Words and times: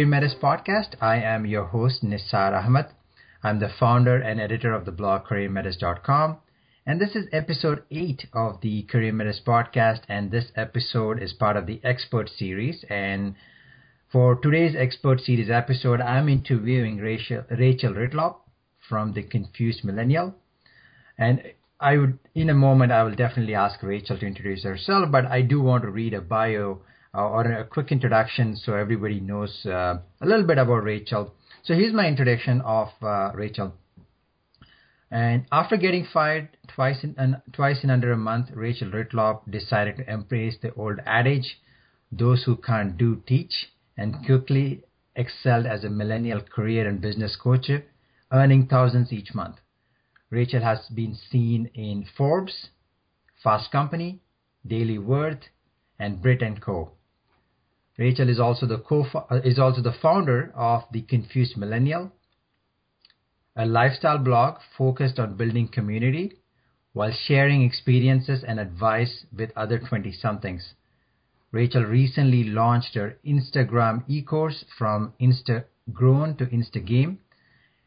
CareerMetis 0.00 0.40
podcast. 0.40 0.94
I 1.02 1.16
am 1.16 1.44
your 1.44 1.66
host, 1.66 2.02
Nisar 2.02 2.54
Ahmed. 2.54 2.86
I'm 3.42 3.60
the 3.60 3.68
founder 3.68 4.16
and 4.16 4.40
editor 4.40 4.72
of 4.72 4.86
the 4.86 4.92
blog 4.92 5.26
CareerMetis.com. 5.26 6.38
And 6.86 6.98
this 6.98 7.14
is 7.14 7.26
episode 7.32 7.82
8 7.90 8.28
of 8.32 8.62
the 8.62 8.86
CareerMetis 8.90 9.44
podcast. 9.46 10.00
And 10.08 10.30
this 10.30 10.52
episode 10.56 11.22
is 11.22 11.34
part 11.34 11.58
of 11.58 11.66
the 11.66 11.82
Expert 11.84 12.30
Series. 12.30 12.82
And 12.88 13.34
for 14.10 14.36
today's 14.36 14.74
Expert 14.74 15.20
Series 15.20 15.50
episode, 15.50 16.00
I'm 16.00 16.30
interviewing 16.30 16.96
Rachel, 16.96 17.44
Rachel 17.50 17.92
Ritlop 17.92 18.36
from 18.88 19.12
The 19.12 19.22
Confused 19.22 19.84
Millennial. 19.84 20.34
And 21.18 21.42
I 21.78 21.98
would, 21.98 22.18
in 22.34 22.48
a 22.48 22.54
moment, 22.54 22.90
I 22.90 23.02
will 23.02 23.14
definitely 23.14 23.54
ask 23.54 23.82
Rachel 23.82 24.18
to 24.18 24.26
introduce 24.26 24.64
herself, 24.64 25.10
but 25.12 25.26
I 25.26 25.42
do 25.42 25.60
want 25.60 25.82
to 25.82 25.90
read 25.90 26.14
a 26.14 26.22
bio 26.22 26.80
uh, 27.14 27.28
or 27.28 27.42
a 27.42 27.64
quick 27.64 27.90
introduction 27.90 28.56
so 28.56 28.74
everybody 28.74 29.20
knows 29.20 29.66
uh, 29.66 29.98
a 30.20 30.26
little 30.26 30.46
bit 30.46 30.58
about 30.58 30.84
Rachel. 30.84 31.34
So 31.62 31.74
here's 31.74 31.92
my 31.92 32.06
introduction 32.06 32.60
of 32.62 32.88
uh, 33.02 33.32
Rachel. 33.34 33.74
And 35.10 35.44
after 35.50 35.76
getting 35.76 36.06
fired 36.12 36.56
twice 36.68 37.02
in 37.02 37.36
twice 37.52 37.82
in 37.82 37.90
under 37.90 38.12
a 38.12 38.16
month, 38.16 38.50
Rachel 38.54 38.90
Ritlop 38.90 39.50
decided 39.50 39.96
to 39.96 40.10
embrace 40.10 40.56
the 40.62 40.72
old 40.74 41.00
adage, 41.04 41.58
"Those 42.12 42.44
who 42.44 42.56
can't 42.56 42.96
do 42.96 43.20
teach," 43.26 43.72
and 43.96 44.24
quickly 44.24 44.84
excelled 45.16 45.66
as 45.66 45.82
a 45.82 45.90
millennial 45.90 46.40
career 46.40 46.86
and 46.88 47.00
business 47.00 47.34
coach, 47.34 47.70
earning 48.30 48.68
thousands 48.68 49.12
each 49.12 49.34
month. 49.34 49.56
Rachel 50.30 50.62
has 50.62 50.88
been 50.94 51.16
seen 51.16 51.66
in 51.74 52.04
Forbes, 52.16 52.70
Fast 53.42 53.72
Company, 53.72 54.20
Daily 54.64 54.98
Worth, 54.98 55.48
and 55.98 56.22
Brit 56.22 56.40
Co. 56.60 56.92
Rachel 57.98 58.28
is 58.28 58.38
also 58.38 58.66
the 58.66 58.78
co 58.78 59.04
uh, 59.14 59.40
is 59.44 59.58
also 59.58 59.82
the 59.82 59.92
founder 59.92 60.52
of 60.54 60.84
the 60.92 61.02
Confused 61.02 61.56
Millennial, 61.56 62.12
a 63.56 63.66
lifestyle 63.66 64.18
blog 64.18 64.60
focused 64.78 65.18
on 65.18 65.36
building 65.36 65.68
community 65.68 66.38
while 66.92 67.12
sharing 67.12 67.62
experiences 67.62 68.44
and 68.44 68.58
advice 68.60 69.26
with 69.36 69.50
other 69.56 69.78
20 69.78 70.12
somethings. 70.12 70.74
Rachel 71.52 71.84
recently 71.84 72.44
launched 72.44 72.94
her 72.94 73.18
Instagram 73.26 74.04
e-course 74.06 74.64
from 74.78 75.12
Instagrown 75.20 76.38
to 76.38 76.46
Instagame, 76.46 77.18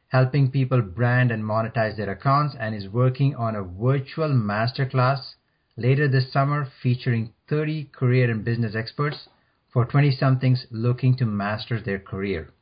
helping 0.09 0.51
people 0.51 0.81
brand 0.81 1.31
and 1.31 1.43
monetize 1.43 1.95
their 1.95 2.11
accounts 2.11 2.55
and 2.59 2.75
is 2.75 2.89
working 2.89 3.35
on 3.35 3.55
a 3.55 3.63
virtual 3.63 4.29
masterclass 4.29 5.35
later 5.77 6.07
this 6.07 6.31
summer 6.31 6.65
featuring 6.81 7.33
30 7.47 7.85
career 7.85 8.29
and 8.29 8.43
business 8.43 8.75
experts 8.75 9.29
for 9.73 9.85
20 9.85 10.11
somethings 10.11 10.67
looking 10.69 11.17
to 11.17 11.25
master 11.25 11.81
their 11.81 11.99
career. 11.99 12.53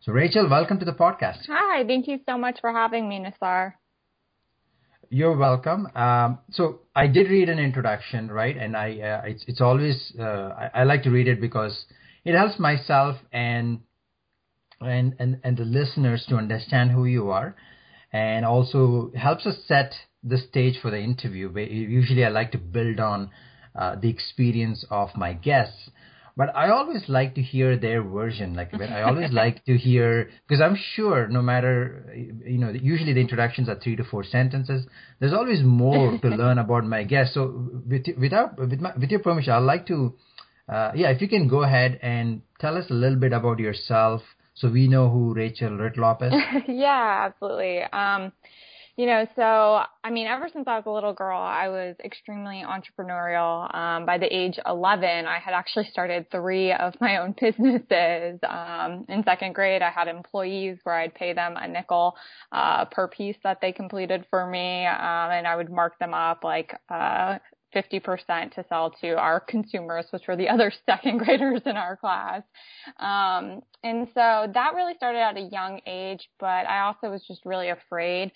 So, 0.00 0.12
Rachel, 0.12 0.48
welcome 0.48 0.78
to 0.78 0.84
the 0.84 0.92
podcast. 0.92 1.46
Hi, 1.48 1.82
thank 1.84 2.06
you 2.06 2.20
so 2.28 2.36
much 2.36 2.60
for 2.60 2.70
having 2.70 3.08
me, 3.08 3.18
Nassar. 3.18 3.72
You're 5.08 5.36
welcome. 5.36 5.88
Um, 5.94 6.38
so 6.52 6.80
I 6.94 7.06
did 7.06 7.28
read 7.28 7.48
an 7.48 7.58
introduction, 7.58 8.30
right? 8.30 8.56
And 8.56 8.76
I, 8.76 9.00
uh, 9.00 9.22
it's, 9.26 9.44
it's 9.48 9.60
always 9.60 10.12
uh, 10.18 10.22
I, 10.22 10.70
I, 10.74 10.84
like 10.84 11.02
to 11.02 11.10
read 11.10 11.26
it 11.26 11.40
because 11.40 11.84
it 12.24 12.36
helps 12.36 12.60
myself 12.60 13.16
and 13.32 13.80
and 14.80 15.16
and 15.18 15.40
and 15.42 15.56
the 15.56 15.64
listeners 15.64 16.24
to 16.28 16.36
understand 16.36 16.92
who 16.92 17.06
you 17.06 17.30
are, 17.30 17.56
and 18.12 18.46
also 18.46 19.10
helps 19.16 19.46
us 19.46 19.56
set 19.66 19.94
the 20.22 20.38
stage 20.38 20.78
for 20.80 20.90
the 20.92 21.00
interview. 21.00 21.52
Usually, 21.58 22.24
I 22.24 22.28
like 22.28 22.52
to 22.52 22.58
build 22.58 23.00
on 23.00 23.30
uh, 23.74 23.96
the 23.96 24.08
experience 24.08 24.84
of 24.90 25.10
my 25.16 25.32
guests 25.32 25.90
but 26.40 26.56
I 26.56 26.70
always 26.70 27.02
like 27.06 27.34
to 27.34 27.42
hear 27.42 27.76
their 27.76 28.02
version. 28.02 28.54
Like 28.54 28.72
I 28.72 29.02
always 29.02 29.30
like 29.30 29.62
to 29.66 29.76
hear 29.76 30.30
because 30.48 30.62
I'm 30.62 30.78
sure 30.94 31.28
no 31.28 31.42
matter 31.42 32.10
you 32.16 32.56
know 32.56 32.70
usually 32.70 33.12
the 33.12 33.20
introductions 33.20 33.68
are 33.68 33.78
three 33.78 33.94
to 33.96 34.04
four 34.04 34.24
sentences. 34.24 34.86
There's 35.18 35.34
always 35.34 35.62
more 35.62 36.16
to 36.16 36.28
learn 36.42 36.56
about 36.56 36.86
my 36.86 37.02
guest. 37.04 37.34
So 37.34 37.42
with, 37.86 38.06
without 38.18 38.58
with 38.58 38.80
my, 38.80 38.92
with 38.98 39.10
your 39.10 39.20
permission, 39.20 39.52
I'd 39.52 39.68
like 39.74 39.86
to 39.88 40.14
uh, 40.66 40.92
yeah 40.94 41.10
if 41.10 41.20
you 41.20 41.28
can 41.28 41.46
go 41.46 41.62
ahead 41.62 42.00
and 42.00 42.40
tell 42.58 42.78
us 42.78 42.86
a 42.88 42.94
little 42.94 43.18
bit 43.18 43.34
about 43.34 43.58
yourself 43.58 44.22
so 44.54 44.70
we 44.70 44.88
know 44.88 45.10
who 45.10 45.34
Rachel 45.34 45.72
Ritlop 45.72 46.22
is. 46.22 46.32
yeah, 46.68 47.26
absolutely. 47.28 47.82
Um, 47.82 48.32
you 48.96 49.06
know, 49.06 49.26
so 49.36 49.82
I 50.02 50.10
mean, 50.10 50.26
ever 50.26 50.48
since 50.52 50.66
I 50.66 50.76
was 50.76 50.84
a 50.86 50.90
little 50.90 51.12
girl, 51.12 51.38
I 51.38 51.68
was 51.68 51.96
extremely 52.04 52.64
entrepreneurial. 52.66 53.72
Um, 53.74 54.06
by 54.06 54.18
the 54.18 54.26
age 54.26 54.58
11, 54.66 55.26
I 55.26 55.38
had 55.38 55.54
actually 55.54 55.86
started 55.86 56.30
three 56.30 56.72
of 56.72 56.94
my 57.00 57.18
own 57.18 57.34
businesses. 57.40 58.40
Um, 58.48 59.04
in 59.08 59.22
second 59.24 59.54
grade, 59.54 59.82
I 59.82 59.90
had 59.90 60.08
employees 60.08 60.78
where 60.84 60.96
I'd 60.96 61.14
pay 61.14 61.32
them 61.32 61.56
a 61.56 61.68
nickel 61.68 62.16
uh, 62.52 62.86
per 62.86 63.08
piece 63.08 63.36
that 63.44 63.60
they 63.60 63.72
completed 63.72 64.26
for 64.30 64.46
me, 64.46 64.86
um, 64.86 65.30
and 65.30 65.46
I 65.46 65.56
would 65.56 65.70
mark 65.70 65.98
them 65.98 66.14
up 66.14 66.44
like 66.44 66.74
uh, 66.88 67.38
50% 67.74 68.54
to 68.54 68.64
sell 68.68 68.90
to 69.00 69.10
our 69.16 69.40
consumers, 69.40 70.06
which 70.10 70.26
were 70.26 70.36
the 70.36 70.48
other 70.48 70.72
second 70.86 71.18
graders 71.18 71.62
in 71.66 71.76
our 71.76 71.96
class. 71.96 72.42
Um, 72.98 73.62
and 73.82 74.08
so 74.14 74.50
that 74.52 74.72
really 74.74 74.94
started 74.94 75.20
at 75.20 75.36
a 75.36 75.48
young 75.52 75.80
age, 75.86 76.28
but 76.38 76.66
I 76.66 76.80
also 76.80 77.10
was 77.10 77.24
just 77.26 77.44
really 77.44 77.68
afraid 77.68 78.32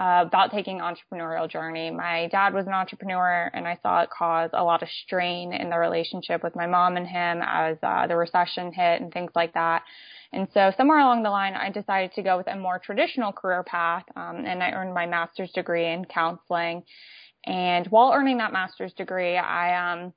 uh, 0.00 0.24
about 0.26 0.50
taking 0.50 0.78
entrepreneurial 0.78 1.48
journey. 1.48 1.90
My 1.90 2.26
dad 2.28 2.54
was 2.54 2.66
an 2.66 2.72
entrepreneur, 2.72 3.50
and 3.52 3.68
I 3.68 3.78
saw 3.82 4.00
it 4.00 4.08
cause 4.08 4.48
a 4.54 4.64
lot 4.64 4.82
of 4.82 4.88
strain 5.04 5.52
in 5.52 5.68
the 5.68 5.76
relationship 5.76 6.42
with 6.42 6.56
my 6.56 6.66
mom 6.66 6.96
and 6.96 7.06
him 7.06 7.42
as 7.44 7.76
uh, 7.82 8.06
the 8.06 8.16
recession 8.16 8.72
hit 8.72 9.02
and 9.02 9.12
things 9.12 9.32
like 9.34 9.52
that. 9.52 9.82
And 10.32 10.48
so 10.54 10.72
somewhere 10.74 11.00
along 11.00 11.22
the 11.22 11.28
line, 11.28 11.52
I 11.52 11.68
decided 11.70 12.14
to 12.14 12.22
go 12.22 12.38
with 12.38 12.46
a 12.46 12.56
more 12.56 12.78
traditional 12.78 13.30
career 13.30 13.62
path, 13.62 14.04
um, 14.16 14.44
and 14.46 14.62
I 14.62 14.70
earned 14.70 14.94
my 14.94 15.04
master's 15.04 15.52
degree 15.52 15.92
in 15.92 16.06
counseling. 16.06 16.82
And 17.44 17.86
while 17.88 18.14
earning 18.14 18.38
that 18.38 18.54
master's 18.54 18.94
degree, 18.94 19.36
I 19.36 19.92
um, 19.92 20.14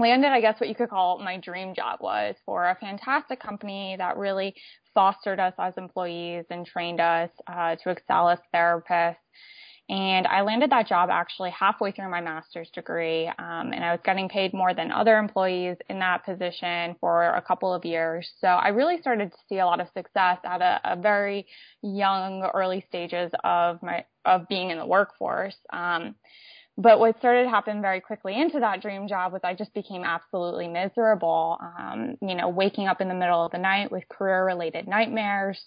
landed, 0.00 0.28
I 0.28 0.40
guess, 0.40 0.58
what 0.58 0.68
you 0.68 0.74
could 0.74 0.90
call 0.90 1.18
my 1.18 1.36
dream 1.38 1.74
job 1.74 2.00
was 2.00 2.34
for 2.44 2.68
a 2.68 2.74
fantastic 2.76 3.40
company 3.40 3.96
that 3.98 4.16
really 4.16 4.54
fostered 4.94 5.38
us 5.38 5.54
as 5.58 5.74
employees 5.76 6.44
and 6.50 6.66
trained 6.66 7.00
us 7.00 7.30
uh, 7.46 7.76
to 7.76 7.90
excel 7.90 8.28
as 8.28 8.38
therapists. 8.54 9.16
And 9.88 10.28
I 10.28 10.42
landed 10.42 10.70
that 10.70 10.86
job 10.86 11.10
actually 11.10 11.50
halfway 11.50 11.90
through 11.90 12.10
my 12.10 12.20
master's 12.20 12.70
degree. 12.70 13.26
Um, 13.26 13.72
and 13.72 13.84
I 13.84 13.90
was 13.90 14.00
getting 14.04 14.28
paid 14.28 14.54
more 14.54 14.72
than 14.72 14.92
other 14.92 15.18
employees 15.18 15.78
in 15.88 15.98
that 15.98 16.24
position 16.24 16.94
for 17.00 17.24
a 17.24 17.42
couple 17.42 17.74
of 17.74 17.84
years. 17.84 18.30
So 18.40 18.46
I 18.46 18.68
really 18.68 19.00
started 19.00 19.32
to 19.32 19.38
see 19.48 19.58
a 19.58 19.66
lot 19.66 19.80
of 19.80 19.88
success 19.88 20.38
at 20.44 20.62
a, 20.62 20.80
a 20.92 20.96
very 20.96 21.46
young, 21.82 22.48
early 22.54 22.84
stages 22.88 23.32
of 23.42 23.82
my, 23.82 24.04
of 24.24 24.46
being 24.46 24.70
in 24.70 24.78
the 24.78 24.86
workforce. 24.86 25.56
Um, 25.72 26.14
but 26.80 26.98
what 26.98 27.18
started 27.18 27.44
to 27.44 27.50
happen 27.50 27.82
very 27.82 28.00
quickly 28.00 28.40
into 28.40 28.58
that 28.60 28.80
dream 28.80 29.06
job 29.06 29.32
was 29.32 29.42
I 29.44 29.54
just 29.54 29.74
became 29.74 30.02
absolutely 30.02 30.66
miserable. 30.66 31.58
Um, 31.78 32.16
you 32.22 32.34
know, 32.34 32.48
waking 32.48 32.88
up 32.88 33.02
in 33.02 33.08
the 33.08 33.14
middle 33.14 33.44
of 33.44 33.52
the 33.52 33.58
night 33.58 33.92
with 33.92 34.08
career 34.08 34.46
related 34.46 34.88
nightmares, 34.88 35.60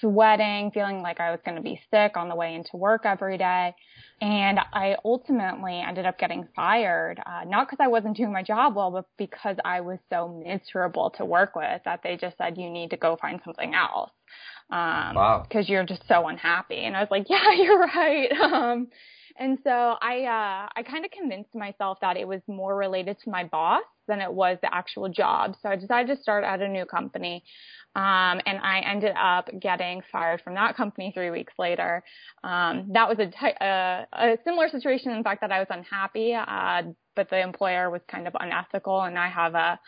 sweating, 0.00 0.70
feeling 0.72 1.00
like 1.00 1.18
I 1.18 1.30
was 1.30 1.40
going 1.46 1.56
to 1.56 1.62
be 1.62 1.80
sick 1.90 2.16
on 2.16 2.28
the 2.28 2.34
way 2.34 2.54
into 2.54 2.76
work 2.76 3.06
every 3.06 3.38
day. 3.38 3.74
And 4.20 4.60
I 4.74 4.96
ultimately 5.02 5.80
ended 5.80 6.04
up 6.04 6.18
getting 6.18 6.46
fired, 6.54 7.22
uh, 7.24 7.44
not 7.46 7.68
because 7.68 7.82
I 7.82 7.88
wasn't 7.88 8.18
doing 8.18 8.32
my 8.32 8.42
job 8.42 8.76
well, 8.76 8.90
but 8.90 9.06
because 9.16 9.56
I 9.64 9.80
was 9.80 9.98
so 10.10 10.42
miserable 10.44 11.10
to 11.16 11.24
work 11.24 11.56
with 11.56 11.80
that 11.86 12.00
they 12.02 12.18
just 12.18 12.36
said, 12.36 12.58
you 12.58 12.68
need 12.68 12.90
to 12.90 12.98
go 12.98 13.16
find 13.16 13.40
something 13.44 13.74
else. 13.74 14.10
Um, 14.68 15.16
wow. 15.16 15.46
cause 15.50 15.68
you're 15.68 15.84
just 15.84 16.06
so 16.06 16.28
unhappy. 16.28 16.84
And 16.84 16.94
I 16.94 17.00
was 17.00 17.10
like, 17.10 17.30
yeah, 17.30 17.52
you're 17.56 17.78
right. 17.78 18.30
Um, 18.40 18.88
and 19.40 19.58
so 19.64 19.70
I, 19.70 20.24
uh, 20.24 20.68
I 20.76 20.82
kind 20.82 21.04
of 21.04 21.10
convinced 21.10 21.54
myself 21.54 21.98
that 22.02 22.16
it 22.16 22.28
was 22.28 22.42
more 22.46 22.76
related 22.76 23.16
to 23.24 23.30
my 23.30 23.44
boss 23.44 23.82
than 24.06 24.20
it 24.20 24.32
was 24.32 24.58
the 24.60 24.72
actual 24.72 25.08
job. 25.08 25.56
So 25.62 25.70
I 25.70 25.76
decided 25.76 26.14
to 26.14 26.22
start 26.22 26.44
at 26.44 26.60
a 26.60 26.68
new 26.68 26.84
company. 26.84 27.42
Um, 27.96 28.40
and 28.46 28.58
I 28.62 28.82
ended 28.86 29.14
up 29.20 29.48
getting 29.58 30.02
fired 30.12 30.42
from 30.42 30.54
that 30.54 30.76
company 30.76 31.10
three 31.12 31.30
weeks 31.30 31.54
later. 31.58 32.04
Um, 32.44 32.90
that 32.92 33.08
was 33.08 33.18
a, 33.18 33.64
uh, 33.64 34.04
a 34.12 34.38
similar 34.44 34.68
situation, 34.68 35.10
in 35.10 35.24
fact, 35.24 35.40
that 35.40 35.50
I 35.50 35.58
was 35.58 35.68
unhappy, 35.70 36.34
uh, 36.34 36.82
but 37.14 37.30
the 37.30 37.40
employer 37.40 37.90
was 37.90 38.00
kind 38.08 38.26
of 38.26 38.36
unethical 38.38 39.02
and 39.02 39.18
I 39.18 39.28
have 39.28 39.54
a, 39.54 39.78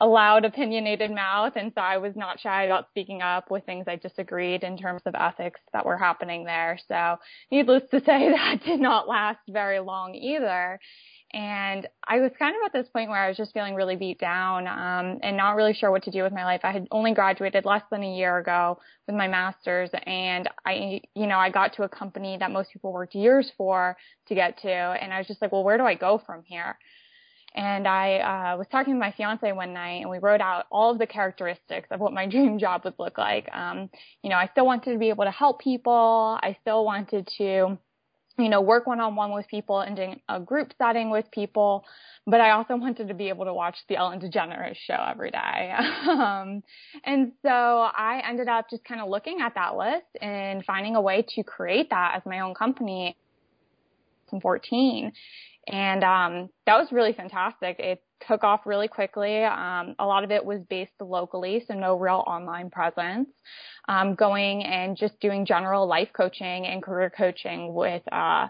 a 0.00 0.06
loud, 0.06 0.44
opinionated 0.44 1.10
mouth. 1.10 1.54
And 1.56 1.72
so 1.74 1.80
I 1.80 1.98
was 1.98 2.14
not 2.16 2.40
shy 2.40 2.64
about 2.64 2.88
speaking 2.90 3.22
up 3.22 3.50
with 3.50 3.64
things 3.64 3.86
I 3.88 3.96
disagreed 3.96 4.62
in 4.62 4.76
terms 4.76 5.02
of 5.06 5.14
ethics 5.14 5.60
that 5.72 5.86
were 5.86 5.98
happening 5.98 6.44
there. 6.44 6.78
So 6.88 7.16
needless 7.50 7.82
to 7.90 8.00
say, 8.00 8.30
that 8.34 8.62
did 8.64 8.80
not 8.80 9.08
last 9.08 9.40
very 9.48 9.80
long 9.80 10.14
either. 10.14 10.78
And 11.34 11.86
I 12.06 12.20
was 12.20 12.32
kind 12.38 12.56
of 12.56 12.62
at 12.64 12.72
this 12.72 12.88
point 12.90 13.10
where 13.10 13.22
I 13.22 13.28
was 13.28 13.36
just 13.36 13.52
feeling 13.52 13.74
really 13.74 13.96
beat 13.96 14.18
down 14.18 14.66
um, 14.66 15.20
and 15.22 15.36
not 15.36 15.56
really 15.56 15.74
sure 15.74 15.90
what 15.90 16.04
to 16.04 16.10
do 16.10 16.22
with 16.22 16.32
my 16.32 16.44
life. 16.44 16.62
I 16.64 16.72
had 16.72 16.88
only 16.90 17.12
graduated 17.12 17.66
less 17.66 17.82
than 17.90 18.02
a 18.02 18.16
year 18.16 18.38
ago 18.38 18.78
with 19.06 19.14
my 19.14 19.28
master's, 19.28 19.90
and 20.06 20.48
I, 20.64 21.02
you 21.14 21.26
know, 21.26 21.36
I 21.36 21.50
got 21.50 21.74
to 21.74 21.82
a 21.82 21.88
company 21.88 22.38
that 22.38 22.50
most 22.50 22.72
people 22.72 22.94
worked 22.94 23.14
years 23.14 23.52
for 23.58 23.96
to 24.28 24.34
get 24.34 24.58
to, 24.62 24.70
and 24.70 25.12
I 25.12 25.18
was 25.18 25.26
just 25.26 25.42
like, 25.42 25.52
well, 25.52 25.64
where 25.64 25.76
do 25.76 25.84
I 25.84 25.94
go 25.94 26.20
from 26.24 26.44
here? 26.44 26.78
And 27.54 27.86
I 27.86 28.52
uh, 28.52 28.56
was 28.56 28.66
talking 28.70 28.94
to 28.94 29.00
my 29.00 29.12
fiance 29.12 29.52
one 29.52 29.74
night, 29.74 30.00
and 30.00 30.10
we 30.10 30.18
wrote 30.18 30.40
out 30.40 30.66
all 30.70 30.92
of 30.92 30.98
the 30.98 31.06
characteristics 31.06 31.88
of 31.90 32.00
what 32.00 32.14
my 32.14 32.26
dream 32.30 32.58
job 32.58 32.82
would 32.84 32.94
look 32.98 33.18
like. 33.18 33.48
Um, 33.54 33.90
you 34.22 34.30
know, 34.30 34.36
I 34.36 34.48
still 34.52 34.64
wanted 34.64 34.92
to 34.92 34.98
be 34.98 35.10
able 35.10 35.24
to 35.24 35.30
help 35.30 35.60
people. 35.60 36.38
I 36.42 36.56
still 36.62 36.86
wanted 36.86 37.28
to 37.36 37.78
you 38.38 38.48
know, 38.48 38.60
work 38.60 38.86
one 38.86 39.00
on 39.00 39.16
one 39.16 39.32
with 39.32 39.48
people 39.48 39.80
and 39.80 39.98
in 39.98 40.20
a 40.28 40.38
group 40.38 40.72
setting 40.78 41.10
with 41.10 41.30
people. 41.32 41.84
But 42.26 42.40
I 42.40 42.50
also 42.50 42.76
wanted 42.76 43.08
to 43.08 43.14
be 43.14 43.28
able 43.30 43.46
to 43.46 43.52
watch 43.52 43.76
the 43.88 43.96
Ellen 43.96 44.20
DeGeneres 44.20 44.76
show 44.76 44.96
every 45.10 45.30
day. 45.30 45.72
um, 46.08 46.62
and 47.04 47.32
so 47.42 47.50
I 47.50 48.22
ended 48.28 48.48
up 48.48 48.70
just 48.70 48.84
kind 48.84 49.00
of 49.00 49.08
looking 49.08 49.40
at 49.40 49.54
that 49.56 49.76
list 49.76 50.06
and 50.20 50.64
finding 50.64 50.94
a 50.94 51.00
way 51.00 51.24
to 51.30 51.42
create 51.42 51.90
that 51.90 52.14
as 52.16 52.22
my 52.24 52.40
own 52.40 52.54
company 52.54 53.16
in 54.32 54.40
14. 54.40 55.12
And 55.66 56.04
um, 56.04 56.50
that 56.66 56.78
was 56.78 56.92
really 56.92 57.12
fantastic. 57.12 57.78
It 57.80 58.02
took 58.26 58.44
off 58.44 58.60
really 58.66 58.88
quickly. 58.88 59.44
Um, 59.44 59.94
a 59.98 60.06
lot 60.06 60.24
of 60.24 60.30
it 60.30 60.44
was 60.44 60.60
based 60.68 60.92
locally, 61.00 61.64
so 61.66 61.74
no 61.74 61.96
real 61.98 62.24
online 62.26 62.70
presence. 62.70 63.28
Um, 63.88 64.14
going 64.14 64.64
and 64.64 64.96
just 64.96 65.18
doing 65.20 65.46
general 65.46 65.86
life 65.86 66.08
coaching 66.14 66.66
and 66.66 66.82
career 66.82 67.10
coaching 67.10 67.72
with 67.74 68.02
uh, 68.12 68.48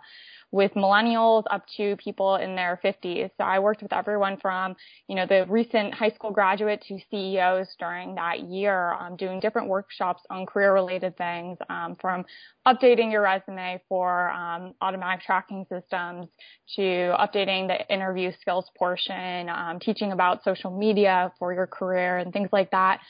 with 0.50 0.73
millennials 0.75 1.45
up 1.50 1.65
to 1.77 1.97
people 1.97 2.37
in 2.37 2.56
their 2.56 2.81
50s. 2.83 3.31
So 3.37 3.45
I 3.45 3.59
worked 3.59 3.83
with 3.83 3.93
everyone 3.93 4.39
from, 4.41 4.77
you 5.06 5.15
know, 5.15 5.27
the 5.27 5.45
recent 5.49 5.93
high 5.93 6.11
school 6.11 6.31
graduate 6.31 6.83
to 6.89 6.99
CEOs 7.11 7.69
during 7.79 8.15
that 8.15 8.41
year, 8.41 8.95
um, 8.95 9.17
doing 9.17 9.41
different 9.41 9.69
workshops 9.69 10.23
on 10.31 10.47
career 10.47 10.73
related 10.73 11.17
things, 11.19 11.59
um, 11.69 11.97
from 12.00 12.25
updating 12.67 13.12
your 13.12 13.23
resume 13.23 13.81
for 13.89 14.31
um, 14.31 14.75
automatic 14.81 15.25
tracking 15.25 15.67
systems 15.69 16.29
to 16.77 16.83
updating 17.19 17.69
the 17.69 17.93
interview 17.93 18.33
skills 18.41 18.71
portion, 18.77 19.49
um, 19.51 19.79
teaching 19.81 20.12
about 20.12 20.43
social 20.44 20.77
media 20.77 21.33
for 21.39 21.53
your 21.53 21.67
career 21.67 22.19
and 22.19 22.33
things 22.33 22.49
like 22.53 22.71
that. 22.71 23.01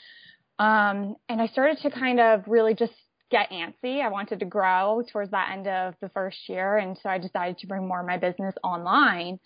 Um, 0.59 1.15
and 1.29 1.41
I 1.41 1.47
started 1.47 1.77
to 1.83 1.89
kind 1.89 2.19
of 2.19 2.43
really 2.47 2.73
just 2.73 2.91
get 3.29 3.49
antsy. 3.51 4.01
I 4.01 4.09
wanted 4.09 4.39
to 4.39 4.45
grow 4.45 5.03
towards 5.11 5.31
that 5.31 5.51
end 5.51 5.67
of 5.67 5.95
the 6.01 6.09
first 6.09 6.37
year. 6.47 6.77
And 6.77 6.97
so 7.01 7.09
I 7.09 7.17
decided 7.17 7.57
to 7.59 7.67
bring 7.67 7.87
more 7.87 8.01
of 8.01 8.07
my 8.07 8.17
business 8.17 8.55
online. 8.63 9.39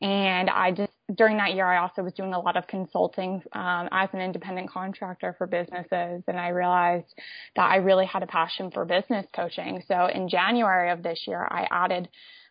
And 0.00 0.50
I 0.50 0.72
just, 0.72 0.92
during 1.14 1.36
that 1.38 1.54
year, 1.54 1.66
I 1.66 1.78
also 1.78 2.02
was 2.02 2.12
doing 2.12 2.34
a 2.34 2.40
lot 2.40 2.56
of 2.56 2.66
consulting 2.66 3.42
um, 3.52 3.88
as 3.92 4.08
an 4.12 4.20
independent 4.20 4.70
contractor 4.70 5.34
for 5.38 5.46
businesses. 5.46 6.22
And 6.26 6.38
I 6.38 6.48
realized 6.48 7.14
that 7.56 7.70
I 7.70 7.76
really 7.76 8.06
had 8.06 8.22
a 8.22 8.26
passion 8.26 8.70
for 8.70 8.84
business 8.84 9.26
coaching. 9.34 9.82
So 9.86 10.06
in 10.06 10.28
January 10.28 10.90
of 10.90 11.02
this 11.02 11.22
year, 11.26 11.46
I 11.48 11.66
added 11.70 12.08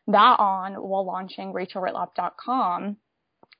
that 0.07 0.39
on 0.39 0.73
while 0.73 1.05
launching 1.05 1.53
rachelritlop.com 1.53 2.97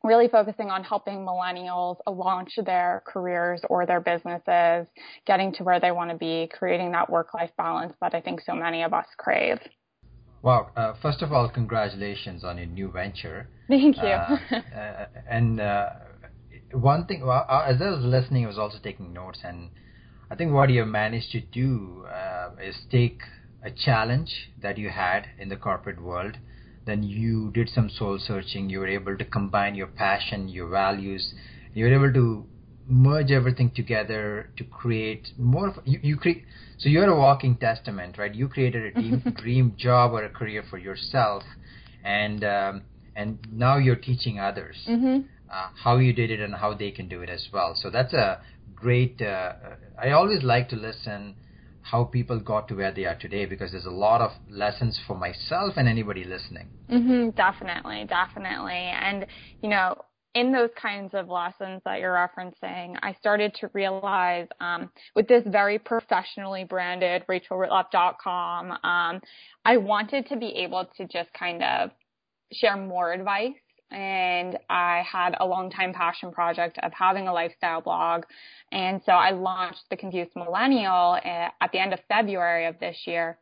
really 0.04 0.28
focusing 0.28 0.70
on 0.70 0.84
helping 0.84 1.26
millennials 1.26 1.98
launch 2.08 2.54
their 2.66 3.04
careers 3.06 3.62
or 3.70 3.86
their 3.86 4.02
businesses, 4.02 4.88
getting 5.26 5.54
to 5.54 5.64
where 5.64 5.80
they 5.80 5.92
want 5.92 6.12
to 6.12 6.18
be, 6.18 6.50
creating 6.52 6.92
that 6.92 7.10
work 7.10 7.34
life 7.34 7.52
balance 7.58 7.94
that 8.02 8.14
I 8.14 8.22
think 8.22 8.42
so 8.42 8.54
many 8.54 8.84
of 8.84 8.94
us 8.94 9.06
crave. 9.18 9.60
Well, 10.42 10.72
uh, 10.76 10.94
first 11.02 11.22
of 11.22 11.32
all, 11.32 11.50
congratulations 11.50 12.44
on 12.44 12.58
your 12.58 12.68
new 12.68 12.92
venture. 12.92 13.48
Thank 13.70 13.96
you. 13.96 14.04
Uh, 14.04 14.38
uh, 14.76 15.06
and 15.30 15.62
uh, 15.62 15.90
one 16.74 17.06
thing, 17.06 17.26
well, 17.26 17.46
uh, 17.48 17.64
as 17.66 17.82
I 17.82 17.90
was 17.92 18.04
listening, 18.04 18.44
I 18.44 18.48
was 18.50 18.58
also 18.58 18.78
taking 18.84 19.14
notes, 19.14 19.40
and 19.46 19.70
I 20.30 20.36
think 20.36 20.52
what 20.52 20.70
you 20.70 20.84
managed 20.84 21.32
to 21.32 21.40
do 21.40 22.06
uh, 22.14 22.50
is 22.62 22.76
take 22.92 23.22
a 23.64 23.72
challenge 23.72 24.52
that 24.62 24.78
you 24.78 24.90
had 24.90 25.28
in 25.40 25.48
the 25.48 25.56
corporate 25.56 26.02
world 26.02 26.38
then 26.86 27.04
you 27.04 27.52
did 27.52 27.70
some 27.70 27.90
soul 27.90 28.20
searching 28.20 28.70
you 28.70 28.80
were 28.80 28.88
able 28.88 29.18
to 29.18 29.26
combine 29.26 29.76
your 29.76 29.88
passion 29.88 30.48
your 30.48 30.68
values 30.68 31.34
you 31.74 31.86
were 31.86 31.94
able 31.94 32.14
to 32.14 32.46
merge 32.88 33.32
everything 33.32 33.72
together 33.72 34.50
to 34.58 34.64
create 34.66 35.30
more 35.38 35.70
of 35.70 35.76
you, 35.86 36.00
you 36.04 36.18
create 36.18 36.44
so 36.78 36.90
you're 36.90 37.10
a 37.10 37.18
walking 37.18 37.56
testament 37.56 38.18
right 38.18 38.36
you 38.36 38.48
created 38.48 38.86
a 38.86 38.92
dream, 39.02 39.36
dream 39.38 39.74
job 39.78 40.12
or 40.12 40.24
a 40.24 40.30
career 40.30 40.64
for 40.70 40.78
yourself 40.78 41.44
and 42.04 42.44
um, 42.44 42.82
and 43.16 43.40
now 43.52 43.78
you're 43.78 43.96
teaching 43.96 44.40
others 44.40 44.76
mm-hmm. 44.88 45.22
uh, 45.50 45.70
how 45.84 45.98
you 45.98 46.12
did 46.12 46.30
it 46.30 46.40
and 46.40 46.56
how 46.56 46.74
they 46.74 46.92
can 46.92 47.08
do 47.08 47.22
it 47.22 47.30
as 47.30 47.48
well 47.54 47.74
so 47.76 47.90
that's 47.90 48.14
a 48.14 48.42
great 48.76 49.22
uh, 49.22 49.54
i 50.02 50.10
always 50.10 50.44
like 50.44 50.68
to 50.68 50.76
listen 50.76 51.36
how 51.84 52.06
people 52.06 52.40
got 52.40 52.68
to 52.70 52.76
where 52.76 52.92
they 52.92 53.06
are 53.06 53.18
today 53.18 53.46
because 53.46 53.72
there's 53.72 53.86
a 53.86 53.92
lot 53.92 54.22
of 54.22 54.32
lessons 54.50 55.00
for 55.06 55.16
myself 55.16 55.74
and 55.78 55.88
anybody 55.88 56.24
listening. 56.24 56.68
Mm-hmm, 56.90 57.32
definitely, 57.32 58.06
definitely. 58.08 58.74
And, 58.74 59.26
you 59.62 59.70
know, 59.70 59.98
in 60.34 60.52
those 60.52 60.70
kinds 60.82 61.14
of 61.14 61.30
lessons 61.30 61.82
that 61.86 62.00
you're 62.00 62.14
referencing, 62.14 62.98
I 63.04 63.14
started 63.20 63.54
to 63.56 63.70
realize 63.74 64.48
um, 64.60 64.90
with 65.16 65.28
this 65.28 65.44
very 65.46 65.78
professionally 65.78 66.64
branded 66.64 67.24
RachelRitlop.com, 67.30 68.72
um, 68.72 69.22
I 69.66 69.78
wanted 69.78 70.28
to 70.28 70.38
be 70.38 70.48
able 70.64 70.88
to 70.98 71.08
just 71.08 71.32
kind 71.34 71.62
of 71.64 71.92
share 72.52 72.78
more 72.78 73.12
advice 73.12 73.54
and 73.94 74.58
I 74.70 75.04
had 75.10 75.36
a 75.40 75.46
long 75.46 75.70
time 75.70 75.94
passion 75.94 76.32
project 76.32 76.80
of 76.82 76.92
having 76.94 77.28
a 77.28 77.34
lifestyle 77.34 77.82
blog. 77.82 78.24
And 78.72 79.02
so 79.06 79.12
I 79.12 79.32
launched 79.32 79.84
the 79.90 79.98
Confused 79.98 80.32
Millennial 80.36 81.16
at 81.24 81.72
the 81.72 81.80
end 81.80 81.94
of 81.94 82.00
February 82.10 82.66
of 82.66 82.80
this 82.80 82.98
year. 83.06 83.38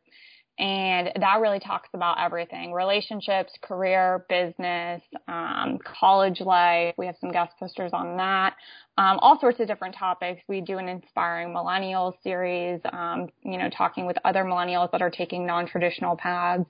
And 0.59 1.11
that 1.19 1.39
really 1.41 1.59
talks 1.59 1.89
about 1.93 2.17
everything 2.19 2.71
relationships, 2.71 3.51
career, 3.63 4.25
business, 4.29 5.01
um, 5.27 5.79
college 5.83 6.39
life. 6.39 6.93
We 6.97 7.07
have 7.07 7.15
some 7.19 7.31
guest 7.31 7.53
posters 7.57 7.91
on 7.93 8.17
that. 8.17 8.55
Um, 8.97 9.17
all 9.19 9.39
sorts 9.39 9.59
of 9.59 9.67
different 9.67 9.95
topics. 9.95 10.41
We 10.47 10.61
do 10.61 10.77
an 10.77 10.87
inspiring 10.87 11.53
millennials 11.53 12.13
series, 12.21 12.79
um, 12.91 13.29
you 13.43 13.57
know, 13.57 13.69
talking 13.75 14.05
with 14.05 14.17
other 14.23 14.43
millennials 14.43 14.91
that 14.91 15.01
are 15.01 15.09
taking 15.09 15.47
non 15.47 15.65
traditional 15.65 16.15
paths. 16.15 16.69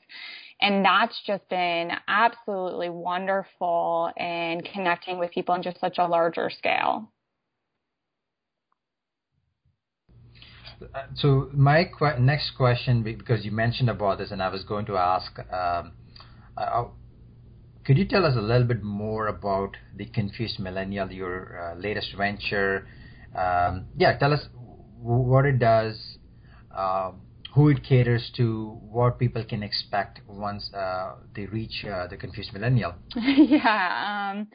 And 0.61 0.85
that's 0.85 1.19
just 1.25 1.47
been 1.49 1.91
absolutely 2.07 2.89
wonderful 2.89 4.11
in 4.15 4.61
connecting 4.73 5.17
with 5.17 5.31
people 5.31 5.55
on 5.55 5.63
just 5.63 5.79
such 5.79 5.97
a 5.97 6.07
larger 6.07 6.49
scale. 6.49 7.11
So 11.15 11.49
my 11.53 11.89
next 12.19 12.51
question, 12.57 13.03
because 13.03 13.45
you 13.45 13.51
mentioned 13.51 13.89
about 13.89 14.17
this, 14.17 14.31
and 14.31 14.41
I 14.41 14.49
was 14.49 14.63
going 14.63 14.85
to 14.87 14.97
ask, 14.97 15.37
um, 15.51 15.93
uh, 16.57 16.85
could 17.83 17.97
you 17.97 18.05
tell 18.05 18.25
us 18.25 18.35
a 18.35 18.41
little 18.41 18.67
bit 18.67 18.83
more 18.83 19.27
about 19.27 19.77
the 19.95 20.05
Confused 20.05 20.59
Millennial, 20.59 21.11
your 21.11 21.71
uh, 21.71 21.79
latest 21.79 22.13
venture? 22.15 22.87
Um, 23.35 23.85
yeah, 23.97 24.17
tell 24.17 24.33
us 24.33 24.47
what 25.01 25.45
it 25.45 25.59
does, 25.59 26.17
um, 26.75 27.21
who 27.53 27.69
it 27.69 27.83
caters 27.83 28.31
to, 28.37 28.79
what 28.81 29.19
people 29.19 29.43
can 29.43 29.61
expect 29.61 30.21
once 30.27 30.71
uh, 30.73 31.15
they 31.35 31.45
reach 31.45 31.85
uh, 31.85 32.07
the 32.07 32.17
confused 32.17 32.53
millennial. 32.53 32.93
yeah. 33.15 34.31
Um, 34.31 34.47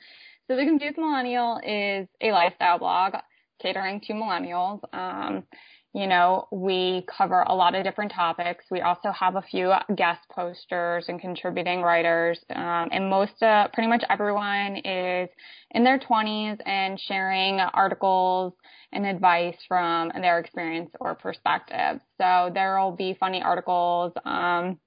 so 0.46 0.56
the 0.56 0.64
confused 0.64 0.96
millennial 0.96 1.60
is 1.66 2.08
a 2.20 2.32
lifestyle 2.32 2.78
blog 2.78 3.14
catering 3.60 4.00
to 4.02 4.12
millennials. 4.12 4.80
Um, 4.94 5.44
you 5.92 6.06
know, 6.06 6.46
we 6.52 7.06
cover 7.16 7.42
a 7.46 7.54
lot 7.54 7.74
of 7.74 7.82
different 7.82 8.12
topics. 8.12 8.66
We 8.70 8.82
also 8.82 9.10
have 9.12 9.36
a 9.36 9.42
few 9.42 9.72
guest 9.94 10.20
posters 10.30 11.06
and 11.08 11.18
contributing 11.18 11.80
writers. 11.80 12.38
Um, 12.54 12.88
and 12.92 13.08
most, 13.08 13.42
uh, 13.42 13.68
pretty 13.72 13.88
much 13.88 14.04
everyone 14.10 14.76
is 14.76 15.30
in 15.70 15.84
their 15.84 15.98
20s 15.98 16.58
and 16.66 17.00
sharing 17.00 17.60
articles 17.60 18.52
and 18.92 19.06
advice 19.06 19.56
from 19.68 20.10
their 20.14 20.38
experience 20.38 20.90
or 21.00 21.14
perspective. 21.14 22.00
So 22.18 22.50
there 22.52 22.78
will 22.80 22.92
be 22.92 23.16
funny 23.18 23.42
articles, 23.42 24.12
um, 24.24 24.78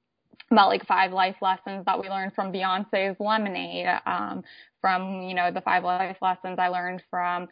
about 0.52 0.70
like 0.70 0.86
five 0.88 1.12
life 1.12 1.36
lessons 1.42 1.86
that 1.86 2.02
we 2.02 2.10
learned 2.10 2.34
from 2.34 2.52
Beyonce's 2.52 3.16
Lemonade, 3.20 4.00
um, 4.06 4.44
from, 4.82 5.22
you 5.22 5.36
know, 5.36 5.52
the 5.52 5.62
five 5.62 5.84
life 5.84 6.18
lessons 6.22 6.58
I 6.58 6.70
learned 6.70 7.04
from 7.10 7.48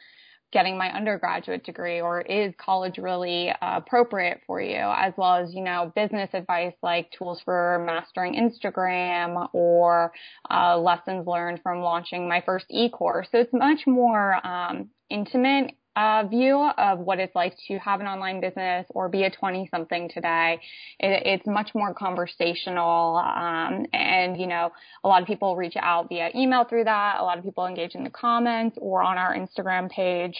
getting 0.53 0.77
my 0.77 0.89
undergraduate 0.95 1.63
degree 1.65 1.99
or 1.99 2.21
is 2.21 2.53
college 2.57 2.97
really 2.97 3.49
uh, 3.49 3.77
appropriate 3.77 4.41
for 4.47 4.61
you 4.61 4.77
as 4.77 5.13
well 5.17 5.35
as 5.35 5.53
you 5.53 5.61
know 5.61 5.91
business 5.95 6.29
advice 6.33 6.73
like 6.81 7.11
tools 7.11 7.41
for 7.43 7.83
mastering 7.85 8.33
instagram 8.33 9.49
or 9.53 10.11
uh, 10.49 10.77
lessons 10.77 11.27
learned 11.27 11.59
from 11.61 11.81
launching 11.81 12.29
my 12.29 12.41
first 12.45 12.65
e-course 12.69 13.27
so 13.31 13.39
it's 13.39 13.53
much 13.53 13.81
more 13.85 14.35
um, 14.47 14.89
intimate 15.09 15.71
uh, 15.97 16.27
view 16.27 16.69
of 16.77 16.99
what 16.99 17.19
it's 17.19 17.33
like 17.35 17.57
to 17.67 17.79
have 17.79 18.01
an 18.01 18.05
online 18.05 18.39
business 18.39 18.85
or 18.91 19.09
be 19.09 19.23
a 19.23 19.31
20 19.31 19.67
something 19.71 20.07
today. 20.13 20.59
It, 20.99 21.23
it's 21.25 21.47
much 21.47 21.71
more 21.73 21.91
conversational. 21.95 23.17
Um, 23.17 23.87
and, 23.93 24.39
you 24.39 24.45
know, 24.45 24.71
a 25.03 25.07
lot 25.07 25.23
of 25.23 25.27
people 25.27 25.55
reach 25.55 25.73
out 25.75 26.07
via 26.09 26.29
email 26.35 26.65
through 26.65 26.83
that. 26.83 27.15
A 27.19 27.23
lot 27.23 27.39
of 27.39 27.43
people 27.43 27.65
engage 27.65 27.95
in 27.95 28.03
the 28.03 28.11
comments 28.11 28.77
or 28.79 29.01
on 29.01 29.17
our 29.17 29.35
Instagram 29.35 29.89
page. 29.89 30.35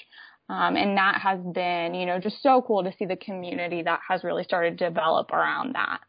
Um, 0.48 0.76
and 0.76 0.96
that 0.96 1.20
has 1.22 1.40
been, 1.54 1.96
you 1.96 2.06
know, 2.06 2.20
just 2.20 2.42
so 2.44 2.62
cool 2.62 2.84
to 2.84 2.94
see 2.98 3.06
the 3.06 3.18
community 3.18 3.82
that 3.82 4.02
has 4.08 4.24
really 4.24 4.44
started 4.44 4.78
to 4.78 4.86
develop 4.90 5.32
around 5.32 5.74
that. 5.74 6.02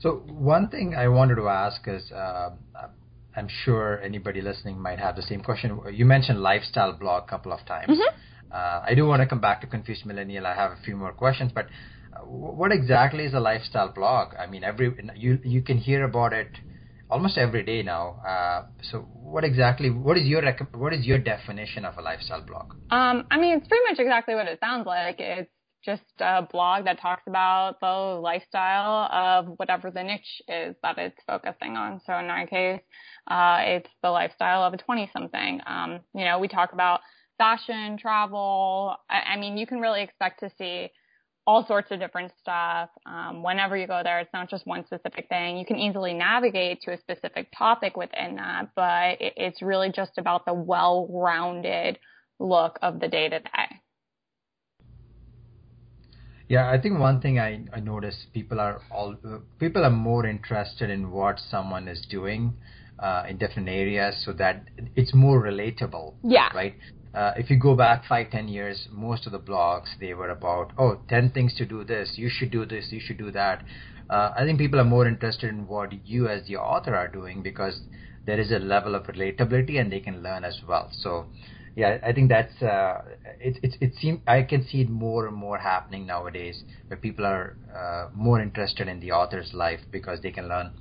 So 0.00 0.22
one 0.26 0.68
thing 0.68 0.94
I 0.96 1.08
wanted 1.08 1.36
to 1.36 1.48
ask 1.48 1.86
is, 1.86 2.10
uh, 2.12 2.50
I'm 3.36 3.48
sure 3.48 4.00
anybody 4.00 4.40
listening 4.40 4.80
might 4.80 4.98
have 4.98 5.16
the 5.16 5.22
same 5.22 5.40
question. 5.40 5.80
You 5.92 6.04
mentioned 6.04 6.40
lifestyle 6.40 6.92
blog 6.92 7.24
a 7.24 7.26
couple 7.26 7.52
of 7.52 7.64
times. 7.66 7.98
Mm-hmm. 7.98 8.52
Uh, 8.52 8.84
I 8.86 8.94
do 8.94 9.06
want 9.06 9.20
to 9.20 9.26
come 9.26 9.40
back 9.40 9.60
to 9.62 9.66
Confused 9.66 10.06
Millennial. 10.06 10.46
I 10.46 10.54
have 10.54 10.70
a 10.72 10.78
few 10.84 10.96
more 10.96 11.12
questions, 11.12 11.50
but 11.52 11.66
uh, 12.14 12.20
what 12.20 12.70
exactly 12.70 13.24
is 13.24 13.34
a 13.34 13.40
lifestyle 13.40 13.88
blog? 13.92 14.34
I 14.38 14.46
mean, 14.46 14.62
every 14.62 14.94
you 15.16 15.40
you 15.42 15.62
can 15.62 15.78
hear 15.78 16.04
about 16.04 16.32
it 16.32 16.48
almost 17.10 17.36
every 17.36 17.64
day 17.64 17.82
now. 17.82 18.20
Uh, 18.26 18.66
so, 18.82 19.00
what 19.00 19.42
exactly 19.42 19.90
what 19.90 20.16
is 20.16 20.26
your 20.26 20.42
what 20.74 20.92
is 20.92 21.04
your 21.04 21.18
definition 21.18 21.84
of 21.84 21.98
a 21.98 22.02
lifestyle 22.02 22.42
blog? 22.42 22.74
Um, 22.90 23.26
I 23.30 23.38
mean, 23.38 23.58
it's 23.58 23.66
pretty 23.66 23.84
much 23.90 23.98
exactly 23.98 24.36
what 24.36 24.46
it 24.46 24.60
sounds 24.60 24.86
like. 24.86 25.16
It's 25.18 25.50
just 25.84 26.02
a 26.20 26.42
blog 26.42 26.84
that 26.84 27.00
talks 27.00 27.22
about 27.26 27.80
the 27.80 27.86
lifestyle 27.86 29.08
of 29.12 29.54
whatever 29.58 29.90
the 29.90 30.02
niche 30.02 30.42
is 30.48 30.74
that 30.82 30.98
it's 30.98 31.20
focusing 31.26 31.76
on. 31.76 32.00
So 32.06 32.16
in 32.18 32.26
our 32.26 32.46
case, 32.46 32.80
uh, 33.26 33.58
it's 33.60 33.90
the 34.02 34.10
lifestyle 34.10 34.62
of 34.62 34.74
a 34.74 34.76
20 34.76 35.10
something. 35.12 35.60
Um, 35.66 36.00
you 36.14 36.24
know, 36.24 36.38
we 36.38 36.48
talk 36.48 36.72
about 36.72 37.00
fashion, 37.38 37.98
travel. 37.98 38.96
I, 39.10 39.34
I, 39.34 39.36
mean, 39.36 39.56
you 39.56 39.66
can 39.66 39.80
really 39.80 40.02
expect 40.02 40.40
to 40.40 40.50
see 40.56 40.90
all 41.46 41.66
sorts 41.66 41.90
of 41.90 42.00
different 42.00 42.32
stuff. 42.40 42.88
Um, 43.06 43.42
whenever 43.42 43.76
you 43.76 43.86
go 43.86 44.00
there, 44.02 44.20
it's 44.20 44.32
not 44.32 44.48
just 44.48 44.66
one 44.66 44.86
specific 44.86 45.28
thing. 45.28 45.58
You 45.58 45.66
can 45.66 45.78
easily 45.78 46.14
navigate 46.14 46.80
to 46.82 46.92
a 46.92 46.98
specific 46.98 47.48
topic 47.56 47.96
within 47.96 48.36
that, 48.36 48.70
but 48.74 49.20
it, 49.20 49.34
it's 49.36 49.60
really 49.60 49.92
just 49.92 50.16
about 50.16 50.46
the 50.46 50.54
well-rounded 50.54 51.98
look 52.38 52.78
of 52.82 53.00
the 53.00 53.08
day 53.08 53.28
to 53.28 53.40
day. 53.40 53.80
Yeah, 56.48 56.68
I 56.68 56.78
think 56.80 56.98
one 56.98 57.20
thing 57.20 57.38
I, 57.38 57.64
I 57.72 57.80
notice 57.80 58.26
people 58.32 58.60
are 58.60 58.80
all 58.90 59.16
people 59.58 59.84
are 59.84 59.90
more 59.90 60.26
interested 60.26 60.90
in 60.90 61.10
what 61.10 61.38
someone 61.50 61.88
is 61.88 62.04
doing 62.10 62.54
uh, 62.98 63.24
in 63.28 63.38
different 63.38 63.68
areas, 63.68 64.22
so 64.24 64.32
that 64.34 64.68
it's 64.94 65.14
more 65.14 65.42
relatable. 65.42 66.14
Yeah. 66.22 66.50
Right. 66.54 66.74
Uh, 67.14 67.32
if 67.36 67.48
you 67.48 67.56
go 67.56 67.76
back 67.76 68.04
five, 68.08 68.30
ten 68.30 68.48
years, 68.48 68.88
most 68.90 69.26
of 69.26 69.32
the 69.32 69.38
blogs 69.38 69.86
they 70.00 70.14
were 70.14 70.30
about, 70.30 70.72
oh, 70.76 71.00
10 71.08 71.30
things 71.30 71.54
to 71.54 71.64
do 71.64 71.84
this, 71.84 72.14
you 72.16 72.28
should 72.28 72.50
do 72.50 72.66
this, 72.66 72.88
you 72.90 72.98
should 73.00 73.18
do 73.18 73.30
that. 73.30 73.62
Uh, 74.10 74.32
I 74.36 74.44
think 74.44 74.58
people 74.58 74.80
are 74.80 74.84
more 74.84 75.06
interested 75.06 75.48
in 75.48 75.68
what 75.68 75.92
you 76.04 76.28
as 76.28 76.46
the 76.48 76.56
author 76.56 76.94
are 76.96 77.06
doing 77.06 77.40
because 77.40 77.80
there 78.26 78.40
is 78.40 78.50
a 78.50 78.58
level 78.58 78.96
of 78.96 79.04
relatability 79.04 79.80
and 79.80 79.92
they 79.92 80.00
can 80.00 80.24
learn 80.24 80.44
as 80.44 80.60
well. 80.66 80.88
So 80.92 81.26
yeah, 81.76 81.98
I 82.04 82.12
think 82.12 82.28
that's 82.28 82.62
uh, 82.62 83.02
it. 83.40 83.58
It 83.62 83.76
it 83.80 83.94
seems 84.00 84.20
I 84.26 84.42
can 84.42 84.64
see 84.64 84.82
it 84.82 84.88
more 84.90 85.26
and 85.26 85.36
more 85.36 85.58
happening 85.58 86.06
nowadays, 86.06 86.62
where 86.88 86.98
people 86.98 87.26
are 87.26 87.56
uh, 87.74 88.08
more 88.14 88.40
interested 88.40 88.86
in 88.88 89.00
the 89.00 89.12
author's 89.12 89.52
life 89.52 89.80
because 89.90 90.20
they 90.20 90.30
can 90.30 90.48
learn. 90.48 90.72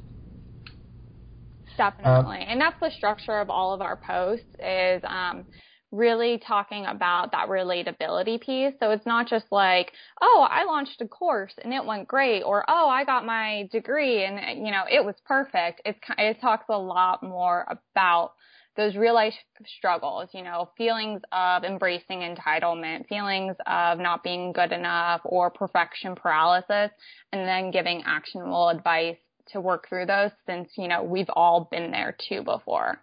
Definitely, 1.77 2.37
um, 2.41 2.45
and 2.47 2.61
that's 2.61 2.79
the 2.79 2.91
structure 2.91 3.39
of 3.39 3.49
all 3.49 3.73
of 3.73 3.81
our 3.81 3.97
posts 3.97 4.45
is 4.59 5.01
um, 5.07 5.47
really 5.91 6.37
talking 6.37 6.85
about 6.85 7.31
that 7.31 7.47
relatability 7.49 8.39
piece. 8.39 8.73
So 8.79 8.91
it's 8.91 9.05
not 9.07 9.27
just 9.27 9.45
like, 9.51 9.91
oh, 10.21 10.47
I 10.49 10.65
launched 10.65 11.01
a 11.01 11.07
course 11.07 11.53
and 11.63 11.73
it 11.73 11.83
went 11.83 12.07
great, 12.07 12.43
or 12.43 12.63
oh, 12.67 12.87
I 12.87 13.03
got 13.03 13.25
my 13.25 13.67
degree 13.71 14.25
and 14.25 14.63
you 14.63 14.71
know 14.71 14.83
it 14.91 15.03
was 15.03 15.15
perfect. 15.25 15.81
It's 15.85 15.99
it 16.19 16.39
talks 16.39 16.65
a 16.69 16.77
lot 16.77 17.23
more 17.23 17.65
about 17.95 18.33
those 18.75 18.95
real 18.95 19.13
life 19.13 19.33
struggles, 19.77 20.29
you 20.33 20.43
know, 20.43 20.69
feelings 20.77 21.21
of 21.31 21.63
embracing 21.63 22.19
entitlement, 22.19 23.07
feelings 23.07 23.55
of 23.67 23.99
not 23.99 24.23
being 24.23 24.51
good 24.51 24.71
enough 24.71 25.21
or 25.25 25.49
perfection 25.49 26.15
paralysis, 26.15 26.91
and 27.31 27.47
then 27.47 27.71
giving 27.71 28.03
actionable 28.05 28.69
advice 28.69 29.17
to 29.51 29.61
work 29.61 29.87
through 29.87 30.05
those 30.05 30.31
since, 30.45 30.69
you 30.77 30.87
know, 30.87 31.03
we've 31.03 31.29
all 31.35 31.67
been 31.71 31.91
there 31.91 32.15
too 32.29 32.41
before. 32.43 33.01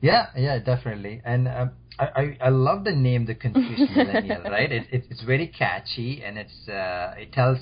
Yeah, 0.00 0.26
yeah, 0.36 0.58
definitely. 0.58 1.22
And 1.24 1.48
um, 1.48 1.70
I, 1.98 2.04
I, 2.04 2.36
I 2.42 2.48
love 2.50 2.84
the 2.84 2.94
name, 2.94 3.26
the 3.26 3.34
confused 3.34 3.90
millennial, 3.96 4.42
right? 4.42 4.70
It, 4.70 4.86
it, 4.92 5.04
it's 5.10 5.22
very 5.22 5.46
catchy 5.48 6.22
and 6.24 6.38
it's 6.38 6.68
uh, 6.68 7.14
it 7.18 7.32
tells. 7.32 7.58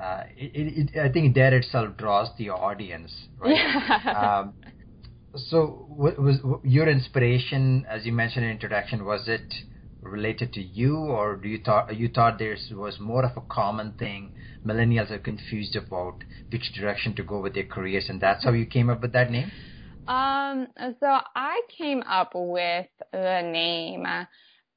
Uh, 0.00 0.24
it, 0.34 0.88
it, 0.94 0.98
I 0.98 1.12
think 1.12 1.34
that 1.34 1.52
itself 1.52 1.94
draws 1.98 2.28
the 2.38 2.48
audience, 2.48 3.12
right? 3.38 3.54
Yeah. 4.04 4.40
Um, 4.40 4.54
so, 5.36 5.86
was 5.88 6.38
your 6.64 6.88
inspiration, 6.88 7.86
as 7.88 8.04
you 8.04 8.12
mentioned 8.12 8.44
in 8.44 8.50
introduction, 8.50 9.04
was 9.04 9.28
it 9.28 9.54
related 10.02 10.52
to 10.54 10.60
you, 10.60 10.96
or 10.96 11.36
do 11.36 11.48
you 11.48 11.60
thought 11.64 11.94
you 11.94 12.08
thought 12.08 12.38
there 12.38 12.56
was 12.72 12.98
more 12.98 13.24
of 13.24 13.36
a 13.36 13.40
common 13.42 13.92
thing? 13.92 14.32
Millennials 14.64 15.10
are 15.10 15.18
confused 15.18 15.76
about 15.76 16.24
which 16.50 16.72
direction 16.74 17.14
to 17.14 17.22
go 17.22 17.40
with 17.40 17.54
their 17.54 17.64
careers, 17.64 18.08
and 18.08 18.20
that's 18.20 18.44
how 18.44 18.52
you 18.52 18.66
came 18.66 18.90
up 18.90 19.02
with 19.02 19.12
that 19.12 19.30
name. 19.30 19.50
Um, 20.08 20.66
so 20.98 21.18
I 21.36 21.60
came 21.78 22.02
up 22.02 22.32
with 22.34 22.88
the 23.12 23.42
name 23.42 24.04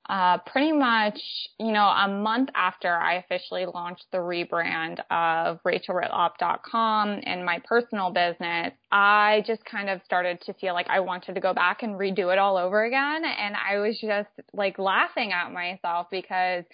uh, 0.10 0.38
pretty 0.40 0.74
much, 0.74 1.18
you 1.60 1.72
know, 1.72 1.86
a 1.86 2.08
month 2.10 2.50
after 2.56 2.94
I 2.94 3.16
officially 3.16 3.66
launched 3.66 4.06
the 4.12 4.18
rebrand 4.18 5.00
of 5.10 5.64
RachelRitlop.com 5.64 7.22
and 7.24 7.46
my 7.46 7.62
personal 7.66 8.12
business, 8.12 8.74
I 8.92 9.44
just 9.48 9.64
kind 9.64 9.90
of 9.90 10.02
started 10.04 10.42
to 10.42 10.54
feel 10.56 10.74
like 10.74 10.90
I 10.90 11.00
wanted 11.00 11.36
to 11.36 11.42
go 11.42 11.54
back 11.54 11.84
and 11.84 11.96
redo 11.96 12.34
it 12.34 12.38
all 12.38 12.58
over 12.58 12.84
again. 12.84 13.24
And 13.24 13.56
I 13.56 13.78
was 13.78 13.98
just 13.98 14.30
like 14.52 14.78
laughing 14.78 15.32
at 15.32 15.54
myself 15.54 16.08
because 16.12 16.66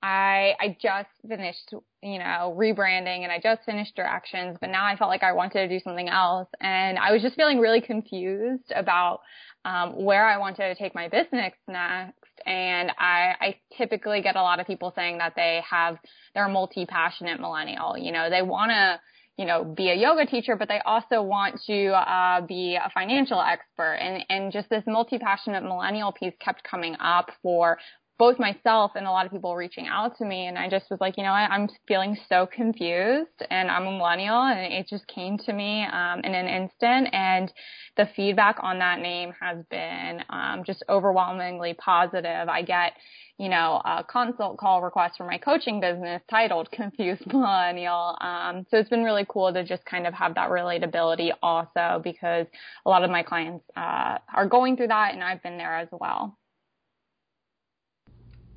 I 0.00 0.52
I 0.60 0.76
just 0.80 1.08
finished, 1.26 1.74
you 2.00 2.20
know, 2.20 2.54
rebranding 2.56 3.24
and 3.24 3.32
I 3.32 3.40
just 3.42 3.64
finished 3.66 3.96
directions, 3.96 4.56
but 4.60 4.70
now 4.70 4.84
I 4.84 4.94
felt 4.96 5.10
like 5.10 5.24
I 5.24 5.32
wanted 5.32 5.66
to 5.66 5.68
do 5.68 5.80
something 5.82 6.08
else 6.08 6.48
and 6.60 6.96
I 6.96 7.10
was 7.10 7.22
just 7.22 7.34
feeling 7.34 7.58
really 7.58 7.80
confused 7.80 8.72
about 8.72 9.22
um, 9.64 10.04
where 10.04 10.24
I 10.24 10.38
wanted 10.38 10.68
to 10.68 10.74
take 10.76 10.94
my 10.94 11.08
business 11.08 11.52
next 11.72 12.27
and 12.48 12.90
I, 12.98 13.34
I 13.40 13.54
typically 13.76 14.22
get 14.22 14.34
a 14.34 14.42
lot 14.42 14.58
of 14.58 14.66
people 14.66 14.90
saying 14.96 15.18
that 15.18 15.34
they 15.36 15.60
have, 15.70 15.98
they're 16.34 16.46
a 16.46 16.50
multi-passionate 16.50 17.38
millennial. 17.40 17.98
You 17.98 18.10
know, 18.10 18.30
they 18.30 18.40
want 18.40 18.70
to, 18.70 18.98
you 19.36 19.44
know, 19.44 19.64
be 19.64 19.90
a 19.90 19.94
yoga 19.94 20.24
teacher, 20.24 20.56
but 20.56 20.66
they 20.66 20.80
also 20.86 21.20
want 21.20 21.60
to 21.66 21.88
uh, 21.88 22.40
be 22.40 22.76
a 22.76 22.90
financial 22.94 23.38
expert. 23.38 23.98
And, 24.00 24.24
and 24.30 24.50
just 24.50 24.70
this 24.70 24.82
multi-passionate 24.86 25.62
millennial 25.62 26.10
piece 26.10 26.32
kept 26.40 26.64
coming 26.64 26.96
up 26.98 27.30
for 27.42 27.76
both 28.18 28.38
myself 28.38 28.92
and 28.96 29.06
a 29.06 29.10
lot 29.10 29.24
of 29.26 29.32
people 29.32 29.54
reaching 29.54 29.86
out 29.86 30.18
to 30.18 30.24
me. 30.24 30.46
And 30.46 30.58
I 30.58 30.68
just 30.68 30.90
was 30.90 31.00
like, 31.00 31.16
you 31.16 31.22
know 31.22 31.30
what, 31.30 31.50
I'm 31.50 31.68
feeling 31.86 32.16
so 32.28 32.48
confused 32.52 33.42
and 33.48 33.70
I'm 33.70 33.86
a 33.86 33.92
millennial 33.92 34.42
and 34.42 34.72
it 34.72 34.88
just 34.88 35.06
came 35.06 35.38
to 35.38 35.52
me 35.52 35.84
um, 35.84 36.20
in 36.24 36.34
an 36.34 36.48
instant. 36.48 37.08
And 37.12 37.52
the 37.96 38.08
feedback 38.16 38.56
on 38.60 38.80
that 38.80 38.98
name 38.98 39.32
has 39.40 39.64
been 39.70 40.24
um, 40.30 40.64
just 40.66 40.82
overwhelmingly 40.88 41.74
positive. 41.74 42.48
I 42.48 42.62
get, 42.62 42.94
you 43.38 43.48
know, 43.48 43.80
a 43.84 44.04
consult 44.04 44.58
call 44.58 44.82
request 44.82 45.16
for 45.16 45.24
my 45.24 45.38
coaching 45.38 45.78
business 45.80 46.20
titled 46.28 46.72
Confused 46.72 47.26
Millennial. 47.32 48.16
Um, 48.20 48.66
so 48.68 48.78
it's 48.78 48.90
been 48.90 49.04
really 49.04 49.26
cool 49.28 49.52
to 49.52 49.62
just 49.62 49.84
kind 49.84 50.08
of 50.08 50.14
have 50.14 50.34
that 50.34 50.50
relatability 50.50 51.30
also 51.40 52.00
because 52.02 52.46
a 52.84 52.90
lot 52.90 53.04
of 53.04 53.10
my 53.10 53.22
clients 53.22 53.64
uh, 53.76 54.18
are 54.34 54.48
going 54.48 54.76
through 54.76 54.88
that 54.88 55.14
and 55.14 55.22
I've 55.22 55.42
been 55.42 55.56
there 55.56 55.76
as 55.76 55.88
well. 55.92 56.36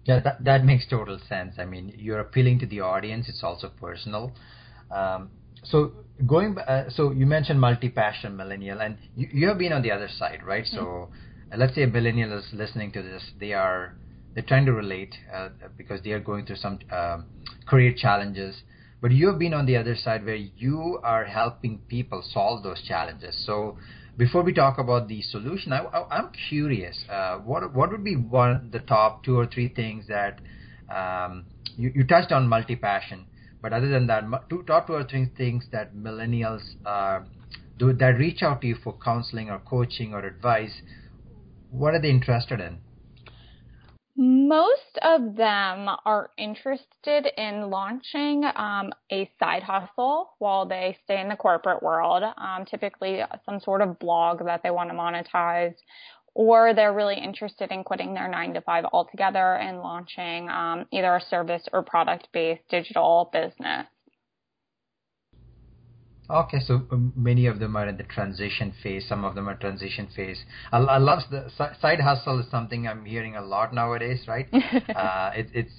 Yeah, 0.06 0.20
that 0.20 0.44
that 0.44 0.66
makes 0.66 0.88
total 0.88 1.20
sense. 1.30 1.56
I 1.60 1.66
mean, 1.66 1.94
you're 1.96 2.20
appealing 2.20 2.60
to 2.60 2.66
the 2.66 2.82
audience. 2.82 3.30
It's 3.30 3.44
also 3.44 3.70
personal. 3.70 4.34
Um, 4.90 5.30
so 5.64 5.92
going, 6.26 6.58
uh, 6.58 6.90
so 6.90 7.12
you 7.12 7.26
mentioned 7.26 7.62
multi-passion 7.62 8.36
millennial, 8.36 8.82
and 8.82 8.98
you, 9.16 9.28
you 9.32 9.48
have 9.48 9.60
been 9.60 9.74
on 9.74 9.84
the 9.84 9.92
other 9.92 10.10
side, 10.18 10.42
right? 10.44 10.64
Mm-hmm. 10.64 10.76
So 10.76 11.10
uh, 11.54 11.58
let's 11.58 11.76
say 11.76 11.84
a 11.84 11.88
millennial 11.88 12.38
is 12.38 12.46
listening 12.52 12.92
to 12.94 13.02
this. 13.02 13.24
They 13.40 13.54
are 13.54 13.96
they're 14.34 14.44
trying 14.44 14.66
to 14.66 14.74
relate 14.74 15.14
uh, 15.34 15.50
because 15.78 16.02
they 16.04 16.12
are 16.12 16.20
going 16.20 16.46
through 16.46 16.56
some 16.58 16.80
um, 16.92 17.26
career 17.68 17.94
challenges. 17.96 18.56
But 19.02 19.12
you 19.12 19.28
have 19.28 19.40
been 19.40 19.54
on 19.54 19.66
the 19.66 19.78
other 19.78 19.96
side 19.96 20.26
where 20.26 20.36
you 20.36 21.00
are 21.04 21.26
helping 21.26 21.80
people 21.90 22.24
solve 22.34 22.64
those 22.64 22.82
challenges. 22.88 23.36
So 23.46 23.78
before 24.22 24.44
we 24.44 24.54
talk 24.54 24.78
about 24.78 25.08
the 25.08 25.20
solution, 25.24 25.74
I, 25.74 25.84
am 26.12 26.30
curious. 26.48 27.06
Uh, 27.10 27.38
what 27.40 27.74
what 27.74 27.90
would 27.90 28.04
be 28.04 28.16
one 28.16 28.70
the 28.72 28.78
top 28.78 29.24
two 29.24 29.36
or 29.36 29.48
three 29.48 29.68
things 29.68 30.06
that 30.10 30.40
um, 30.96 31.46
you, 31.76 31.92
you 31.96 32.04
touched 32.04 32.32
on 32.32 32.48
multi 32.48 32.76
passion, 32.76 33.26
but 33.64 33.74
other 33.74 33.88
than 33.90 34.06
that, 34.06 34.24
two, 34.48 34.62
top 34.68 34.86
two 34.86 34.94
or 34.94 35.04
three 35.06 35.26
things 35.36 35.66
that 35.72 35.96
millennials 35.96 36.62
uh, 36.86 37.22
do 37.80 37.94
that 37.94 38.20
reach 38.20 38.44
out 38.44 38.62
to 38.62 38.68
you 38.68 38.76
for 38.84 38.96
counseling 39.04 39.50
or 39.50 39.58
coaching 39.58 40.14
or 40.14 40.24
advice. 40.24 40.84
What 41.72 41.96
are 41.96 42.00
they 42.00 42.12
interested 42.12 42.60
in? 42.60 42.78
Most 44.24 45.00
of 45.02 45.36
them 45.36 45.90
are 46.06 46.30
interested 46.38 47.28
in 47.40 47.72
launching 47.72 48.46
um, 48.56 48.94
a 49.12 49.28
side 49.40 49.64
hustle 49.64 50.30
while 50.38 50.68
they 50.68 50.96
stay 51.04 51.20
in 51.20 51.28
the 51.28 51.36
corporate 51.36 51.82
world, 51.82 52.24
um, 52.38 52.66
typically 52.66 53.24
some 53.48 53.60
sort 53.60 53.82
of 53.82 53.98
blog 53.98 54.46
that 54.46 54.62
they 54.62 54.70
want 54.70 54.92
to 54.92 54.96
monetize, 54.96 55.74
or 56.36 56.76
they're 56.76 56.94
really 56.94 57.18
interested 57.18 57.72
in 57.72 57.84
quitting 57.84 58.14
their 58.14 58.28
nine 58.28 58.54
to 58.54 58.62
five 58.62 58.86
altogether 58.94 59.56
and 59.56 59.80
launching 59.80 60.48
um, 60.52 60.86
either 60.92 61.16
a 61.16 61.22
service 61.22 61.68
or 61.74 61.82
product 61.82 62.28
based 62.32 62.62
digital 62.70 63.28
business. 63.34 63.88
Okay, 66.32 66.60
so 66.66 66.82
um, 66.92 67.12
many 67.16 67.46
of 67.48 67.60
them 67.60 67.76
are 67.76 67.88
in 67.88 67.98
the 67.98 68.04
transition 68.04 68.74
phase. 68.82 69.06
Some 69.08 69.26
of 69.26 69.36
them 69.36 69.50
are 69.50 69.56
transition 69.56 70.08
phase. 70.16 70.44
I, 70.72 70.78
I 70.78 70.98
love 70.98 71.20
the 71.30 71.50
side 71.82 72.00
hustle 72.00 72.40
is 72.40 72.50
something 72.50 72.88
I'm 72.88 73.06
hearing 73.06 73.36
a 73.36 73.42
lot 73.42 73.74
nowadays, 73.74 74.22
right? 74.28 74.48
uh, 74.54 75.32
it, 75.36 75.48
it's 75.54 75.74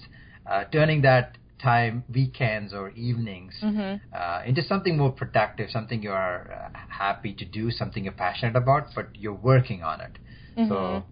uh, 0.45 0.65
turning 0.65 1.01
that 1.01 1.37
time, 1.61 2.03
weekends 2.13 2.73
or 2.73 2.89
evenings, 2.91 3.53
mm-hmm. 3.63 3.95
uh, 4.15 4.43
into 4.45 4.61
something 4.63 4.97
more 4.97 5.11
productive, 5.11 5.69
something 5.69 6.03
you 6.03 6.11
are 6.11 6.51
uh, 6.51 6.77
happy 6.89 7.33
to 7.33 7.45
do, 7.45 7.71
something 7.71 8.03
you're 8.03 8.13
passionate 8.13 8.55
about, 8.55 8.87
but 8.93 9.07
you're 9.15 9.33
working 9.33 9.81
on 9.81 10.01
it. 10.01 10.17
Mm-hmm. 10.57 10.69
So 10.69 11.03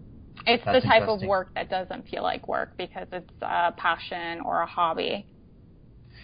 it's 0.46 0.66
the 0.66 0.82
type 0.82 1.08
of 1.08 1.22
work 1.22 1.54
that 1.56 1.70
doesn't 1.70 2.08
feel 2.10 2.24
like 2.24 2.48
work 2.48 2.78
because 2.78 3.08
it's 3.12 3.32
a 3.42 3.72
passion 3.72 4.42
or 4.42 4.62
a 4.62 4.66
hobby. 4.66 5.26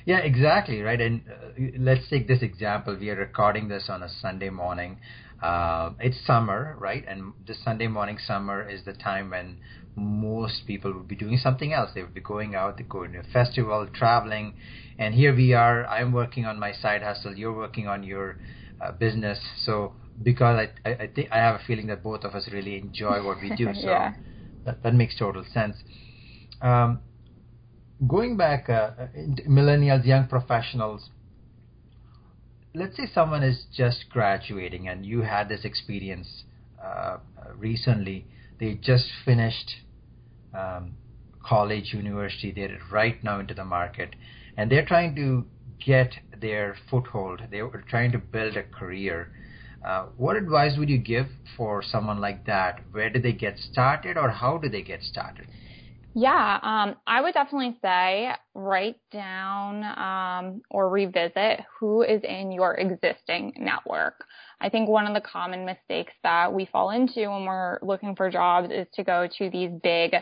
Yeah, 0.08 0.20
exactly, 0.20 0.82
right. 0.82 1.02
And 1.02 1.22
uh, 1.30 1.80
let's 1.80 2.08
take 2.10 2.30
this 2.30 2.42
example. 2.42 2.96
We 2.98 3.10
are 3.10 3.18
recording 3.18 3.68
this 3.68 3.90
on 3.90 4.04
a 4.04 4.10
Sunday 4.22 4.50
morning. 4.50 5.00
Uh, 5.44 5.90
it's 6.00 6.16
summer, 6.26 6.78
right? 6.80 7.04
And 7.06 7.34
the 7.46 7.54
Sunday 7.54 7.88
morning 7.88 8.18
summer 8.26 8.66
is 8.66 8.86
the 8.86 8.94
time 8.94 9.32
when 9.32 9.58
most 9.98 10.66
people 10.66 10.94
would 10.94 11.10
be 11.10 11.18
doing 11.18 11.38
something 11.38 11.74
else. 11.74 11.90
They 11.94 12.04
would 12.04 12.14
be 12.14 12.22
going 12.22 12.56
out, 12.56 12.78
they 12.78 12.86
going 12.86 13.12
to 13.12 13.20
a 13.20 13.24
festival, 13.34 13.86
traveling. 13.94 14.54
And 14.98 15.14
here 15.14 15.36
we 15.36 15.52
are. 15.52 15.86
I'm 15.88 16.14
working 16.14 16.46
on 16.46 16.58
my 16.58 16.72
side 16.72 17.04
hustle. 17.04 17.36
You're 17.36 17.58
working 17.58 17.90
on 17.90 18.04
your 18.04 18.38
uh, 18.80 18.94
business. 18.94 19.40
So 19.66 19.92
because 20.24 20.70
I, 20.86 20.90
I, 20.90 20.94
I 21.04 21.08
think 21.08 21.34
I 21.34 21.40
have 21.40 21.56
a 21.56 21.64
feeling 21.68 21.88
that 21.88 22.02
both 22.02 22.24
of 22.24 22.34
us 22.34 22.48
really 22.54 22.78
enjoy 22.78 23.26
what 23.26 23.42
we 23.42 23.54
do. 23.58 23.74
So 23.74 23.90
yeah. 23.90 24.14
that, 24.64 24.84
that 24.84 24.94
makes 24.94 25.20
total 25.20 25.44
sense. 25.54 25.76
Um, 26.62 27.02
going 28.06 28.38
back, 28.38 28.70
uh, 28.70 28.92
millennials, 29.48 30.06
young 30.06 30.28
professionals, 30.28 31.10
let's 32.76 32.96
say 32.96 33.08
someone 33.14 33.44
is 33.44 33.66
just 33.76 34.06
graduating 34.10 34.88
and 34.88 35.06
you 35.06 35.22
had 35.22 35.50
this 35.50 35.66
experience 35.66 36.44
uh, 36.84 37.18
recently. 37.56 38.26
They 38.60 38.76
just 38.76 39.08
finished 39.26 39.72
um, 40.54 40.94
college, 41.44 41.94
university. 41.94 42.52
They're 42.52 42.80
right 42.92 43.24
now 43.24 43.40
into 43.40 43.54
the 43.54 43.66
market, 43.66 44.16
and 44.58 44.72
they're 44.72 44.86
trying 44.86 45.16
to 45.16 45.46
get 45.84 46.12
their 46.40 46.76
foothold. 46.90 47.42
They're 47.52 47.70
trying 47.88 48.12
to 48.14 48.18
build 48.18 48.58
a 48.58 48.64
career. 48.64 49.32
Uh, 49.86 50.08
what 50.18 50.36
advice 50.36 50.76
would 50.78 50.90
you 50.90 50.98
give 50.98 51.28
for 51.56 51.84
someone 51.84 52.20
like 52.20 52.46
that? 52.46 52.82
Where 52.92 53.10
do 53.10 53.22
they 53.22 53.32
get 53.32 53.58
started, 53.60 54.18
or 54.18 54.30
how 54.30 54.58
do 54.58 54.70
they 54.70 54.82
get 54.82 55.04
started? 55.04 55.48
Yeah, 56.20 56.58
um, 56.64 56.96
I 57.06 57.22
would 57.22 57.36
definitely 57.36 57.78
say 57.80 58.32
write 58.56 58.96
down 59.12 59.84
um, 59.84 60.62
or 60.72 60.90
revisit 60.90 61.60
who 61.80 62.02
is 62.02 62.24
in 62.24 62.52
your 62.52 62.74
existing 62.74 63.54
network. 63.60 64.26
I 64.60 64.70
think 64.70 64.90
one 64.90 65.06
of 65.06 65.14
the 65.14 65.22
common 65.22 65.64
mistakes 65.64 66.14
that 66.24 66.52
we 66.52 66.66
fall 66.66 66.90
into 66.90 67.30
when 67.30 67.46
we're 67.46 67.78
looking 67.84 68.16
for 68.16 68.32
jobs 68.32 68.70
is 68.72 68.88
to 68.96 69.04
go 69.04 69.28
to 69.38 69.50
these 69.52 69.70
big 69.84 70.16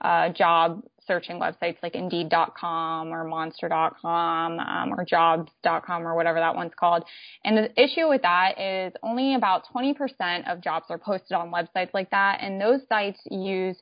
uh, 0.00 0.30
job 0.30 0.82
searching 1.06 1.38
websites 1.38 1.76
like 1.82 1.94
Indeed.com 1.94 3.08
or 3.08 3.24
Monster.com 3.24 4.58
um, 4.58 4.92
or 4.92 5.04
Jobs.com 5.04 6.06
or 6.06 6.14
whatever 6.14 6.38
that 6.38 6.54
one's 6.54 6.72
called. 6.78 7.04
And 7.44 7.56
the 7.56 7.82
issue 7.82 8.08
with 8.08 8.22
that 8.22 8.58
is 8.58 8.92
only 9.02 9.34
about 9.34 9.64
20% 9.74 10.50
of 10.50 10.62
jobs 10.62 10.86
are 10.90 10.98
posted 10.98 11.32
on 11.32 11.52
websites 11.52 11.90
like 11.92 12.10
that, 12.10 12.38
and 12.40 12.60
those 12.60 12.80
sites 12.88 13.20
use 13.30 13.76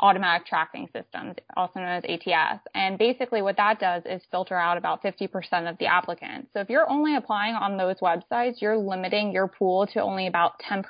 automatic 0.00 0.46
tracking 0.46 0.88
systems, 0.92 1.36
also 1.56 1.80
known 1.80 2.02
as 2.02 2.04
ATS. 2.04 2.62
And 2.74 2.98
basically 2.98 3.42
what 3.42 3.56
that 3.56 3.78
does 3.78 4.02
is 4.06 4.22
filter 4.30 4.56
out 4.56 4.76
about 4.76 5.02
50% 5.02 5.70
of 5.70 5.78
the 5.78 5.86
applicants. 5.86 6.48
So 6.52 6.60
if 6.60 6.70
you're 6.70 6.90
only 6.90 7.16
applying 7.16 7.54
on 7.54 7.76
those 7.76 8.00
websites, 8.00 8.60
you're 8.60 8.78
limiting 8.78 9.32
your 9.32 9.48
pool 9.48 9.86
to 9.88 10.00
only 10.00 10.26
about 10.26 10.60
10% 10.60 10.84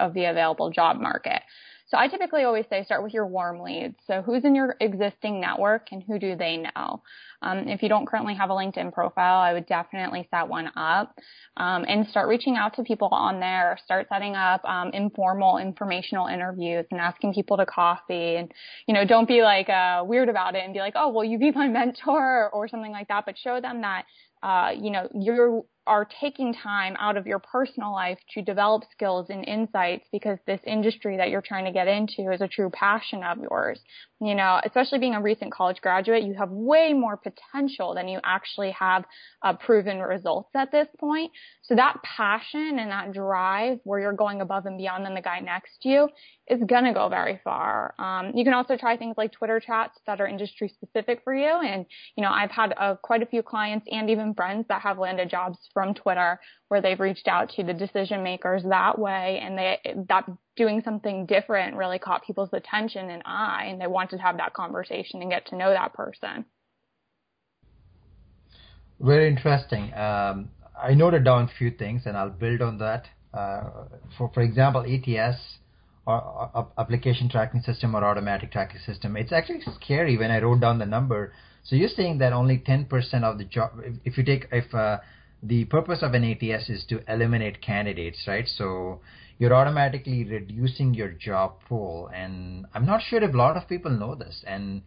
of 0.00 0.14
the 0.14 0.24
available 0.24 0.70
job 0.70 1.00
market. 1.00 1.42
So 1.88 1.96
I 1.96 2.08
typically 2.08 2.44
always 2.44 2.66
say 2.68 2.84
start 2.84 3.02
with 3.02 3.14
your 3.14 3.26
warm 3.26 3.60
leads. 3.60 3.96
So 4.06 4.20
who's 4.20 4.44
in 4.44 4.54
your 4.54 4.76
existing 4.78 5.40
network 5.40 5.88
and 5.90 6.02
who 6.02 6.18
do 6.18 6.36
they 6.36 6.58
know? 6.58 7.02
Um, 7.40 7.68
if 7.68 7.82
you 7.82 7.88
don't 7.88 8.06
currently 8.06 8.34
have 8.34 8.50
a 8.50 8.52
LinkedIn 8.52 8.92
profile, 8.92 9.38
I 9.38 9.54
would 9.54 9.66
definitely 9.66 10.28
set 10.30 10.48
one 10.48 10.70
up 10.76 11.14
um, 11.56 11.86
and 11.88 12.06
start 12.08 12.28
reaching 12.28 12.56
out 12.56 12.74
to 12.74 12.82
people 12.82 13.08
on 13.10 13.40
there. 13.40 13.78
Start 13.84 14.06
setting 14.10 14.34
up 14.36 14.62
um, 14.64 14.90
informal 14.92 15.58
informational 15.58 16.26
interviews 16.26 16.84
and 16.90 17.00
asking 17.00 17.32
people 17.32 17.56
to 17.56 17.64
coffee. 17.64 18.36
And 18.36 18.52
you 18.86 18.92
know, 18.92 19.06
don't 19.06 19.28
be 19.28 19.42
like 19.42 19.70
uh, 19.70 20.04
weird 20.04 20.28
about 20.28 20.56
it 20.56 20.64
and 20.64 20.74
be 20.74 20.80
like, 20.80 20.94
oh, 20.94 21.08
will 21.08 21.24
you 21.24 21.38
be 21.38 21.52
my 21.52 21.68
mentor 21.68 22.50
or 22.52 22.68
something 22.68 22.92
like 22.92 23.08
that. 23.08 23.24
But 23.24 23.38
show 23.38 23.60
them 23.60 23.80
that 23.80 24.04
uh, 24.42 24.72
you 24.78 24.90
know 24.90 25.08
you're 25.14 25.62
are 25.88 26.06
taking 26.20 26.52
time 26.54 26.94
out 27.00 27.16
of 27.16 27.26
your 27.26 27.38
personal 27.38 27.92
life 27.92 28.18
to 28.34 28.42
develop 28.42 28.84
skills 28.92 29.26
and 29.30 29.48
insights 29.48 30.06
because 30.12 30.38
this 30.46 30.60
industry 30.66 31.16
that 31.16 31.30
you're 31.30 31.42
trying 31.42 31.64
to 31.64 31.72
get 31.72 31.88
into 31.88 32.30
is 32.30 32.40
a 32.40 32.46
true 32.48 32.70
passion 32.70 33.24
of 33.24 33.38
yours. 33.38 33.80
You 34.20 34.34
know, 34.34 34.60
especially 34.64 34.98
being 34.98 35.14
a 35.14 35.22
recent 35.22 35.52
college 35.52 35.80
graduate, 35.80 36.24
you 36.24 36.34
have 36.34 36.50
way 36.50 36.92
more 36.92 37.16
potential 37.16 37.94
than 37.94 38.08
you 38.08 38.20
actually 38.22 38.72
have 38.72 39.04
uh, 39.42 39.54
proven 39.54 39.98
results 39.98 40.50
at 40.54 40.70
this 40.70 40.88
point. 40.98 41.32
So 41.62 41.74
that 41.76 42.02
passion 42.02 42.78
and 42.78 42.90
that 42.90 43.12
drive 43.12 43.78
where 43.84 44.00
you're 44.00 44.12
going 44.12 44.40
above 44.40 44.66
and 44.66 44.76
beyond 44.76 45.06
than 45.06 45.14
the 45.14 45.22
guy 45.22 45.40
next 45.40 45.82
to 45.82 45.88
you 45.88 46.08
is 46.48 46.60
going 46.66 46.84
to 46.84 46.92
go 46.92 47.08
very 47.08 47.40
far. 47.44 47.94
Um, 47.98 48.32
you 48.34 48.44
can 48.44 48.54
also 48.54 48.76
try 48.76 48.96
things 48.96 49.14
like 49.16 49.32
Twitter 49.32 49.60
chats 49.60 49.98
that 50.06 50.20
are 50.20 50.26
industry 50.26 50.68
specific 50.68 51.20
for 51.22 51.34
you. 51.34 51.46
And, 51.46 51.86
you 52.16 52.22
know, 52.22 52.30
I've 52.30 52.50
had 52.50 52.74
uh, 52.76 52.96
quite 52.96 53.22
a 53.22 53.26
few 53.26 53.42
clients 53.42 53.86
and 53.90 54.10
even 54.10 54.34
friends 54.34 54.66
that 54.68 54.82
have 54.82 54.98
landed 54.98 55.30
jobs 55.30 55.58
from 55.78 55.94
Twitter 55.94 56.40
where 56.66 56.82
they've 56.82 56.98
reached 56.98 57.28
out 57.28 57.50
to 57.50 57.62
the 57.62 57.72
decision 57.72 58.24
makers 58.24 58.64
that 58.68 58.98
way 58.98 59.40
and 59.40 59.56
they, 59.56 59.78
that 60.08 60.24
doing 60.56 60.82
something 60.84 61.24
different 61.24 61.76
really 61.76 62.00
caught 62.00 62.26
people's 62.26 62.48
attention 62.52 63.10
and 63.10 63.22
eye 63.24 63.66
and 63.68 63.80
they 63.80 63.86
wanted 63.86 64.16
to 64.16 64.22
have 64.22 64.38
that 64.38 64.52
conversation 64.54 65.22
and 65.22 65.30
get 65.30 65.46
to 65.46 65.56
know 65.56 65.70
that 65.70 65.94
person. 65.94 66.44
Very 68.98 69.28
interesting. 69.28 69.94
Um, 69.94 70.50
I 70.82 70.94
noted 70.94 71.22
down 71.22 71.44
a 71.44 71.50
few 71.56 71.70
things 71.70 72.02
and 72.06 72.16
I'll 72.16 72.28
build 72.28 72.60
on 72.60 72.78
that. 72.78 73.06
Uh, 73.32 73.70
for, 74.16 74.32
for 74.34 74.40
example, 74.40 74.80
ATS 74.82 75.38
or, 76.06 76.50
or 76.56 76.72
application 76.76 77.28
tracking 77.28 77.60
system 77.60 77.94
or 77.94 78.02
automatic 78.02 78.50
tracking 78.50 78.80
system, 78.84 79.16
it's 79.16 79.30
actually 79.30 79.62
scary 79.80 80.18
when 80.18 80.32
I 80.32 80.40
wrote 80.40 80.60
down 80.60 80.80
the 80.80 80.86
number. 80.86 81.32
So 81.62 81.76
you're 81.76 81.88
saying 81.88 82.18
that 82.18 82.32
only 82.32 82.58
10% 82.58 83.22
of 83.22 83.38
the 83.38 83.44
job, 83.44 83.74
if, 83.84 83.94
if 84.04 84.18
you 84.18 84.24
take, 84.24 84.48
if 84.50 84.74
uh, 84.74 84.98
the 85.42 85.64
purpose 85.66 86.02
of 86.02 86.14
an 86.14 86.24
ATS 86.24 86.68
is 86.68 86.84
to 86.88 87.00
eliminate 87.10 87.62
candidates, 87.62 88.24
right? 88.26 88.48
So 88.48 89.00
you're 89.38 89.54
automatically 89.54 90.24
reducing 90.24 90.94
your 90.94 91.10
job 91.10 91.60
pool. 91.68 92.10
And 92.12 92.66
I'm 92.74 92.84
not 92.84 93.02
sure 93.02 93.22
if 93.22 93.32
a 93.32 93.36
lot 93.36 93.56
of 93.56 93.68
people 93.68 93.90
know 93.90 94.14
this. 94.14 94.42
And 94.46 94.82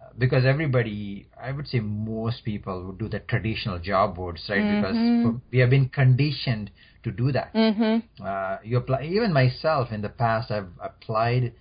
uh, 0.00 0.06
because 0.16 0.44
everybody, 0.46 1.28
I 1.40 1.52
would 1.52 1.68
say 1.68 1.80
most 1.80 2.44
people 2.44 2.86
would 2.86 2.98
do 2.98 3.08
the 3.08 3.20
traditional 3.20 3.78
job 3.78 4.16
boards, 4.16 4.42
right? 4.48 4.60
Mm-hmm. 4.60 5.22
Because 5.22 5.40
we 5.52 5.58
have 5.58 5.70
been 5.70 5.90
conditioned 5.90 6.70
to 7.02 7.10
do 7.10 7.30
that. 7.32 7.52
Mm-hmm. 7.52 8.24
Uh, 8.24 8.56
you 8.64 8.78
apply, 8.78 9.02
even 9.02 9.34
myself 9.34 9.92
in 9.92 10.00
the 10.00 10.08
past, 10.08 10.50
I've 10.50 10.68
applied 10.80 11.52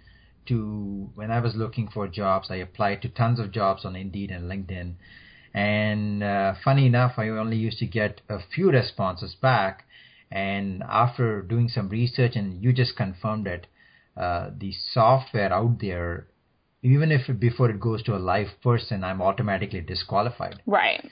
to, 0.46 1.10
when 1.16 1.30
I 1.30 1.42
was 1.42 1.56
looking 1.56 1.90
for 1.90 2.08
jobs, 2.08 2.48
I 2.50 2.56
applied 2.56 3.02
to 3.02 3.10
tons 3.10 3.40
of 3.40 3.52
jobs 3.52 3.84
on 3.84 3.98
Indeed 3.98 4.32
and 4.32 4.50
LinkedIn 4.50 4.94
and 5.54 6.24
uh, 6.24 6.56
funny 6.64 6.88
enough, 6.88 7.14
I 7.18 7.30
only 7.30 7.58
used 7.58 7.78
to 7.80 7.86
get 7.86 8.22
a 8.28 8.40
few 8.54 8.72
responses 8.72 9.36
back. 9.36 9.86
And 10.32 10.82
after 10.90 11.44
doing 11.44 11.70
some 11.70 11.90
research, 11.90 12.36
and 12.36 12.64
you 12.64 12.74
just 12.74 12.96
confirmed 12.96 13.46
it, 13.46 13.68
uh, 14.18 14.50
the 14.58 14.74
software 14.94 15.54
out 15.54 15.80
there, 15.80 16.28
even 16.82 17.12
if 17.12 17.40
before 17.40 17.70
it 17.70 17.80
goes 17.80 18.02
to 18.04 18.16
a 18.16 18.18
live 18.18 18.48
person, 18.64 19.04
I'm 19.04 19.22
automatically 19.22 19.82
disqualified. 19.82 20.62
Right. 20.66 21.08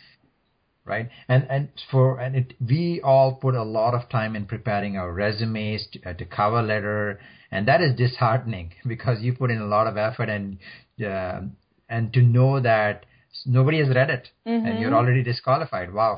Right. 0.84 1.10
And 1.28 1.46
and 1.48 1.70
for 1.92 2.20
and 2.20 2.36
it, 2.36 2.54
we 2.60 3.00
all 3.04 3.36
put 3.36 3.54
a 3.54 3.64
lot 3.64 3.94
of 3.94 4.10
time 4.10 4.36
in 4.36 4.46
preparing 4.46 4.98
our 4.98 5.14
resumes 5.14 5.88
to, 5.94 6.10
uh, 6.10 6.14
to 6.14 6.26
cover 6.26 6.64
letter, 6.64 7.20
and 7.52 7.68
that 7.68 7.82
is 7.82 7.96
disheartening 7.96 8.74
because 8.88 9.22
you 9.22 9.34
put 9.34 9.52
in 9.52 9.60
a 9.62 9.68
lot 9.68 9.86
of 9.86 9.98
effort 9.98 10.30
and 10.30 10.58
uh, 11.06 11.42
and 11.88 12.12
to 12.14 12.22
know 12.24 12.60
that 12.60 13.06
nobody 13.46 13.80
has 13.80 13.90
read 13.90 14.10
it 14.10 14.30
mm-hmm. 14.48 14.66
and 14.66 14.80
you're 14.80 14.94
already 14.94 15.24
disqualified 15.24 15.94
wow 15.94 16.18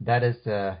that 0.00 0.22
is 0.22 0.46
uh, 0.46 0.76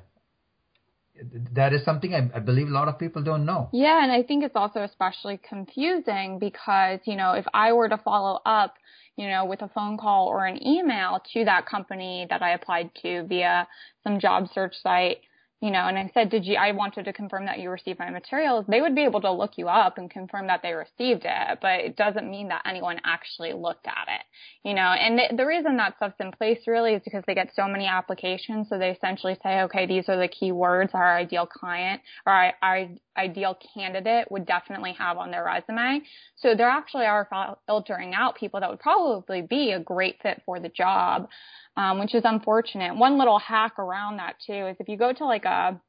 that 1.52 1.72
is 1.72 1.84
something 1.84 2.14
I, 2.14 2.30
I, 2.34 2.40
believe 2.40 2.68
a 2.68 2.72
lot 2.72 2.88
of 2.88 2.98
people 2.98 3.22
don't 3.22 3.46
know. 3.46 3.68
Yeah, 3.72 4.02
and 4.02 4.10
I 4.10 4.22
think 4.22 4.42
it's 4.42 4.56
also 4.56 4.80
especially 4.80 5.38
confusing 5.48 6.38
because, 6.40 7.00
you 7.04 7.16
know, 7.16 7.32
if 7.32 7.46
I 7.54 7.72
were 7.72 7.88
to 7.88 7.98
follow 7.98 8.40
up, 8.44 8.74
you 9.16 9.28
know, 9.28 9.44
with 9.44 9.62
a 9.62 9.68
phone 9.68 9.96
call 9.96 10.26
or 10.26 10.46
an 10.46 10.64
email 10.66 11.22
to 11.32 11.44
that 11.44 11.66
company 11.66 12.26
that 12.30 12.42
I 12.42 12.54
applied 12.54 12.90
to 13.02 13.24
via 13.24 13.68
some 14.02 14.18
job 14.18 14.48
search 14.52 14.74
site, 14.82 15.18
you 15.60 15.70
know, 15.70 15.86
and 15.86 15.98
I 15.98 16.10
said, 16.12 16.30
did 16.30 16.44
you, 16.44 16.56
I 16.56 16.72
wanted 16.72 17.06
to 17.06 17.12
confirm 17.12 17.46
that 17.46 17.58
you 17.58 17.70
received 17.70 17.98
my 17.98 18.10
materials. 18.10 18.66
They 18.68 18.80
would 18.80 18.94
be 18.94 19.04
able 19.04 19.22
to 19.22 19.32
look 19.32 19.52
you 19.56 19.68
up 19.68 19.96
and 19.96 20.10
confirm 20.10 20.48
that 20.48 20.60
they 20.62 20.72
received 20.72 21.22
it, 21.24 21.58
but 21.62 21.80
it 21.80 21.96
doesn't 21.96 22.30
mean 22.30 22.48
that 22.48 22.62
anyone 22.66 23.00
actually 23.04 23.54
looked 23.54 23.86
at 23.86 24.08
it, 24.08 24.68
you 24.68 24.74
know, 24.74 24.82
and 24.82 25.18
the, 25.18 25.36
the 25.36 25.46
reason 25.46 25.76
that 25.78 25.96
stuff's 25.96 26.20
in 26.20 26.32
place 26.32 26.58
really 26.66 26.92
is 26.92 27.02
because 27.02 27.24
they 27.26 27.34
get 27.34 27.50
so 27.54 27.66
many 27.66 27.86
applications. 27.86 28.68
So 28.68 28.78
they 28.78 28.90
essentially 28.90 29.38
say, 29.42 29.62
okay, 29.62 29.86
these 29.86 30.08
are 30.08 30.18
the 30.18 30.28
keywords 30.28 30.94
our 30.94 31.16
ideal 31.16 31.46
client 31.46 32.02
or 32.26 32.32
our, 32.32 32.52
our 32.60 32.88
ideal 33.16 33.56
candidate 33.74 34.30
would 34.30 34.44
definitely 34.44 34.92
have 34.98 35.16
on 35.16 35.30
their 35.30 35.44
resume. 35.44 36.02
So 36.36 36.54
they 36.54 36.64
actually 36.64 37.06
are 37.06 37.28
filtering 37.66 38.12
out 38.12 38.36
people 38.36 38.60
that 38.60 38.68
would 38.68 38.80
probably 38.80 39.42
be 39.42 39.70
a 39.72 39.80
great 39.80 40.16
fit 40.22 40.42
for 40.44 40.60
the 40.60 40.68
job 40.68 41.28
um, 41.76 41.98
which 41.98 42.14
is 42.14 42.22
unfortunate. 42.24 42.96
One 42.96 43.18
little 43.18 43.38
hack 43.38 43.78
around 43.78 44.18
that 44.18 44.36
too 44.46 44.66
is 44.68 44.76
if 44.80 44.88
you 44.88 44.96
go 44.96 45.12
to 45.12 45.24
like 45.24 45.44
a 45.44 45.80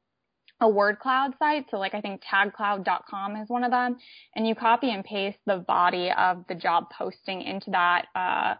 a 0.62 0.68
word 0.68 0.98
cloud 1.00 1.34
site, 1.38 1.66
so 1.70 1.76
like 1.76 1.92
I 1.94 2.00
think 2.00 2.22
tagcloud.com 2.22 3.36
is 3.36 3.48
one 3.48 3.62
of 3.62 3.70
them, 3.70 3.98
and 4.34 4.48
you 4.48 4.54
copy 4.54 4.90
and 4.90 5.04
paste 5.04 5.38
the 5.44 5.58
body 5.58 6.10
of 6.16 6.46
the 6.48 6.54
job 6.54 6.86
posting 6.96 7.42
into 7.42 7.70
that 7.72 8.06
uh, 8.14 8.54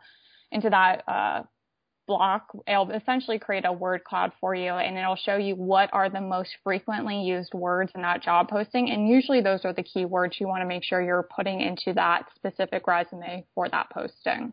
into 0.52 0.68
that 0.68 1.02
uh, 1.08 1.42
block, 2.06 2.48
it'll 2.66 2.90
essentially 2.90 3.38
create 3.38 3.64
a 3.64 3.72
word 3.72 4.04
cloud 4.04 4.32
for 4.40 4.54
you 4.54 4.72
and 4.72 4.96
it'll 4.96 5.16
show 5.16 5.36
you 5.36 5.54
what 5.54 5.90
are 5.92 6.08
the 6.08 6.20
most 6.20 6.50
frequently 6.62 7.22
used 7.22 7.52
words 7.54 7.92
in 7.94 8.02
that 8.02 8.22
job 8.22 8.48
posting. 8.48 8.90
And 8.90 9.08
usually 9.08 9.40
those 9.40 9.64
are 9.64 9.72
the 9.72 9.82
keywords 9.82 10.38
you 10.40 10.46
want 10.46 10.62
to 10.62 10.66
make 10.66 10.84
sure 10.84 11.02
you're 11.02 11.28
putting 11.34 11.60
into 11.60 11.92
that 11.94 12.26
specific 12.36 12.86
resume 12.86 13.44
for 13.54 13.68
that 13.68 13.90
posting. 13.90 14.52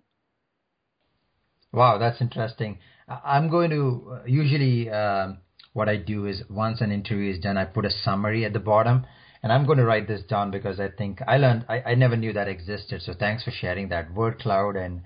Wow, 1.74 1.98
that's 1.98 2.22
interesting. 2.22 2.78
I'm 3.08 3.50
going 3.50 3.72
to 3.72 4.12
uh, 4.12 4.26
usually 4.26 4.90
um, 4.90 5.40
what 5.74 5.90
I 5.90 5.98
do 5.98 6.28
is 6.28 6.44
once 6.50 6.82
an 6.82 6.92
interview 6.92 7.34
is 7.34 7.40
done, 7.40 7.58
I 7.58 7.66
put 7.66 7.86
a 7.86 7.90
summary 7.90 8.46
at 8.46 8.54
the 8.54 8.60
bottom, 8.60 9.06
and 9.42 9.52
I'm 9.52 9.66
going 9.66 9.80
to 9.80 9.86
write 9.86 10.08
this 10.08 10.22
down 10.22 10.52
because 10.52 10.80
I 10.80 10.90
think 10.90 11.20
I 11.28 11.38
learned 11.38 11.66
I, 11.68 11.82
I 11.82 11.96
never 11.96 12.16
knew 12.16 12.32
that 12.34 12.48
existed. 12.48 13.02
So 13.02 13.14
thanks 13.20 13.44
for 13.44 13.52
sharing 13.52 13.90
that. 13.90 14.14
Word 14.14 14.40
cloud 14.40 14.76
and 14.76 15.02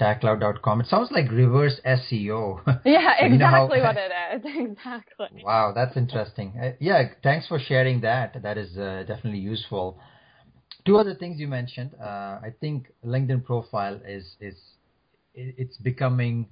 tagcloud.com. 0.00 0.82
It 0.82 0.86
sounds 0.86 1.10
like 1.10 1.30
reverse 1.30 1.80
SEO. 1.84 2.60
Yeah, 2.84 3.12
exactly 3.18 3.32
you 3.32 3.38
know 3.38 3.46
how, 3.46 3.66
what 3.68 3.96
it 3.96 4.12
is. 4.36 4.42
Exactly. 4.70 5.42
Wow, 5.44 5.72
that's 5.74 5.96
interesting. 5.96 6.54
Uh, 6.62 6.72
yeah, 6.80 7.02
thanks 7.22 7.48
for 7.48 7.58
sharing 7.58 8.02
that. 8.02 8.42
That 8.42 8.58
is 8.58 8.76
uh, 8.76 9.04
definitely 9.06 9.40
useful. 9.40 9.98
Two 10.86 10.96
other 10.96 11.14
things 11.14 11.40
you 11.40 11.48
mentioned. 11.48 11.92
Uh, 12.00 12.04
I 12.42 12.52
think 12.60 12.88
LinkedIn 13.04 13.44
profile 13.44 14.00
is 14.06 14.36
is 14.40 14.54
it's 15.34 15.76
becoming 15.78 16.48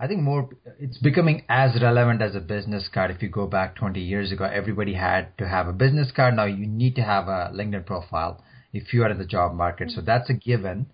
I 0.00 0.06
think 0.06 0.22
more 0.22 0.48
it's 0.78 0.98
becoming 0.98 1.42
as 1.48 1.80
relevant 1.82 2.22
as 2.22 2.36
a 2.36 2.40
business 2.40 2.88
card. 2.92 3.10
If 3.10 3.20
you 3.20 3.28
go 3.28 3.48
back 3.48 3.74
20 3.74 4.00
years 4.00 4.30
ago, 4.30 4.44
everybody 4.44 4.94
had 4.94 5.36
to 5.38 5.48
have 5.48 5.66
a 5.66 5.72
business 5.72 6.12
card. 6.14 6.34
Now 6.36 6.44
you 6.44 6.66
need 6.66 6.94
to 6.96 7.02
have 7.02 7.26
a 7.26 7.50
LinkedIn 7.52 7.84
profile 7.84 8.44
if 8.72 8.94
you 8.94 9.02
are 9.02 9.10
in 9.10 9.18
the 9.18 9.26
job 9.26 9.54
market. 9.54 9.90
So 9.90 10.00
that's 10.00 10.30
a 10.30 10.34
given. 10.34 10.86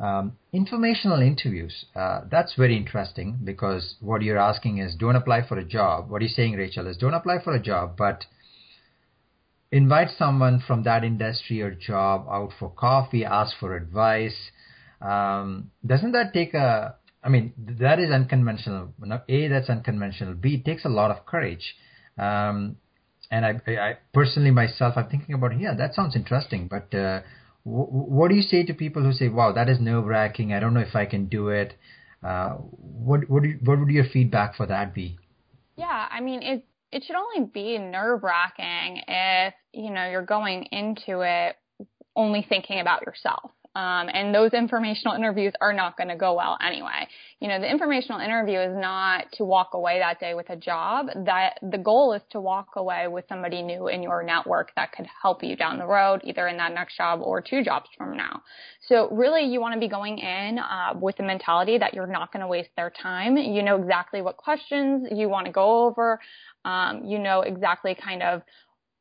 Um, 0.00 0.32
informational 0.52 1.20
interviews. 1.20 1.84
Uh, 1.94 2.22
that's 2.28 2.54
very 2.56 2.76
interesting 2.76 3.38
because 3.44 3.96
what 4.00 4.22
you're 4.22 4.38
asking 4.38 4.78
is 4.78 4.96
don't 4.96 5.14
apply 5.14 5.46
for 5.46 5.58
a 5.58 5.64
job. 5.64 6.10
What 6.10 6.22
you're 6.22 6.30
saying, 6.30 6.54
Rachel, 6.54 6.88
is 6.88 6.96
don't 6.96 7.14
apply 7.14 7.44
for 7.44 7.54
a 7.54 7.62
job, 7.62 7.96
but 7.96 8.24
invite 9.70 10.08
someone 10.18 10.60
from 10.66 10.82
that 10.84 11.04
industry 11.04 11.62
or 11.62 11.70
job 11.70 12.26
out 12.28 12.50
for 12.58 12.70
coffee, 12.70 13.24
ask 13.24 13.56
for 13.60 13.76
advice, 13.76 14.50
um, 15.00 15.70
doesn't 15.84 16.12
that 16.12 16.32
take 16.32 16.54
a 16.54 16.96
I 17.22 17.28
mean, 17.28 17.52
that 17.80 17.98
is 17.98 18.10
unconventional. 18.10 18.94
A, 19.28 19.48
that's 19.48 19.68
unconventional. 19.68 20.34
B, 20.34 20.54
it 20.54 20.64
takes 20.64 20.84
a 20.84 20.88
lot 20.88 21.10
of 21.10 21.26
courage. 21.26 21.76
Um, 22.18 22.76
and 23.30 23.44
I, 23.44 23.60
I, 23.66 23.98
personally 24.12 24.50
myself, 24.50 24.94
I'm 24.96 25.08
thinking 25.08 25.34
about, 25.34 25.58
yeah, 25.60 25.74
that 25.74 25.94
sounds 25.94 26.16
interesting. 26.16 26.66
But 26.66 26.94
uh, 26.94 27.20
w- 27.64 27.86
what 27.88 28.28
do 28.28 28.34
you 28.34 28.42
say 28.42 28.64
to 28.64 28.74
people 28.74 29.02
who 29.02 29.12
say, 29.12 29.28
wow, 29.28 29.52
that 29.52 29.68
is 29.68 29.78
nerve 29.80 30.06
wracking. 30.06 30.52
I 30.52 30.60
don't 30.60 30.72
know 30.72 30.80
if 30.80 30.96
I 30.96 31.04
can 31.04 31.26
do 31.26 31.48
it. 31.48 31.74
Uh, 32.24 32.54
what, 32.54 33.28
what, 33.28 33.44
you, 33.44 33.58
what 33.64 33.78
would 33.78 33.90
your 33.90 34.06
feedback 34.10 34.56
for 34.56 34.66
that 34.66 34.94
be? 34.94 35.18
Yeah, 35.76 36.08
I 36.10 36.20
mean, 36.20 36.42
it, 36.42 36.64
it 36.90 37.04
should 37.04 37.16
only 37.16 37.50
be 37.52 37.78
nerve 37.78 38.22
wracking 38.22 39.02
if, 39.06 39.54
you 39.72 39.90
know, 39.90 40.08
you're 40.10 40.22
going 40.24 40.64
into 40.72 41.20
it 41.20 41.56
only 42.16 42.44
thinking 42.48 42.80
about 42.80 43.02
yourself. 43.02 43.50
Um, 43.76 44.08
and 44.12 44.34
those 44.34 44.52
informational 44.52 45.14
interviews 45.14 45.52
are 45.60 45.72
not 45.72 45.96
going 45.96 46.08
to 46.08 46.16
go 46.16 46.34
well 46.34 46.58
anyway. 46.60 47.06
You 47.38 47.48
know, 47.48 47.60
the 47.60 47.70
informational 47.70 48.20
interview 48.20 48.58
is 48.58 48.76
not 48.76 49.30
to 49.34 49.44
walk 49.44 49.74
away 49.74 50.00
that 50.00 50.18
day 50.18 50.34
with 50.34 50.50
a 50.50 50.56
job. 50.56 51.06
That 51.24 51.58
the 51.62 51.78
goal 51.78 52.12
is 52.12 52.22
to 52.30 52.40
walk 52.40 52.70
away 52.74 53.06
with 53.06 53.26
somebody 53.28 53.62
new 53.62 53.86
in 53.86 54.02
your 54.02 54.24
network 54.24 54.72
that 54.74 54.90
could 54.92 55.06
help 55.22 55.44
you 55.44 55.54
down 55.54 55.78
the 55.78 55.86
road, 55.86 56.20
either 56.24 56.48
in 56.48 56.56
that 56.56 56.74
next 56.74 56.96
job 56.96 57.20
or 57.22 57.40
two 57.40 57.62
jobs 57.62 57.88
from 57.96 58.16
now. 58.16 58.42
So 58.88 59.08
really, 59.10 59.44
you 59.44 59.60
want 59.60 59.74
to 59.74 59.80
be 59.80 59.88
going 59.88 60.18
in 60.18 60.58
uh, 60.58 60.94
with 61.00 61.16
the 61.16 61.22
mentality 61.22 61.78
that 61.78 61.94
you're 61.94 62.08
not 62.08 62.32
going 62.32 62.40
to 62.40 62.48
waste 62.48 62.70
their 62.76 62.90
time. 62.90 63.36
You 63.36 63.62
know 63.62 63.76
exactly 63.76 64.20
what 64.20 64.36
questions 64.36 65.06
you 65.12 65.28
want 65.28 65.46
to 65.46 65.52
go 65.52 65.86
over. 65.86 66.18
Um, 66.64 67.04
you 67.04 67.18
know 67.18 67.42
exactly 67.42 67.94
kind 67.94 68.22
of 68.22 68.42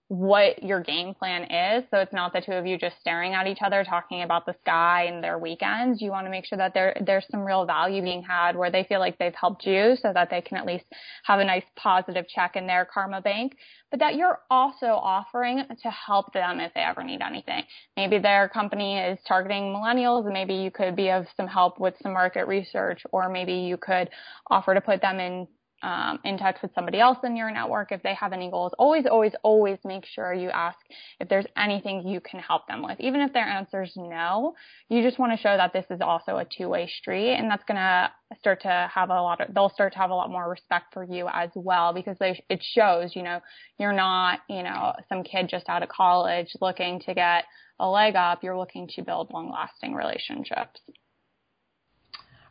what 0.10 0.64
your 0.64 0.82
game 0.82 1.14
plan 1.14 1.44
is. 1.44 1.84
So 1.92 1.98
it's 1.98 2.12
not 2.12 2.34
the 2.34 2.42
two 2.42 2.54
of 2.54 2.66
you 2.66 2.80
just 2.80 3.00
staring 3.00 3.36
at 3.36 3.46
each 3.46 3.60
other 3.64 3.84
talking 3.84 4.24
about 4.24 4.44
the 4.48 4.56
sky 4.62 5.06
and 5.06 5.24
their 5.24 5.38
weekends. 5.38 6.02
You 6.02 6.10
want 6.10 6.26
to 6.26 6.32
make 6.32 6.46
sure 6.48 6.58
that 6.58 6.74
there 6.74 7.00
there's 7.06 7.28
some 7.30 7.42
real 7.42 7.64
value 7.68 8.02
being 8.02 8.24
had 8.24 8.56
where 8.56 8.72
they 8.72 8.84
feel 8.86 9.00
like 9.00 9.20
they've 9.20 9.36
helped 9.40 9.68
you 9.68 9.96
so 10.02 10.12
that 10.12 10.32
they 10.32 10.42
can 10.42 10.58
at 10.58 10.66
least 10.66 10.86
have 11.26 11.40
a 11.40 11.46
nice 11.46 11.64
positive 11.76 12.28
check 12.28 12.56
in 12.56 12.66
their 12.66 12.86
karma 12.92 13.22
bank, 13.22 13.56
but 13.92 14.00
that 14.00 14.16
you're 14.16 14.40
also 14.50 14.88
offering 14.88 15.64
to 15.84 15.92
help 15.92 16.34
them 16.34 16.60
if 16.60 16.74
they 16.74 16.82
ever 16.82 17.04
need 17.04 17.22
anything. 17.22 17.64
Maybe 17.96 18.18
their 18.18 18.50
company 18.50 18.98
is 18.98 19.20
targeting 19.28 19.72
millennials 19.72 20.26
and 20.26 20.34
maybe 20.34 20.56
you 20.56 20.72
could 20.72 20.96
be 20.96 21.12
of 21.12 21.28
some 21.38 21.48
help 21.48 21.80
with 21.80 21.94
some 22.02 22.14
market 22.14 22.48
research 22.48 23.04
or 23.12 23.30
maybe 23.30 23.54
you 23.54 23.78
could 23.78 24.10
offer 24.50 24.74
to 24.74 24.82
put 24.82 25.02
them 25.02 25.20
in 25.20 25.48
um, 25.82 26.20
in 26.24 26.38
touch 26.38 26.58
with 26.62 26.72
somebody 26.76 27.00
else 27.00 27.18
in 27.24 27.36
your 27.36 27.52
network 27.52 27.92
if 27.92 28.04
they 28.04 28.14
have 28.14 28.34
any 28.34 28.50
goals. 28.50 28.74
Always, 28.78 29.06
always, 29.06 29.34
always 29.44 29.78
make 29.86 30.06
sure 30.06 30.34
you 30.34 30.50
ask 30.50 30.78
if 31.20 31.30
there's 31.30 31.46
anything 31.58 32.08
you 32.08 32.20
can 32.20 32.40
help 32.40 32.68
them 32.68 32.82
with. 32.84 33.00
Even 33.00 33.22
if 33.22 33.34
their 33.34 33.46
answer 33.46 33.84
is 33.84 33.94
no, 33.96 34.56
you 34.90 35.02
just 35.02 35.20
want 35.20 35.32
to 35.32 35.38
show 35.38 35.56
that 35.56 35.74
this 35.74 35.86
is 35.90 36.02
also 36.02 36.38
a 36.38 36.46
two-way 36.46 36.88
street 36.88 37.36
and 37.36 37.50
that's 37.50 37.64
going 37.64 37.78
to 37.78 38.12
start 38.40 38.62
to 38.62 38.90
have 38.94 39.10
a 39.10 39.22
lot 39.22 39.42
of, 39.42 39.54
they'll 39.54 39.70
start 39.70 39.94
to 39.94 40.00
have 40.00 40.10
a 40.10 40.16
lot 40.16 40.30
more 40.30 40.50
respect 40.50 40.94
for 40.94 41.04
you 41.04 41.28
as 41.34 41.50
well 41.56 41.94
because 41.94 42.18
they, 42.20 42.44
it 42.50 42.64
shows, 42.74 43.16
you 43.16 43.24
know, 43.24 43.40
you're 43.78 43.94
not, 43.94 44.40
you 44.50 44.64
know, 44.64 44.94
some 45.08 45.24
kid 45.24 45.48
just 45.50 45.70
out 45.70 45.84
of 45.84 45.90
college 45.90 46.48
looking 46.62 47.00
to 47.02 47.14
get 47.14 47.46
a 47.80 47.90
leg 47.90 48.16
up. 48.16 48.44
You're 48.44 48.58
looking 48.58 48.88
to 48.96 49.02
build 49.02 49.32
long 49.32 49.50
lasting 49.50 49.94
relationships. 49.94 50.82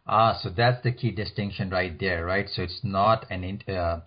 Ah, 0.09 0.39
so 0.43 0.49
that's 0.49 0.83
the 0.83 0.93
key 0.93 1.11
distinction 1.11 1.69
right 1.69 1.99
there, 2.01 2.25
right? 2.25 2.49
So 2.49 2.63
it's 2.63 2.81
not 2.83 3.27
an 3.31 3.61
uh, 3.69 4.01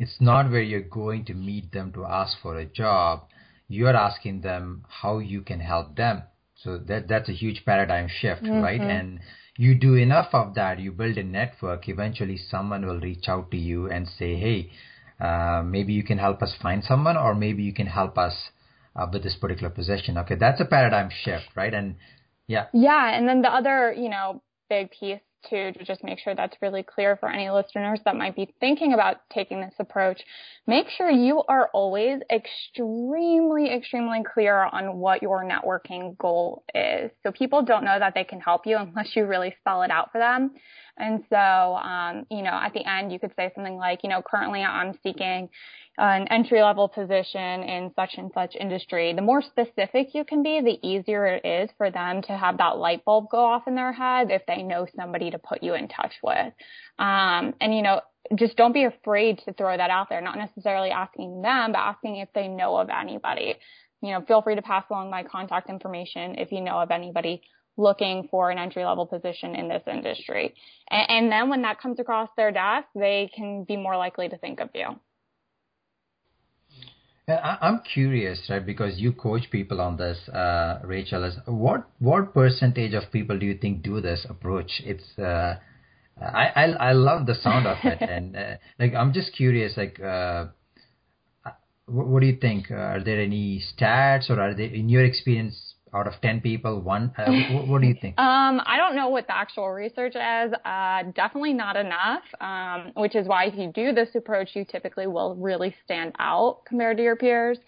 it's 0.00 0.20
not 0.20 0.50
where 0.50 0.62
you're 0.62 0.80
going 0.80 1.24
to 1.26 1.34
meet 1.34 1.70
them 1.70 1.92
to 1.92 2.04
ask 2.04 2.36
for 2.42 2.58
a 2.58 2.64
job. 2.64 3.28
You're 3.68 3.96
asking 3.96 4.40
them 4.40 4.84
how 4.88 5.18
you 5.18 5.42
can 5.42 5.60
help 5.60 5.96
them. 5.96 6.24
So 6.56 6.78
that 6.88 7.06
that's 7.06 7.28
a 7.28 7.32
huge 7.32 7.64
paradigm 7.64 8.08
shift, 8.08 8.42
mm-hmm. 8.42 8.62
right? 8.62 8.80
And 8.80 9.20
you 9.56 9.76
do 9.76 9.94
enough 9.94 10.30
of 10.32 10.54
that, 10.54 10.80
you 10.80 10.90
build 10.90 11.16
a 11.18 11.22
network. 11.22 11.88
Eventually, 11.88 12.36
someone 12.36 12.84
will 12.84 12.98
reach 13.00 13.28
out 13.28 13.52
to 13.52 13.56
you 13.56 13.88
and 13.88 14.08
say, 14.08 14.34
"Hey, 14.34 14.70
uh, 15.20 15.62
maybe 15.64 15.92
you 15.92 16.02
can 16.02 16.18
help 16.18 16.42
us 16.42 16.52
find 16.60 16.82
someone, 16.82 17.16
or 17.16 17.34
maybe 17.34 17.62
you 17.62 17.72
can 17.72 17.86
help 17.86 18.18
us 18.18 18.50
uh, 18.96 19.06
with 19.12 19.22
this 19.22 19.36
particular 19.36 19.70
position." 19.70 20.18
Okay, 20.18 20.34
that's 20.34 20.60
a 20.60 20.64
paradigm 20.64 21.10
shift, 21.10 21.46
right? 21.54 21.72
And 21.72 21.94
yeah, 22.48 22.66
yeah, 22.72 23.16
and 23.16 23.28
then 23.28 23.42
the 23.42 23.54
other, 23.54 23.92
you 23.92 24.08
know, 24.08 24.42
big 24.68 24.90
piece 24.90 25.20
too, 25.48 25.72
to 25.72 25.84
just 25.84 26.04
make 26.04 26.18
sure 26.18 26.34
that's 26.34 26.56
really 26.60 26.82
clear 26.82 27.16
for 27.16 27.28
any 27.28 27.50
listeners 27.50 28.00
that 28.04 28.16
might 28.16 28.36
be 28.36 28.54
thinking 28.60 28.92
about 28.92 29.16
taking 29.32 29.60
this 29.60 29.74
approach. 29.78 30.20
Make 30.66 30.88
sure 30.88 31.10
you 31.10 31.42
are 31.48 31.70
always 31.72 32.20
extremely, 32.30 33.72
extremely 33.72 34.22
clear 34.22 34.62
on 34.64 34.98
what 34.98 35.22
your 35.22 35.44
networking 35.44 36.16
goal 36.18 36.64
is. 36.74 37.10
So 37.22 37.32
people 37.32 37.62
don't 37.62 37.84
know 37.84 37.98
that 37.98 38.14
they 38.14 38.24
can 38.24 38.40
help 38.40 38.66
you 38.66 38.76
unless 38.78 39.14
you 39.14 39.26
really 39.26 39.54
spell 39.60 39.82
it 39.82 39.90
out 39.90 40.12
for 40.12 40.18
them. 40.18 40.52
And 40.96 41.24
so, 41.28 41.36
um, 41.36 42.24
you 42.30 42.42
know, 42.42 42.52
at 42.52 42.72
the 42.72 42.88
end, 42.88 43.12
you 43.12 43.18
could 43.18 43.32
say 43.36 43.50
something 43.54 43.76
like, 43.76 44.00
you 44.04 44.08
know, 44.08 44.22
currently 44.22 44.62
I'm 44.62 44.96
seeking 45.02 45.48
an 45.96 46.26
entry 46.28 46.60
level 46.60 46.88
position 46.88 47.62
in 47.62 47.92
such 47.94 48.14
and 48.16 48.30
such 48.34 48.56
industry. 48.58 49.12
The 49.12 49.22
more 49.22 49.42
specific 49.42 50.14
you 50.14 50.24
can 50.24 50.42
be, 50.42 50.60
the 50.60 50.86
easier 50.86 51.26
it 51.26 51.44
is 51.44 51.70
for 51.76 51.90
them 51.90 52.22
to 52.22 52.36
have 52.36 52.58
that 52.58 52.78
light 52.78 53.04
bulb 53.04 53.30
go 53.30 53.44
off 53.44 53.68
in 53.68 53.76
their 53.76 53.92
head 53.92 54.30
if 54.30 54.42
they 54.46 54.62
know 54.62 54.86
somebody 54.96 55.30
to 55.30 55.38
put 55.38 55.62
you 55.62 55.74
in 55.74 55.88
touch 55.88 56.14
with. 56.22 56.52
Um, 56.98 57.54
and, 57.60 57.74
you 57.74 57.82
know, 57.82 58.00
just 58.34 58.56
don't 58.56 58.72
be 58.72 58.84
afraid 58.84 59.38
to 59.44 59.52
throw 59.52 59.76
that 59.76 59.90
out 59.90 60.08
there, 60.08 60.20
not 60.20 60.38
necessarily 60.38 60.90
asking 60.90 61.42
them, 61.42 61.72
but 61.72 61.78
asking 61.78 62.16
if 62.16 62.28
they 62.34 62.48
know 62.48 62.76
of 62.76 62.88
anybody. 62.88 63.54
You 64.02 64.12
know, 64.12 64.22
feel 64.22 64.42
free 64.42 64.56
to 64.56 64.62
pass 64.62 64.84
along 64.90 65.10
my 65.10 65.22
contact 65.22 65.70
information 65.70 66.36
if 66.38 66.50
you 66.50 66.60
know 66.60 66.80
of 66.80 66.90
anybody 66.90 67.42
looking 67.76 68.28
for 68.30 68.50
an 68.50 68.58
entry 68.58 68.84
level 68.84 69.06
position 69.06 69.54
in 69.54 69.68
this 69.68 69.82
industry. 69.86 70.54
And, 70.90 71.10
and, 71.10 71.32
then 71.32 71.48
when 71.48 71.62
that 71.62 71.80
comes 71.80 71.98
across 71.98 72.28
their 72.36 72.52
desk, 72.52 72.86
they 72.94 73.30
can 73.34 73.64
be 73.64 73.76
more 73.76 73.96
likely 73.96 74.28
to 74.28 74.38
think 74.38 74.60
of 74.60 74.70
you. 74.74 74.86
I'm 77.28 77.80
curious, 77.80 78.48
right? 78.50 78.64
Because 78.64 78.98
you 78.98 79.12
coach 79.12 79.50
people 79.50 79.80
on 79.80 79.96
this, 79.96 80.28
uh, 80.28 80.80
Rachel. 80.84 81.24
Is 81.24 81.36
what 81.46 81.86
what 81.98 82.34
percentage 82.34 82.92
of 82.92 83.10
people 83.12 83.38
do 83.38 83.46
you 83.46 83.56
think 83.56 83.82
do 83.82 84.00
this 84.00 84.26
approach? 84.28 84.82
It's 84.84 85.18
uh, 85.18 85.56
I, 86.20 86.46
I 86.54 86.64
I 86.90 86.92
love 86.92 87.26
the 87.26 87.34
sound 87.34 87.66
of 87.66 87.78
it, 87.82 88.02
and 88.02 88.36
uh, 88.36 88.56
like 88.78 88.94
I'm 88.94 89.12
just 89.12 89.32
curious, 89.34 89.76
like. 89.76 90.00
Uh, 90.00 90.46
what, 91.86 92.06
what 92.06 92.20
do 92.20 92.26
you 92.26 92.36
think? 92.36 92.70
Uh, 92.70 92.74
are 92.74 93.02
there 93.04 93.20
any 93.20 93.62
stats, 93.62 94.30
or 94.30 94.40
are 94.40 94.54
they, 94.54 94.66
in 94.66 94.88
your 94.88 95.04
experience, 95.04 95.73
out 95.94 96.06
of 96.06 96.14
10 96.20 96.40
people, 96.40 96.80
one? 96.80 97.12
Uh, 97.16 97.30
what, 97.52 97.68
what, 97.68 97.80
do 97.82 97.88
you 97.88 97.94
think? 98.00 98.18
Um, 98.18 98.60
I 98.66 98.76
don't 98.76 98.96
know 98.96 99.08
what 99.08 99.26
the 99.26 99.36
actual 99.36 99.70
research 99.70 100.14
is. 100.16 100.52
Uh, 100.64 101.04
definitely 101.14 101.52
not 101.52 101.76
enough, 101.76 102.22
um, 102.40 102.92
which 102.96 103.14
is 103.14 103.26
why 103.26 103.44
if 103.44 103.54
you 103.56 103.70
do 103.72 103.92
this 103.92 104.08
approach, 104.14 104.50
you 104.54 104.64
typically 104.64 105.06
will 105.06 105.36
really 105.36 105.74
stand 105.84 106.12
out 106.18 106.64
compared 106.66 106.96
to 106.96 107.02
your 107.02 107.16
peers. 107.16 107.58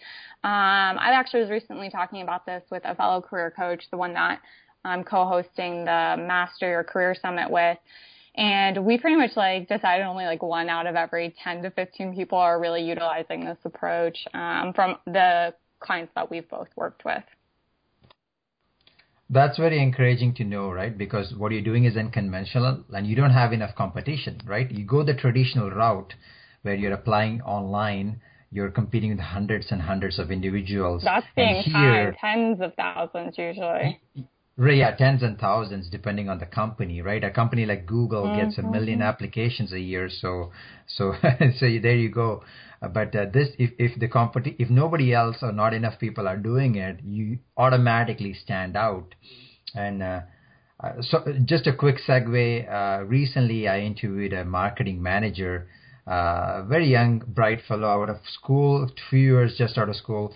Um, 0.43 0.99
I 0.99 1.11
actually 1.13 1.41
was 1.41 1.49
recently 1.49 1.89
talking 1.89 2.21
about 2.21 2.45
this 2.45 2.63
with 2.69 2.83
a 2.85 2.95
fellow 2.95 3.21
career 3.21 3.51
coach, 3.55 3.83
the 3.91 3.97
one 3.97 4.13
that 4.13 4.41
I'm 4.85 5.03
co-hosting 5.03 5.85
the 5.85 6.15
Master 6.17 6.69
Your 6.69 6.83
Career 6.83 7.15
Summit 7.19 7.49
with. 7.49 7.77
And 8.35 8.85
we 8.85 8.99
pretty 8.99 9.15
much 9.15 9.31
like 9.35 9.67
decided 9.67 10.05
only 10.05 10.25
like 10.25 10.43
one 10.43 10.69
out 10.69 10.85
of 10.85 10.95
every 10.95 11.33
10 11.43 11.63
to 11.63 11.71
15 11.71 12.15
people 12.15 12.37
are 12.37 12.59
really 12.59 12.83
utilizing 12.83 13.43
this 13.43 13.57
approach 13.65 14.17
um, 14.35 14.73
from 14.73 14.97
the 15.07 15.55
clients 15.79 16.11
that 16.15 16.29
we've 16.29 16.47
both 16.47 16.67
worked 16.75 17.03
with. 17.03 17.23
That's 19.29 19.57
very 19.57 19.81
encouraging 19.81 20.35
to 20.35 20.43
know, 20.45 20.71
right? 20.71 20.97
Because 20.97 21.33
what 21.35 21.51
you're 21.51 21.61
doing 21.61 21.83
is 21.83 21.97
unconventional 21.97 22.83
and 22.93 23.05
you 23.05 23.15
don't 23.15 23.31
have 23.31 23.51
enough 23.51 23.75
competition, 23.75 24.39
right? 24.45 24.69
You 24.71 24.85
go 24.85 25.03
the 25.03 25.13
traditional 25.13 25.69
route 25.69 26.13
where 26.61 26.75
you're 26.75 26.93
applying 26.93 27.41
online, 27.41 28.21
you're 28.51 28.71
competing 28.71 29.09
with 29.09 29.19
hundreds 29.19 29.71
and 29.71 29.81
hundreds 29.81 30.17
of 30.17 30.31
individuals. 30.31 31.03
That's 31.03 31.25
being 31.35 31.61
here, 31.63 32.15
tens 32.21 32.61
of 32.61 32.73
thousands 32.75 33.37
usually. 33.37 33.99
Yeah, 34.59 34.95
tens 34.95 35.21
and 35.21 35.37
thousands 35.37 35.87
depending 35.87 36.29
on 36.29 36.39
the 36.39 36.47
company, 36.47 37.01
right? 37.01 37.23
A 37.23 37.29
company 37.29 37.67
like 37.67 37.85
Google 37.85 38.23
mm-hmm. 38.25 38.41
gets 38.41 38.57
a 38.57 38.63
million 38.63 39.03
applications 39.03 39.71
a 39.71 39.79
year, 39.79 40.09
so 40.09 40.51
so 40.87 41.13
so 41.59 41.65
there 41.81 41.95
you 41.95 42.09
go. 42.09 42.43
But 42.81 43.15
uh, 43.15 43.25
this, 43.31 43.49
if 43.59 43.71
if 43.77 43.99
the 43.99 44.07
company, 44.07 44.55
if 44.57 44.71
nobody 44.71 45.13
else 45.13 45.37
or 45.43 45.51
not 45.51 45.75
enough 45.75 45.99
people 45.99 46.27
are 46.27 46.37
doing 46.37 46.75
it, 46.75 46.99
you 47.03 47.37
automatically 47.55 48.33
stand 48.33 48.75
out. 48.75 49.13
And 49.75 50.01
uh, 50.01 50.21
uh 50.79 51.01
so, 51.01 51.23
just 51.45 51.67
a 51.67 51.73
quick 51.73 51.97
segue. 52.07 52.71
Uh, 52.71 53.05
recently, 53.05 53.67
I 53.67 53.81
interviewed 53.81 54.33
a 54.33 54.43
marketing 54.43 55.03
manager, 55.03 55.67
uh, 56.07 56.63
very 56.63 56.89
young, 56.89 57.19
bright 57.27 57.61
fellow 57.67 57.89
out 57.89 58.09
of 58.09 58.17
school, 58.25 58.89
few 59.11 59.19
years 59.19 59.55
just 59.55 59.77
out 59.77 59.89
of 59.89 59.95
school 59.95 60.33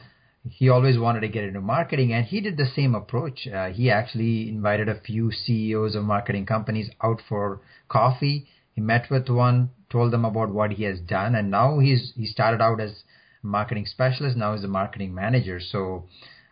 he 0.49 0.69
always 0.69 0.97
wanted 0.97 1.21
to 1.21 1.27
get 1.27 1.43
into 1.43 1.61
marketing 1.61 2.13
and 2.13 2.25
he 2.25 2.41
did 2.41 2.57
the 2.57 2.65
same 2.75 2.95
approach. 2.95 3.47
Uh, 3.47 3.69
he 3.69 3.91
actually 3.91 4.49
invited 4.49 4.89
a 4.89 4.99
few 4.99 5.31
CEOs 5.31 5.95
of 5.95 6.03
marketing 6.03 6.45
companies 6.45 6.89
out 7.03 7.21
for 7.29 7.61
coffee. 7.89 8.47
He 8.73 8.81
met 8.81 9.07
with 9.11 9.29
one, 9.29 9.69
told 9.91 10.11
them 10.11 10.25
about 10.25 10.49
what 10.49 10.71
he 10.71 10.83
has 10.85 10.99
done, 10.99 11.35
and 11.35 11.51
now 11.51 11.79
he's 11.79 12.13
he 12.15 12.25
started 12.25 12.61
out 12.61 12.79
as 12.79 13.03
a 13.43 13.47
marketing 13.47 13.85
specialist. 13.85 14.37
Now 14.37 14.55
he's 14.55 14.63
a 14.63 14.69
marketing 14.69 15.13
manager. 15.13 15.59
So 15.59 16.05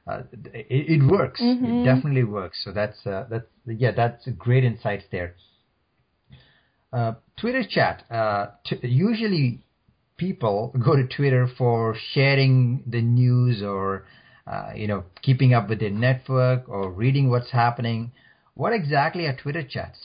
uh, 0.06 0.24
it, 0.54 1.02
it, 1.02 1.04
works. 1.04 1.42
Mm-hmm. 1.42 1.66
It 1.66 1.86
definitely 1.86 2.26
works. 2.26 2.62
So 2.64 2.72
that's 2.72 3.06
uh, 3.08 3.26
that's 3.30 3.48
yeah, 3.66 3.92
that's 3.92 4.28
great 4.38 4.64
insights 4.64 5.06
there. 5.12 5.36
Uh, 6.92 7.14
Twitter 7.40 7.64
chat. 7.68 8.04
Uh, 8.12 8.48
t- 8.66 8.80
usually 8.84 9.64
people 10.20 10.74
go 10.86 10.96
to 10.96 11.08
Twitter 11.08 11.50
for 11.58 11.96
sharing 12.14 12.84
the 12.86 13.02
news 13.02 13.64
or 13.64 14.06
uh, 14.46 14.72
you 14.76 14.88
know 14.88 15.04
keeping 15.24 15.54
up 15.54 15.70
with 15.70 15.80
their 15.80 15.90
network 15.90 16.70
or 16.70 16.92
reading 16.92 17.30
what's 17.30 17.52
happening. 17.52 18.12
What 18.54 18.74
exactly 18.74 19.26
are 19.26 19.36
Twitter 19.36 19.64
chats? 19.64 20.00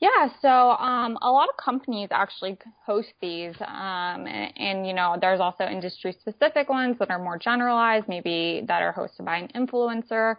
Yeah, 0.00 0.28
so 0.42 0.48
um, 0.48 1.16
a 1.22 1.30
lot 1.30 1.48
of 1.48 1.56
companies 1.56 2.08
actually 2.10 2.58
host 2.84 3.12
these, 3.22 3.54
um, 3.60 4.26
and, 4.26 4.52
and, 4.56 4.86
you 4.86 4.92
know, 4.92 5.16
there's 5.18 5.40
also 5.40 5.64
industry-specific 5.64 6.68
ones 6.68 6.96
that 6.98 7.10
are 7.10 7.18
more 7.18 7.38
generalized, 7.38 8.06
maybe 8.08 8.64
that 8.66 8.82
are 8.82 8.92
hosted 8.92 9.24
by 9.24 9.36
an 9.38 9.48
influencer, 9.54 10.36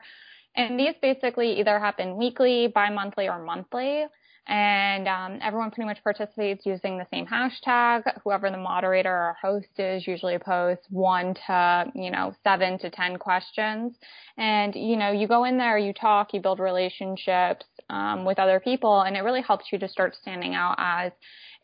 and 0.55 0.77
these 0.77 0.93
basically 1.01 1.59
either 1.59 1.79
happen 1.79 2.17
weekly, 2.17 2.67
bi-monthly, 2.67 3.27
or 3.27 3.41
monthly 3.43 4.05
and 4.47 5.07
um, 5.07 5.39
everyone 5.41 5.71
pretty 5.71 5.87
much 5.87 6.03
participates 6.03 6.65
using 6.65 6.97
the 6.97 7.07
same 7.11 7.25
hashtag. 7.25 8.03
Whoever 8.23 8.51
the 8.51 8.57
moderator 8.57 9.11
or 9.11 9.35
host 9.41 9.67
is 9.77 10.05
usually 10.05 10.37
posts 10.37 10.85
one 10.89 11.35
to 11.47 11.85
you 11.95 12.11
know 12.11 12.33
seven 12.43 12.77
to 12.79 12.89
ten 12.89 13.17
questions, 13.17 13.95
and 14.37 14.75
you 14.75 14.97
know 14.97 15.11
you 15.11 15.27
go 15.27 15.45
in 15.45 15.57
there, 15.57 15.77
you 15.77 15.93
talk, 15.93 16.33
you 16.33 16.41
build 16.41 16.59
relationships 16.59 17.65
um, 17.89 18.25
with 18.25 18.39
other 18.39 18.59
people, 18.59 19.01
and 19.01 19.17
it 19.17 19.21
really 19.21 19.41
helps 19.41 19.65
you 19.71 19.79
to 19.79 19.87
start 19.87 20.15
standing 20.21 20.53
out 20.53 20.75
as 20.77 21.11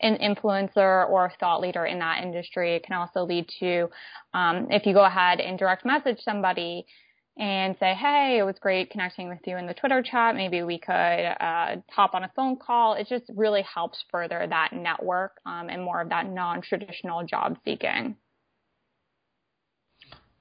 an 0.00 0.16
influencer 0.18 1.08
or 1.08 1.26
a 1.26 1.32
thought 1.38 1.60
leader 1.60 1.86
in 1.86 2.00
that 2.00 2.22
industry. 2.22 2.74
It 2.74 2.84
can 2.84 2.96
also 2.96 3.24
lead 3.24 3.48
to 3.60 3.88
um, 4.34 4.66
if 4.70 4.86
you 4.86 4.94
go 4.94 5.04
ahead 5.04 5.40
and 5.40 5.58
direct 5.58 5.84
message 5.84 6.18
somebody 6.24 6.86
and 7.38 7.76
say, 7.80 7.94
hey, 7.94 8.36
it 8.38 8.42
was 8.42 8.56
great 8.60 8.90
connecting 8.90 9.28
with 9.28 9.38
you 9.46 9.56
in 9.56 9.66
the 9.66 9.74
Twitter 9.74 10.02
chat. 10.02 10.34
Maybe 10.34 10.62
we 10.62 10.78
could 10.78 10.92
uh, 10.92 11.76
hop 11.90 12.14
on 12.14 12.24
a 12.24 12.32
phone 12.36 12.56
call. 12.56 12.94
It 12.94 13.08
just 13.08 13.24
really 13.34 13.62
helps 13.62 14.04
further 14.10 14.46
that 14.48 14.72
network 14.72 15.38
um, 15.46 15.68
and 15.70 15.82
more 15.82 16.00
of 16.02 16.10
that 16.10 16.26
non-traditional 16.28 17.24
job 17.24 17.56
seeking. 17.64 18.16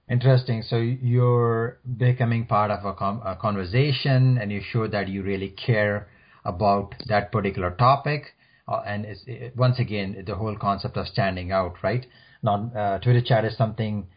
Interesting. 0.10 0.62
So 0.64 0.76
you're 0.76 1.80
becoming 1.98 2.46
part 2.46 2.72
of 2.72 2.84
a, 2.84 2.94
com- 2.94 3.22
a 3.26 3.38
conversation, 3.38 4.38
and 4.38 4.52
you 4.52 4.62
show 4.62 4.86
that 4.88 5.08
you 5.08 5.24
really 5.24 5.50
care 5.50 6.10
about 6.44 6.96
that 7.08 7.32
particular 7.32 7.72
topic. 7.72 8.36
Uh, 8.68 8.82
and 8.86 9.06
it, 9.06 9.56
once 9.56 9.80
again, 9.80 10.22
the 10.28 10.36
whole 10.36 10.58
concept 10.58 10.98
of 10.98 11.08
standing 11.08 11.54
out, 11.54 11.76
right? 11.82 12.06
Now, 12.44 12.70
uh, 12.76 13.00
Twitter 13.00 13.22
chat 13.22 13.46
is 13.46 13.56
something 13.56 14.08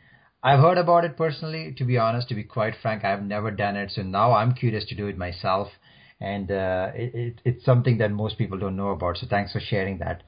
I've 0.45 0.61
heard 0.61 0.77
about 0.77 1.07
it 1.07 1.17
personally. 1.17 1.75
To 1.79 1.85
be 1.85 1.97
honest, 1.97 2.29
to 2.29 2.35
be 2.35 2.45
quite 2.45 2.75
frank, 2.83 3.03
I've 3.03 3.23
never 3.23 3.51
done 3.51 3.77
it. 3.77 3.93
So 3.93 4.03
now 4.03 4.33
I'm 4.33 4.53
curious 4.53 4.85
to 4.91 4.95
do 4.95 5.07
it 5.07 5.17
myself, 5.17 5.69
and 6.21 6.51
uh, 6.51 6.91
it, 6.95 7.15
it, 7.15 7.41
it's 7.47 7.65
something 7.65 7.97
that 7.99 8.11
most 8.13 8.37
people 8.37 8.59
don't 8.59 8.77
know 8.77 8.91
about. 8.91 9.17
So 9.17 9.27
thanks 9.29 9.53
for 9.53 9.61
sharing 9.61 9.99
that. 9.99 10.23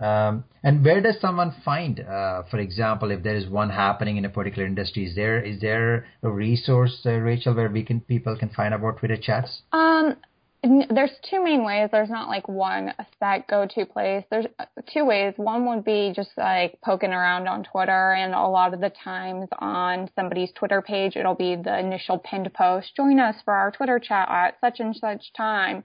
Um, 0.00 0.44
and 0.62 0.84
where 0.84 1.00
does 1.00 1.16
someone 1.20 1.56
find, 1.64 1.98
uh, 1.98 2.44
for 2.50 2.58
example, 2.58 3.10
if 3.10 3.22
there 3.24 3.34
is 3.34 3.48
one 3.48 3.70
happening 3.70 4.16
in 4.16 4.24
a 4.24 4.28
particular 4.28 4.66
industry, 4.66 5.06
is 5.06 5.16
there 5.16 5.40
is 5.40 5.60
there 5.60 6.06
a 6.22 6.30
resource, 6.30 7.00
uh, 7.04 7.12
Rachel, 7.12 7.54
where 7.54 7.68
we 7.68 7.82
can 7.82 8.00
people 8.02 8.36
can 8.36 8.50
find 8.50 8.74
about 8.74 8.98
Twitter 8.98 9.16
chats? 9.16 9.62
Um, 9.72 10.16
there's 10.62 11.12
two 11.30 11.42
main 11.42 11.64
ways. 11.64 11.88
There's 11.92 12.10
not 12.10 12.28
like 12.28 12.48
one 12.48 12.92
set 13.20 13.46
go-to 13.46 13.86
place. 13.86 14.24
There's 14.30 14.46
uh, 14.58 14.64
two 14.92 15.04
ways. 15.04 15.34
One 15.36 15.66
would 15.66 15.84
be 15.84 16.12
just 16.14 16.30
like 16.36 16.80
poking 16.84 17.12
around 17.12 17.46
on 17.46 17.62
Twitter, 17.64 18.12
and 18.12 18.34
a 18.34 18.48
lot 18.48 18.74
of 18.74 18.80
the 18.80 18.90
times 18.90 19.48
on 19.60 20.10
somebody's 20.16 20.50
Twitter 20.52 20.82
page, 20.82 21.16
it'll 21.16 21.34
be 21.34 21.54
the 21.54 21.78
initial 21.78 22.18
pinned 22.18 22.52
post. 22.54 22.96
Join 22.96 23.20
us 23.20 23.36
for 23.44 23.54
our 23.54 23.70
Twitter 23.70 23.98
chat 23.98 24.28
at 24.28 24.56
such 24.60 24.80
and 24.80 24.96
such 24.96 25.32
time. 25.36 25.84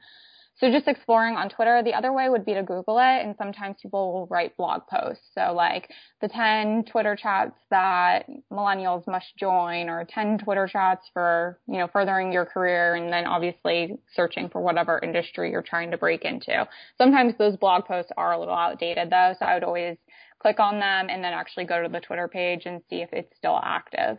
So 0.55 0.71
just 0.71 0.87
exploring 0.87 1.35
on 1.35 1.49
Twitter. 1.49 1.81
The 1.83 1.95
other 1.95 2.13
way 2.13 2.29
would 2.29 2.45
be 2.45 2.53
to 2.53 2.61
Google 2.61 2.99
it, 2.99 3.25
and 3.25 3.35
sometimes 3.37 3.77
people 3.81 4.13
will 4.13 4.27
write 4.27 4.55
blog 4.55 4.83
posts. 4.87 5.25
So 5.33 5.51
like 5.53 5.89
the 6.21 6.27
10 6.27 6.85
Twitter 6.85 7.15
chats 7.15 7.57
that 7.71 8.27
millennials 8.51 9.07
must 9.07 9.35
join, 9.37 9.89
or 9.89 10.05
10 10.07 10.37
Twitter 10.37 10.67
chats 10.71 11.09
for 11.11 11.59
you 11.67 11.79
know 11.79 11.87
furthering 11.87 12.31
your 12.31 12.45
career, 12.45 12.95
and 12.95 13.11
then 13.11 13.25
obviously 13.25 13.97
searching 14.13 14.47
for 14.49 14.61
whatever 14.61 14.99
industry 15.03 15.51
you're 15.51 15.63
trying 15.63 15.91
to 15.91 15.97
break 15.97 16.23
into. 16.23 16.67
Sometimes 16.97 17.33
those 17.37 17.57
blog 17.57 17.85
posts 17.85 18.11
are 18.15 18.33
a 18.33 18.39
little 18.39 18.55
outdated 18.55 19.09
though, 19.09 19.33
so 19.39 19.45
I 19.45 19.55
would 19.55 19.63
always 19.63 19.97
click 20.39 20.59
on 20.59 20.79
them 20.79 21.07
and 21.09 21.23
then 21.23 21.33
actually 21.33 21.65
go 21.65 21.81
to 21.81 21.89
the 21.89 21.99
Twitter 21.99 22.27
page 22.27 22.65
and 22.65 22.81
see 22.89 22.97
if 22.97 23.09
it's 23.11 23.35
still 23.37 23.59
active. 23.63 24.17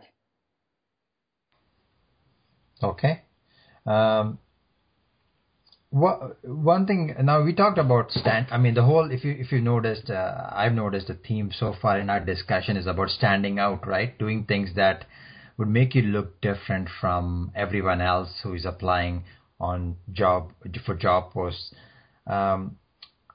Okay. 2.82 3.22
Um, 3.86 4.38
one 5.94 6.86
thing 6.86 7.14
now 7.22 7.40
we 7.40 7.52
talked 7.52 7.78
about 7.78 8.10
stand 8.10 8.46
i 8.50 8.58
mean 8.58 8.74
the 8.74 8.82
whole 8.82 9.12
if 9.12 9.22
you 9.22 9.30
if 9.38 9.52
you 9.52 9.60
noticed 9.60 10.10
uh, 10.10 10.48
i've 10.50 10.72
noticed 10.72 11.06
the 11.06 11.14
theme 11.14 11.52
so 11.56 11.72
far 11.80 12.00
in 12.00 12.10
our 12.10 12.18
discussion 12.18 12.76
is 12.76 12.86
about 12.86 13.08
standing 13.08 13.60
out 13.60 13.86
right? 13.86 14.18
Doing 14.18 14.44
things 14.44 14.70
that 14.74 15.04
would 15.56 15.68
make 15.68 15.94
you 15.94 16.02
look 16.02 16.40
different 16.40 16.88
from 17.00 17.52
everyone 17.54 18.00
else 18.00 18.40
who 18.42 18.54
is 18.54 18.64
applying 18.64 19.22
on 19.60 19.96
job 20.12 20.50
for 20.84 20.96
job 20.96 21.32
posts. 21.32 21.72
Um, 22.26 22.76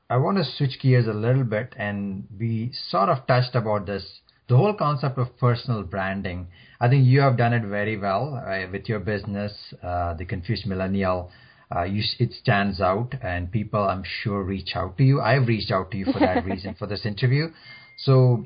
i 0.10 0.18
want 0.18 0.38
to 0.38 0.44
switch 0.44 0.82
gears 0.82 1.08
a 1.08 1.14
little 1.14 1.46
bit 1.46 1.74
and 1.78 2.28
we 2.38 2.72
sort 2.90 3.08
of 3.08 3.26
touched 3.26 3.56
about 3.56 3.86
this 3.86 4.20
the 4.50 4.58
whole 4.58 4.74
concept 4.74 5.20
of 5.20 5.38
personal 5.38 5.84
branding. 5.84 6.48
I 6.82 6.90
think 6.90 7.06
you 7.06 7.22
have 7.22 7.38
done 7.38 7.54
it 7.54 7.64
very 7.64 7.98
well 7.98 8.36
uh, 8.36 8.68
with 8.70 8.90
your 8.90 9.00
business 9.00 9.54
uh, 9.82 10.16
the 10.16 10.26
confused 10.26 10.66
millennial 10.66 11.32
uh, 11.76 11.84
you, 11.84 12.04
it 12.18 12.34
stands 12.34 12.82
out, 12.82 13.14
and 13.22 13.52
people, 13.52 13.82
I'm 13.82 14.04
sure, 14.04 14.44
reach 14.44 14.72
out 14.76 14.98
to 14.98 15.04
you. 15.04 15.22
I've 15.22 15.48
reached 15.48 15.72
out 15.72 15.92
to 15.92 15.98
you 15.98 16.06
for 16.06 16.20
that 16.20 16.46
reason 16.52 16.76
for 16.78 16.88
this 16.88 17.06
interview. 17.06 17.50
So, 17.98 18.46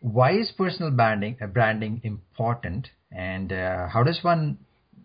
why 0.00 0.32
is 0.32 0.52
personal 0.56 0.90
branding 0.90 1.36
uh, 1.42 1.46
branding 1.46 2.00
important, 2.04 2.88
and 3.10 3.52
uh, 3.52 3.88
how 3.88 4.02
does 4.02 4.18
one 4.22 4.58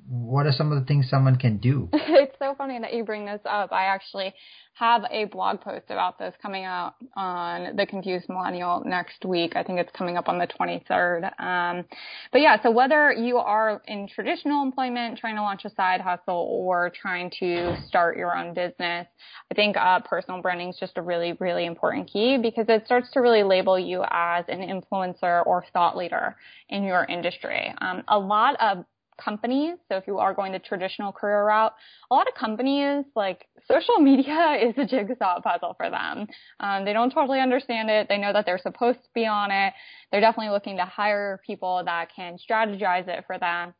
what 0.07 0.45
are 0.45 0.51
some 0.51 0.71
of 0.71 0.79
the 0.79 0.85
things 0.85 1.09
someone 1.09 1.35
can 1.37 1.57
do? 1.57 1.89
it's 1.93 2.35
so 2.39 2.53
funny 2.57 2.79
that 2.79 2.93
you 2.93 3.03
bring 3.03 3.25
this 3.25 3.41
up. 3.45 3.71
I 3.71 3.85
actually 3.85 4.33
have 4.73 5.03
a 5.09 5.23
blog 5.25 5.61
post 5.61 5.85
about 5.89 6.19
this 6.19 6.33
coming 6.41 6.65
out 6.65 6.95
on 7.15 7.77
the 7.77 7.85
Confused 7.85 8.27
Millennial 8.27 8.83
next 8.85 9.23
week. 9.23 9.55
I 9.55 9.63
think 9.63 9.79
it's 9.79 9.91
coming 9.93 10.17
up 10.17 10.27
on 10.27 10.37
the 10.37 10.47
23rd. 10.47 11.39
Um, 11.39 11.85
but 12.33 12.41
yeah, 12.41 12.61
so 12.61 12.71
whether 12.71 13.13
you 13.13 13.37
are 13.37 13.81
in 13.87 14.07
traditional 14.07 14.63
employment, 14.63 15.17
trying 15.17 15.35
to 15.37 15.41
launch 15.41 15.63
a 15.63 15.69
side 15.69 16.01
hustle, 16.01 16.35
or 16.51 16.91
trying 16.93 17.31
to 17.39 17.77
start 17.87 18.17
your 18.17 18.37
own 18.37 18.53
business, 18.53 19.07
I 19.49 19.53
think 19.55 19.77
uh, 19.77 20.01
personal 20.01 20.41
branding 20.41 20.69
is 20.69 20.77
just 20.77 20.97
a 20.97 21.01
really, 21.01 21.37
really 21.39 21.65
important 21.65 22.11
key 22.11 22.37
because 22.37 22.65
it 22.67 22.85
starts 22.85 23.09
to 23.11 23.21
really 23.21 23.43
label 23.43 23.79
you 23.79 24.03
as 24.09 24.43
an 24.49 24.59
influencer 24.59 25.45
or 25.45 25.63
thought 25.71 25.95
leader 25.95 26.35
in 26.69 26.83
your 26.83 27.05
industry. 27.05 27.73
Um, 27.79 28.03
a 28.09 28.19
lot 28.19 28.57
of 28.59 28.85
companies. 29.17 29.77
So 29.89 29.97
if 29.97 30.07
you 30.07 30.17
are 30.19 30.33
going 30.33 30.51
the 30.51 30.59
traditional 30.59 31.11
career 31.11 31.45
route, 31.45 31.73
a 32.09 32.13
lot 32.13 32.27
of 32.27 32.33
companies 32.35 33.05
like 33.15 33.47
social 33.67 33.99
media 33.99 34.57
is 34.61 34.75
a 34.77 34.85
jigsaw 34.85 35.41
puzzle 35.41 35.75
for 35.77 35.89
them. 35.89 36.27
Um, 36.59 36.85
they 36.85 36.93
don't 36.93 37.11
totally 37.11 37.39
understand 37.39 37.89
it. 37.89 38.07
They 38.09 38.17
know 38.17 38.33
that 38.33 38.45
they're 38.45 38.59
supposed 38.59 38.99
to 39.03 39.09
be 39.13 39.25
on 39.25 39.51
it. 39.51 39.73
They're 40.11 40.21
definitely 40.21 40.51
looking 40.51 40.77
to 40.77 40.85
hire 40.85 41.41
people 41.45 41.83
that 41.85 42.09
can 42.15 42.37
strategize 42.37 43.07
it 43.07 43.25
for 43.27 43.37
them. 43.37 43.73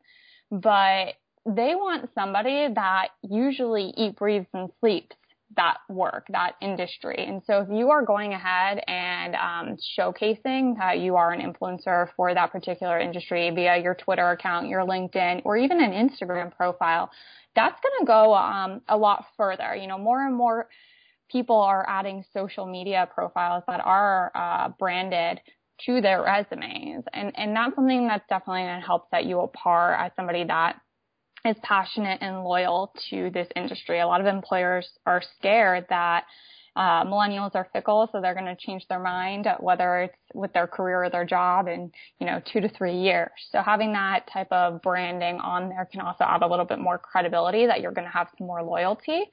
But 0.51 1.15
they 1.45 1.75
want 1.75 2.09
somebody 2.15 2.67
that 2.73 3.09
usually 3.21 3.93
eat, 3.95 4.15
breathes, 4.15 4.47
and 4.53 4.69
sleeps 4.79 5.15
that 5.57 5.77
work, 5.89 6.25
that 6.29 6.55
industry. 6.61 7.15
And 7.17 7.41
so 7.45 7.61
if 7.61 7.69
you 7.71 7.89
are 7.89 8.03
going 8.03 8.33
ahead 8.33 8.83
and 8.87 9.35
um, 9.35 9.77
showcasing 9.97 10.77
that 10.77 10.99
you 10.99 11.15
are 11.15 11.31
an 11.31 11.41
influencer 11.41 12.09
for 12.15 12.33
that 12.33 12.51
particular 12.51 12.99
industry 12.99 13.49
via 13.53 13.81
your 13.81 13.95
Twitter 13.95 14.29
account, 14.31 14.67
your 14.67 14.81
LinkedIn, 14.81 15.41
or 15.45 15.57
even 15.57 15.81
an 15.81 15.91
Instagram 15.91 16.55
profile, 16.55 17.09
that's 17.55 17.79
going 17.81 17.99
to 18.01 18.05
go 18.05 18.33
um, 18.33 18.81
a 18.89 18.97
lot 18.97 19.25
further. 19.37 19.75
You 19.75 19.87
know, 19.87 19.97
more 19.97 20.25
and 20.25 20.35
more 20.35 20.67
people 21.29 21.57
are 21.57 21.85
adding 21.87 22.23
social 22.33 22.65
media 22.65 23.07
profiles 23.13 23.63
that 23.67 23.81
are 23.83 24.31
uh, 24.35 24.69
branded 24.77 25.39
to 25.85 26.01
their 26.01 26.23
resumes. 26.23 27.03
And, 27.13 27.33
and 27.35 27.55
that's 27.55 27.75
something 27.75 28.07
that's 28.07 28.27
definitely 28.29 28.63
going 28.63 28.79
to 28.79 28.85
help 28.85 29.09
set 29.09 29.25
you 29.25 29.39
apart 29.41 29.97
as 29.99 30.11
somebody 30.15 30.43
that 30.45 30.79
is 31.45 31.55
passionate 31.63 32.19
and 32.21 32.43
loyal 32.43 32.93
to 33.09 33.29
this 33.31 33.47
industry. 33.55 33.99
A 33.99 34.07
lot 34.07 34.21
of 34.21 34.27
employers 34.27 34.87
are 35.05 35.21
scared 35.37 35.85
that 35.89 36.25
uh, 36.75 37.05
millennials 37.05 37.55
are 37.55 37.69
fickle, 37.71 38.09
so 38.11 38.19
they're 38.19 38.33
going 38.33 38.45
to 38.45 38.55
change 38.55 38.85
their 38.89 38.99
mind, 38.99 39.47
whether 39.61 40.01
it's 40.01 40.17
with 40.33 40.51
their 40.51 40.67
career 40.67 41.05
or 41.05 41.09
their 41.09 41.23
job 41.23 41.67
in, 41.67 41.89
you 42.19 42.27
know, 42.27 42.41
two 42.51 42.59
to 42.59 42.67
three 42.67 42.97
years. 42.97 43.31
So 43.51 43.61
having 43.61 43.93
that 43.93 44.29
type 44.31 44.51
of 44.51 44.81
branding 44.81 45.39
on 45.39 45.69
there 45.69 45.87
can 45.89 46.01
also 46.01 46.25
add 46.25 46.41
a 46.41 46.47
little 46.47 46.65
bit 46.65 46.79
more 46.79 46.97
credibility 46.97 47.65
that 47.65 47.79
you're 47.79 47.93
going 47.93 48.07
to 48.07 48.11
have 48.11 48.27
some 48.37 48.47
more 48.47 48.61
loyalty. 48.61 49.23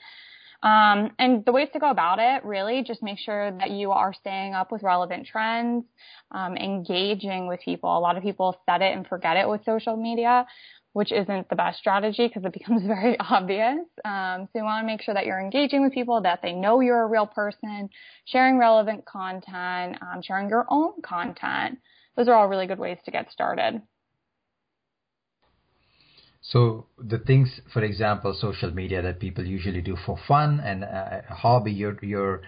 Um, 0.62 1.10
and 1.18 1.44
the 1.44 1.50
ways 1.50 1.68
to 1.72 1.80
go 1.80 1.90
about 1.90 2.20
it, 2.20 2.44
really, 2.44 2.84
just 2.84 3.02
make 3.02 3.18
sure 3.18 3.50
that 3.58 3.72
you 3.72 3.90
are 3.90 4.14
staying 4.14 4.54
up 4.54 4.70
with 4.70 4.84
relevant 4.84 5.26
trends, 5.26 5.84
um, 6.30 6.56
engaging 6.56 7.48
with 7.48 7.58
people. 7.64 7.98
A 7.98 7.98
lot 7.98 8.16
of 8.16 8.22
people 8.22 8.56
set 8.64 8.80
it 8.80 8.96
and 8.96 9.04
forget 9.04 9.36
it 9.36 9.48
with 9.48 9.64
social 9.64 9.96
media 9.96 10.46
which 10.92 11.10
isn't 11.12 11.48
the 11.48 11.56
best 11.56 11.78
strategy 11.78 12.28
because 12.28 12.44
it 12.44 12.52
becomes 12.58 12.82
very 12.84 13.16
obvious. 13.18 13.86
Um, 14.04 14.48
so 14.52 14.58
you 14.58 14.64
want 14.64 14.82
to 14.82 14.86
make 14.86 15.02
sure 15.02 15.14
that 15.14 15.26
you're 15.26 15.40
engaging 15.40 15.82
with 15.82 15.92
people, 15.92 16.20
that 16.22 16.40
they 16.42 16.52
know 16.52 16.80
you're 16.80 17.02
a 17.02 17.06
real 17.06 17.26
person, 17.26 17.88
sharing 18.26 18.58
relevant 18.58 19.04
content, 19.04 19.96
um, 20.02 20.22
sharing 20.22 20.48
your 20.48 20.66
own 20.68 21.00
content. 21.02 21.78
Those 22.16 22.28
are 22.28 22.34
all 22.34 22.48
really 22.48 22.66
good 22.66 22.78
ways 22.78 22.98
to 23.04 23.10
get 23.10 23.30
started. 23.30 23.80
So 26.42 26.86
the 26.98 27.18
things, 27.18 27.60
for 27.72 27.82
example, 27.82 28.36
social 28.38 28.72
media 28.72 29.00
that 29.00 29.20
people 29.20 29.46
usually 29.46 29.80
do 29.80 29.96
for 30.04 30.18
fun 30.26 30.60
and 30.60 30.82
a 30.82 31.24
hobby, 31.30 31.72
your 31.72 31.96
your 32.02 32.42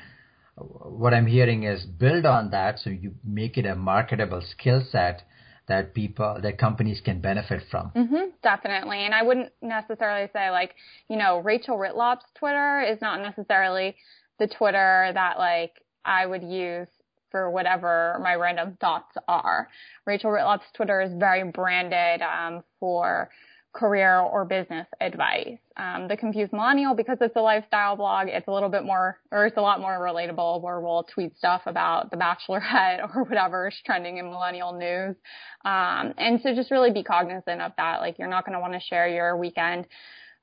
what 0.57 1.15
I'm 1.15 1.27
hearing 1.27 1.63
is 1.63 1.85
build 1.85 2.27
on 2.27 2.51
that 2.51 2.79
so 2.79 2.91
you 2.91 3.15
make 3.25 3.57
it 3.57 3.67
a 3.67 3.75
marketable 3.75 4.43
skill 4.43 4.85
set 4.91 5.23
that 5.67 5.95
people 5.95 6.39
that 6.43 6.59
companies 6.59 7.01
can 7.01 7.21
benefit 7.21 7.63
from. 7.71 7.91
Mm-hmm, 7.97 8.31
definitely, 8.43 9.05
and 9.05 9.15
I 9.15 9.23
wouldn't 9.23 9.53
necessarily 9.63 10.29
say 10.33 10.51
like 10.51 10.75
you 11.09 11.17
know 11.17 11.39
Rachel 11.39 11.77
Ritlop's 11.77 12.27
Twitter 12.35 12.83
is 12.83 13.01
not 13.01 13.21
necessarily 13.21 13.97
the 14.39 14.47
Twitter 14.47 15.11
that 15.15 15.39
like 15.39 15.83
I 16.05 16.27
would 16.27 16.43
use 16.43 16.89
for 17.31 17.51
whatever 17.51 18.21
my 18.23 18.35
random 18.37 18.77
thoughts 18.81 19.17
are. 19.27 19.69
Rachel 20.07 20.31
Ritlop's 20.31 20.71
Twitter 20.75 21.01
is 21.01 21.13
very 21.19 21.43
branded 21.51 22.23
um, 22.23 22.63
for 22.79 23.29
career 23.75 24.21
or 24.21 24.45
business 24.45 24.87
advice. 25.01 25.59
Um, 25.77 26.09
the 26.09 26.17
Confused 26.17 26.53
Millennial, 26.53 26.95
because 26.95 27.19
it's 27.21 27.37
a 27.37 27.41
lifestyle 27.41 27.97
blog, 27.97 28.29
it's 28.29 28.49
a 28.49 28.53
little 28.53 28.69
bit 28.69 28.85
more, 28.85 29.19
or 29.31 29.47
it's 29.47 29.57
a 29.57 29.61
lot 29.61 29.81
more 29.81 29.99
relatable 29.99 30.63
where 30.63 30.81
we'll 30.81 31.03
tweet 31.03 31.37
stuff 31.37 31.63
about 31.67 32.11
the 32.11 32.17
bachelorette 32.17 33.11
or 33.15 33.25
whatever 33.25 33.69
is 33.69 33.77
trending 33.85 34.19
in 34.19 34.31
millennial 34.31 34.73
news. 34.73 35.17
Um, 35.65 36.15
and 36.17 36.41
so 36.43 36.55
just 36.55 36.71
really 36.71 36.93
be 36.93 37.03
cognizant 37.03 37.61
of 37.61 37.73
that. 37.77 38.01
Like 38.01 38.19
you're 38.19 38.29
not 38.29 38.47
going 38.47 38.55
to 38.55 38.61
want 38.61 38.73
to 38.75 38.81
share 38.81 39.09
your 39.09 39.37
weekend 39.37 39.87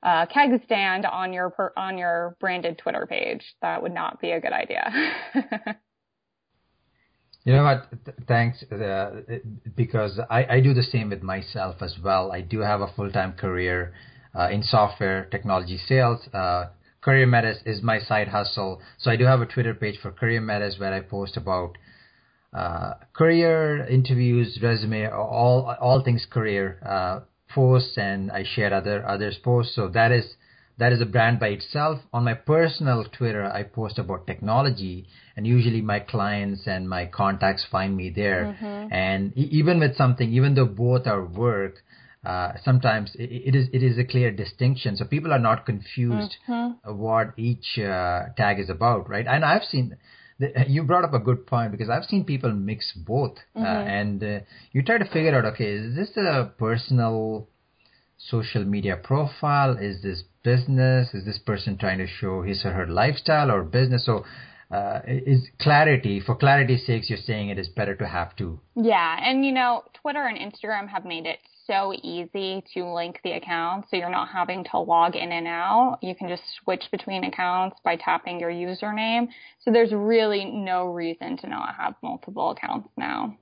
uh, 0.02 0.26
keg 0.26 0.50
stand 0.64 1.06
on 1.06 1.32
your 1.32 1.50
per, 1.50 1.72
on 1.76 1.96
your 1.96 2.36
branded 2.40 2.78
Twitter 2.78 3.06
page. 3.06 3.54
That 3.62 3.82
would 3.82 3.92
not 3.92 4.20
be 4.20 4.32
a 4.32 4.40
good 4.40 4.52
idea. 4.52 4.92
You 7.44 7.54
know 7.54 7.64
what? 7.64 7.88
Th- 8.04 8.16
thanks, 8.28 8.62
uh, 8.64 9.22
because 9.76 10.20
I, 10.30 10.46
I 10.56 10.60
do 10.60 10.72
the 10.74 10.82
same 10.82 11.10
with 11.10 11.22
myself 11.22 11.82
as 11.82 11.98
well. 11.98 12.30
I 12.30 12.40
do 12.40 12.60
have 12.60 12.80
a 12.80 12.86
full 12.86 13.10
time 13.10 13.32
career 13.32 13.92
uh, 14.38 14.48
in 14.50 14.62
software 14.62 15.24
technology 15.26 15.78
sales. 15.78 16.20
Uh, 16.32 16.66
CareerMetis 17.04 17.66
is 17.66 17.82
my 17.82 17.98
side 17.98 18.28
hustle, 18.28 18.80
so 18.96 19.10
I 19.10 19.16
do 19.16 19.24
have 19.24 19.40
a 19.40 19.46
Twitter 19.46 19.74
page 19.74 19.98
for 20.00 20.12
CareerMetis 20.12 20.78
where 20.78 20.94
I 20.94 21.00
post 21.00 21.36
about 21.36 21.76
uh, 22.52 22.94
career 23.12 23.86
interviews, 23.86 24.58
resume, 24.62 25.08
all 25.08 25.74
all 25.80 26.00
things 26.04 26.26
career 26.30 26.78
uh, 26.86 27.20
posts, 27.52 27.98
and 27.98 28.30
I 28.30 28.44
share 28.44 28.72
other 28.72 29.04
others 29.06 29.36
posts. 29.38 29.74
So 29.74 29.88
that 29.88 30.12
is 30.12 30.36
that 30.78 30.92
is 30.92 31.00
a 31.00 31.06
brand 31.06 31.38
by 31.38 31.48
itself. 31.48 32.00
On 32.12 32.24
my 32.24 32.34
personal 32.34 33.04
Twitter, 33.04 33.44
I 33.44 33.62
post 33.62 33.98
about 33.98 34.26
technology, 34.26 35.06
and 35.36 35.46
usually 35.46 35.80
my 35.80 36.00
clients 36.00 36.66
and 36.66 36.88
my 36.88 37.06
contacts 37.06 37.64
find 37.70 37.96
me 37.96 38.10
there. 38.10 38.56
Mm-hmm. 38.60 38.92
And 38.92 39.36
even 39.36 39.80
with 39.80 39.96
something, 39.96 40.32
even 40.32 40.54
though 40.54 40.66
both 40.66 41.06
are 41.06 41.24
work, 41.24 41.82
uh, 42.24 42.52
sometimes 42.64 43.10
it, 43.16 43.30
it 43.48 43.54
is 43.54 43.68
it 43.72 43.82
is 43.82 43.98
a 43.98 44.04
clear 44.04 44.30
distinction, 44.30 44.96
so 44.96 45.04
people 45.04 45.32
are 45.32 45.38
not 45.38 45.66
confused 45.66 46.36
mm-hmm. 46.48 46.96
what 46.96 47.32
each 47.36 47.78
uh, 47.78 48.26
tag 48.36 48.60
is 48.60 48.70
about, 48.70 49.08
right? 49.08 49.26
And 49.26 49.44
I've 49.44 49.64
seen 49.64 49.96
you 50.66 50.82
brought 50.84 51.04
up 51.04 51.14
a 51.14 51.18
good 51.18 51.46
point 51.46 51.72
because 51.72 51.90
I've 51.90 52.04
seen 52.04 52.24
people 52.24 52.52
mix 52.52 52.92
both, 52.92 53.36
uh, 53.54 53.58
mm-hmm. 53.58 53.64
uh, 53.64 53.84
and 54.00 54.22
uh, 54.22 54.38
you 54.72 54.82
try 54.82 54.98
to 54.98 55.04
figure 55.04 55.36
out, 55.36 55.44
okay, 55.52 55.72
is 55.72 55.96
this 55.96 56.16
a 56.16 56.52
personal 56.58 57.48
social 58.18 58.64
media 58.64 58.96
profile? 58.96 59.76
Is 59.76 60.02
this 60.02 60.22
business? 60.42 61.14
Is 61.14 61.24
this 61.24 61.38
person 61.38 61.78
trying 61.78 61.98
to 61.98 62.06
show 62.06 62.42
his 62.42 62.64
or 62.64 62.72
her 62.72 62.86
lifestyle 62.86 63.50
or 63.50 63.62
business? 63.62 64.06
So, 64.06 64.24
uh, 64.72 65.00
is 65.06 65.48
clarity 65.60 66.18
for 66.18 66.34
clarity's 66.34 66.86
sake, 66.86 67.08
you're 67.10 67.18
saying 67.18 67.50
it 67.50 67.58
is 67.58 67.68
better 67.68 67.94
to 67.94 68.06
have 68.06 68.34
two. 68.36 68.58
Yeah, 68.74 69.18
and 69.22 69.44
you 69.44 69.52
know, 69.52 69.84
Twitter 70.00 70.26
and 70.26 70.38
Instagram 70.38 70.88
have 70.88 71.04
made 71.04 71.26
it 71.26 71.38
so 71.66 71.92
easy 72.02 72.64
to 72.74 72.92
link 72.92 73.20
the 73.22 73.32
accounts, 73.32 73.88
so 73.90 73.96
you're 73.96 74.10
not 74.10 74.28
having 74.28 74.64
to 74.70 74.78
log 74.78 75.14
in 75.14 75.30
and 75.30 75.46
out. 75.46 75.98
You 76.00 76.14
can 76.14 76.28
just 76.28 76.42
switch 76.62 76.84
between 76.90 77.24
accounts 77.24 77.76
by 77.84 77.96
tapping 77.96 78.40
your 78.40 78.50
username. 78.50 79.28
So 79.60 79.70
there's 79.70 79.92
really 79.92 80.46
no 80.46 80.86
reason 80.86 81.36
to 81.38 81.48
not 81.48 81.74
have 81.76 81.94
multiple 82.02 82.50
accounts 82.50 82.88
now. 82.96 83.36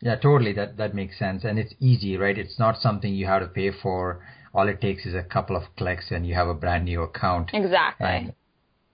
Yeah, 0.00 0.16
totally. 0.16 0.52
That 0.52 0.76
that 0.76 0.94
makes 0.94 1.18
sense, 1.18 1.44
and 1.44 1.58
it's 1.58 1.74
easy, 1.80 2.16
right? 2.16 2.36
It's 2.36 2.58
not 2.58 2.78
something 2.78 3.14
you 3.14 3.26
have 3.26 3.42
to 3.42 3.48
pay 3.48 3.70
for. 3.70 4.22
All 4.54 4.68
it 4.68 4.80
takes 4.80 5.06
is 5.06 5.14
a 5.14 5.22
couple 5.22 5.56
of 5.56 5.64
clicks, 5.76 6.10
and 6.10 6.26
you 6.26 6.34
have 6.34 6.48
a 6.48 6.54
brand 6.54 6.84
new 6.84 7.02
account. 7.02 7.50
Exactly. 7.52 8.06
And 8.06 8.34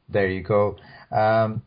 there 0.08 0.28
you 0.28 0.42
go. 0.42 0.76
Um, 1.10 1.62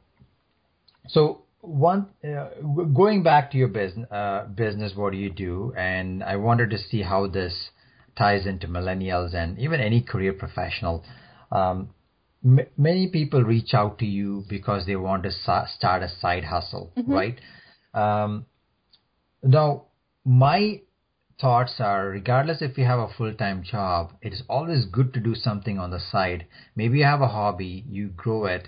so 1.07 1.43
one 1.61 2.07
uh, 2.23 2.49
going 2.93 3.23
back 3.23 3.51
to 3.51 3.57
your 3.57 3.67
business, 3.67 4.09
uh, 4.11 4.45
business, 4.45 4.93
what 4.95 5.11
do 5.11 5.17
you 5.17 5.29
do? 5.29 5.73
And 5.77 6.23
I 6.23 6.35
wanted 6.37 6.69
to 6.71 6.77
see 6.77 7.01
how 7.01 7.27
this 7.27 7.69
ties 8.17 8.45
into 8.45 8.67
millennials 8.67 9.33
and 9.33 9.59
even 9.59 9.79
any 9.79 10.01
career 10.01 10.33
professional. 10.33 11.03
Um, 11.51 11.89
m- 12.43 12.67
many 12.77 13.09
people 13.09 13.43
reach 13.43 13.73
out 13.73 13.99
to 13.99 14.05
you 14.05 14.45
because 14.47 14.85
they 14.85 14.95
want 14.95 15.23
to 15.23 15.31
sa- 15.31 15.65
start 15.65 16.03
a 16.03 16.09
side 16.09 16.45
hustle, 16.45 16.91
mm-hmm. 16.97 17.11
right? 17.11 17.39
Um, 17.93 18.45
now, 19.45 19.85
my 20.23 20.81
thoughts 21.39 21.75
are 21.79 22.07
regardless 22.09 22.61
if 22.61 22.77
you 22.77 22.85
have 22.85 22.99
a 22.99 23.07
full 23.17 23.33
time 23.33 23.63
job, 23.63 24.11
it 24.21 24.33
is 24.33 24.43
always 24.49 24.85
good 24.85 25.13
to 25.13 25.19
do 25.19 25.35
something 25.35 25.77
on 25.77 25.91
the 25.91 25.99
side. 25.99 26.45
Maybe 26.75 26.99
you 26.99 27.05
have 27.05 27.21
a 27.21 27.27
hobby, 27.27 27.83
you 27.89 28.07
grow 28.07 28.45
it. 28.45 28.67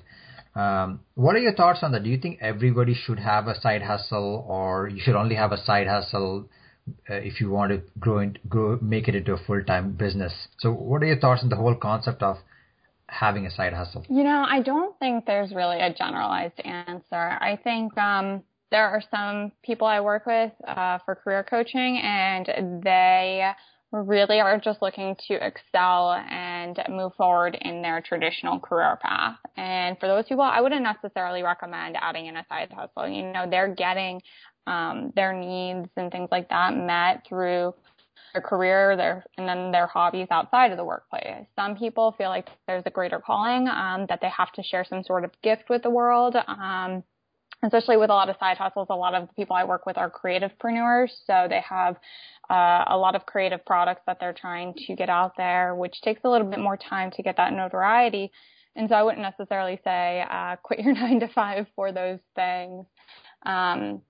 Um, 0.55 1.01
what 1.13 1.35
are 1.35 1.39
your 1.39 1.53
thoughts 1.53 1.79
on 1.83 1.91
that? 1.91 2.03
Do 2.03 2.09
you 2.09 2.17
think 2.17 2.39
everybody 2.41 2.95
should 2.95 3.19
have 3.19 3.47
a 3.47 3.59
side 3.59 3.83
hustle, 3.83 4.45
or 4.47 4.89
you 4.89 4.99
should 4.99 5.15
only 5.15 5.35
have 5.35 5.51
a 5.51 5.57
side 5.57 5.87
hustle 5.87 6.49
uh, 7.09 7.13
if 7.13 7.39
you 7.39 7.49
want 7.51 7.71
to 7.71 7.81
grow, 7.99 8.19
and 8.19 8.39
grow, 8.49 8.79
make 8.81 9.07
it 9.07 9.15
into 9.15 9.33
a 9.33 9.37
full 9.37 9.63
time 9.63 9.91
business? 9.91 10.33
So, 10.57 10.71
what 10.71 11.03
are 11.03 11.05
your 11.05 11.19
thoughts 11.19 11.43
on 11.43 11.49
the 11.49 11.55
whole 11.55 11.75
concept 11.75 12.23
of 12.23 12.37
having 13.05 13.45
a 13.45 13.51
side 13.51 13.73
hustle? 13.73 14.03
You 14.09 14.23
know, 14.23 14.45
I 14.49 14.61
don't 14.61 14.97
think 14.97 15.25
there's 15.25 15.53
really 15.53 15.79
a 15.79 15.93
generalized 15.93 16.59
answer. 16.61 17.37
I 17.39 17.59
think 17.63 17.95
um, 17.95 18.41
there 18.71 18.89
are 18.89 19.01
some 19.11 19.51
people 19.63 19.87
I 19.87 20.01
work 20.01 20.25
with 20.25 20.51
uh, 20.67 20.99
for 21.05 21.15
career 21.15 21.43
coaching, 21.43 21.99
and 22.03 22.81
they 22.83 23.49
really 23.91 24.39
are 24.41 24.59
just 24.59 24.81
looking 24.81 25.15
to 25.27 25.33
excel 25.35 26.11
and 26.11 26.77
move 26.89 27.13
forward 27.15 27.57
in 27.61 27.81
their 27.81 28.01
traditional 28.01 28.59
career 28.59 28.97
path. 29.01 29.37
And 29.55 29.97
for 29.99 30.07
those 30.07 30.25
people, 30.27 30.43
I 30.43 30.59
wouldn't 30.59 30.83
necessarily 30.83 31.41
recommend 31.41 31.95
adding 31.99 32.25
in 32.25 32.35
a 32.35 32.45
side 32.49 32.71
hustle. 32.75 33.07
You 33.07 33.31
know, 33.31 33.47
they're 33.49 33.73
getting 33.73 34.21
um, 34.65 35.13
their 35.15 35.33
needs 35.33 35.89
and 35.95 36.11
things 36.11 36.27
like 36.31 36.49
that 36.49 36.75
met 36.75 37.25
through 37.27 37.73
their 38.33 38.41
career, 38.41 38.97
their 38.97 39.23
and 39.37 39.47
then 39.47 39.71
their 39.71 39.87
hobbies 39.87 40.27
outside 40.31 40.71
of 40.71 40.77
the 40.77 40.83
workplace. 40.83 41.45
Some 41.55 41.77
people 41.77 42.13
feel 42.17 42.29
like 42.29 42.49
there's 42.67 42.83
a 42.85 42.91
greater 42.91 43.19
calling 43.19 43.69
um, 43.69 44.05
that 44.09 44.19
they 44.21 44.29
have 44.29 44.51
to 44.53 44.63
share 44.63 44.83
some 44.83 45.03
sort 45.03 45.23
of 45.23 45.31
gift 45.41 45.69
with 45.69 45.83
the 45.83 45.89
world. 45.89 46.35
Um, 46.47 47.03
especially 47.67 47.97
with 47.97 48.09
a 48.09 48.13
lot 48.13 48.29
of 48.29 48.37
side 48.39 48.57
hustles, 48.57 48.87
a 48.89 48.95
lot 48.95 49.13
of 49.13 49.27
the 49.27 49.33
people 49.33 49.55
I 49.55 49.63
work 49.63 49.85
with 49.85 49.97
are 49.97 50.09
creativepreneurs. 50.09 51.11
So 51.25 51.47
they 51.49 51.61
have 51.61 51.97
uh, 52.49 52.85
a 52.87 52.97
lot 52.97 53.15
of 53.15 53.25
creative 53.25 53.63
products 53.65 54.01
that 54.07 54.19
they're 54.19 54.33
trying 54.33 54.73
to 54.87 54.95
get 54.95 55.09
out 55.09 55.33
there, 55.37 55.75
which 55.75 56.01
takes 56.01 56.21
a 56.23 56.29
little 56.29 56.47
bit 56.47 56.59
more 56.59 56.77
time 56.77 57.11
to 57.11 57.21
get 57.21 57.37
that 57.37 57.53
notoriety. 57.53 58.31
And 58.75 58.87
so 58.89 58.95
I 58.95 59.03
wouldn't 59.03 59.21
necessarily 59.21 59.79
say 59.83 60.23
uh, 60.29 60.55
quit 60.63 60.79
your 60.79 60.93
nine 60.93 61.19
to 61.19 61.27
five 61.27 61.67
for 61.75 61.91
those 61.91 62.19
things. 62.35 62.85
Um, 63.45 64.01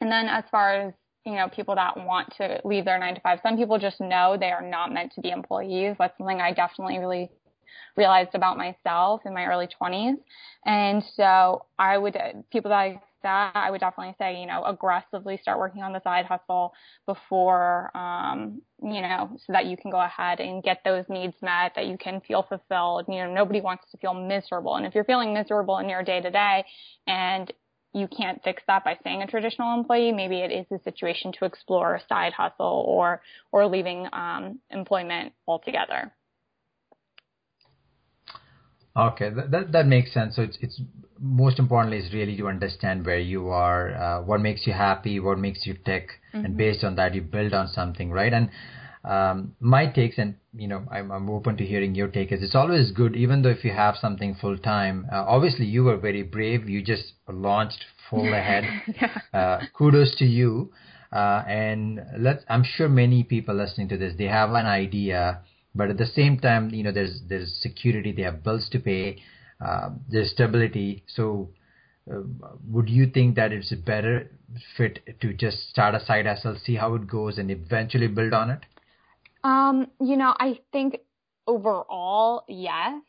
and 0.00 0.10
then 0.10 0.28
as 0.28 0.44
far 0.50 0.88
as 0.88 0.94
you 1.24 1.34
know, 1.34 1.48
people 1.48 1.76
that 1.76 1.96
want 1.96 2.34
to 2.36 2.60
leave 2.64 2.84
their 2.84 2.98
nine 2.98 3.14
to 3.14 3.20
five, 3.20 3.38
some 3.42 3.56
people 3.56 3.78
just 3.78 4.00
know 4.00 4.36
they 4.38 4.50
are 4.50 4.62
not 4.68 4.92
meant 4.92 5.12
to 5.12 5.20
be 5.20 5.30
employees. 5.30 5.94
That's 5.98 6.16
something 6.18 6.40
I 6.40 6.52
definitely 6.52 6.98
really 6.98 7.30
realized 7.96 8.34
about 8.34 8.56
myself 8.56 9.22
in 9.24 9.34
my 9.34 9.44
early 9.46 9.68
20s. 9.80 10.16
And 10.64 11.02
so 11.16 11.66
I 11.78 11.98
would, 11.98 12.16
people 12.50 12.70
that 12.70 12.76
I 12.76 13.00
that, 13.22 13.52
I 13.54 13.70
would 13.70 13.80
definitely 13.80 14.14
say, 14.18 14.40
you 14.40 14.46
know, 14.46 14.64
aggressively 14.64 15.38
start 15.40 15.58
working 15.58 15.82
on 15.82 15.92
the 15.92 16.02
side 16.02 16.26
hustle 16.26 16.72
before, 17.06 17.96
um, 17.96 18.62
you 18.82 19.00
know, 19.00 19.30
so 19.46 19.52
that 19.52 19.66
you 19.66 19.76
can 19.76 19.90
go 19.90 20.00
ahead 20.00 20.40
and 20.40 20.62
get 20.62 20.82
those 20.84 21.04
needs 21.08 21.34
met, 21.42 21.72
that 21.76 21.86
you 21.86 21.96
can 21.96 22.20
feel 22.20 22.42
fulfilled. 22.42 23.06
You 23.08 23.24
know, 23.24 23.32
nobody 23.32 23.60
wants 23.60 23.84
to 23.92 23.98
feel 23.98 24.14
miserable. 24.14 24.76
And 24.76 24.86
if 24.86 24.94
you're 24.94 25.04
feeling 25.04 25.32
miserable 25.32 25.78
in 25.78 25.88
your 25.88 26.02
day 26.02 26.20
to 26.20 26.30
day 26.30 26.64
and 27.06 27.52
you 27.94 28.08
can't 28.08 28.42
fix 28.42 28.62
that 28.66 28.84
by 28.84 28.96
staying 29.00 29.22
a 29.22 29.26
traditional 29.26 29.74
employee, 29.78 30.12
maybe 30.12 30.38
it 30.38 30.50
is 30.50 30.66
a 30.72 30.82
situation 30.82 31.32
to 31.38 31.44
explore 31.44 31.94
a 31.94 32.02
side 32.08 32.32
hustle 32.32 32.84
or, 32.86 33.20
or 33.52 33.66
leaving, 33.66 34.08
um, 34.12 34.58
employment 34.70 35.32
altogether. 35.46 36.12
Okay, 38.96 39.30
that, 39.30 39.50
that, 39.50 39.72
that 39.72 39.86
makes 39.86 40.12
sense. 40.12 40.36
So 40.36 40.42
it's 40.42 40.58
it's 40.60 40.80
most 41.18 41.58
importantly 41.58 41.98
is 41.98 42.12
really 42.12 42.36
to 42.36 42.48
understand 42.48 43.06
where 43.06 43.18
you 43.18 43.48
are, 43.48 43.94
uh, 43.94 44.22
what 44.22 44.40
makes 44.40 44.66
you 44.66 44.72
happy, 44.72 45.20
what 45.20 45.38
makes 45.38 45.64
you 45.64 45.74
tick, 45.84 46.10
mm-hmm. 46.34 46.44
and 46.44 46.56
based 46.56 46.84
on 46.84 46.96
that 46.96 47.14
you 47.14 47.22
build 47.22 47.54
on 47.54 47.68
something, 47.68 48.10
right? 48.10 48.32
And 48.32 48.50
um, 49.04 49.54
my 49.60 49.86
takes, 49.86 50.18
and 50.18 50.34
you 50.54 50.68
know, 50.68 50.84
I'm, 50.90 51.10
I'm 51.10 51.30
open 51.30 51.56
to 51.56 51.64
hearing 51.64 51.94
your 51.94 52.08
take. 52.08 52.32
Is 52.32 52.42
it's 52.42 52.54
always 52.54 52.90
good, 52.90 53.16
even 53.16 53.42
though 53.42 53.50
if 53.50 53.64
you 53.64 53.72
have 53.72 53.96
something 53.96 54.36
full 54.40 54.58
time. 54.58 55.06
Uh, 55.10 55.24
obviously, 55.26 55.66
you 55.66 55.84
were 55.84 55.96
very 55.96 56.22
brave. 56.22 56.68
You 56.68 56.82
just 56.82 57.12
launched 57.28 57.84
full 58.10 58.26
ahead. 58.34 58.64
yeah. 59.00 59.18
uh, 59.32 59.60
kudos 59.72 60.14
to 60.18 60.24
you. 60.24 60.72
Uh, 61.12 61.42
and 61.46 62.00
let's. 62.18 62.44
I'm 62.48 62.64
sure 62.64 62.88
many 62.88 63.22
people 63.22 63.54
listening 63.54 63.88
to 63.88 63.96
this, 63.96 64.14
they 64.18 64.24
have 64.24 64.50
an 64.50 64.66
idea 64.66 65.40
but 65.74 65.90
at 65.90 65.98
the 65.98 66.06
same 66.06 66.38
time, 66.38 66.70
you 66.70 66.82
know, 66.82 66.92
there's 66.92 67.20
there's 67.28 67.58
security. 67.60 68.12
They 68.12 68.22
have 68.22 68.42
bills 68.42 68.68
to 68.72 68.78
pay. 68.78 69.22
Uh, 69.64 69.90
there's 70.08 70.30
stability. 70.30 71.04
So, 71.06 71.50
uh, 72.12 72.20
would 72.68 72.88
you 72.88 73.06
think 73.06 73.36
that 73.36 73.52
it's 73.52 73.72
a 73.72 73.76
better 73.76 74.30
fit 74.76 75.00
to 75.20 75.32
just 75.32 75.68
start 75.70 75.94
a 75.94 76.04
side 76.04 76.26
hustle, 76.26 76.56
see 76.64 76.74
how 76.74 76.94
it 76.94 77.06
goes, 77.06 77.38
and 77.38 77.50
eventually 77.50 78.08
build 78.08 78.34
on 78.34 78.50
it? 78.50 78.60
Um, 79.44 79.90
you 80.00 80.16
know, 80.16 80.34
I 80.38 80.60
think 80.72 80.98
overall, 81.46 82.44
yes 82.48 83.02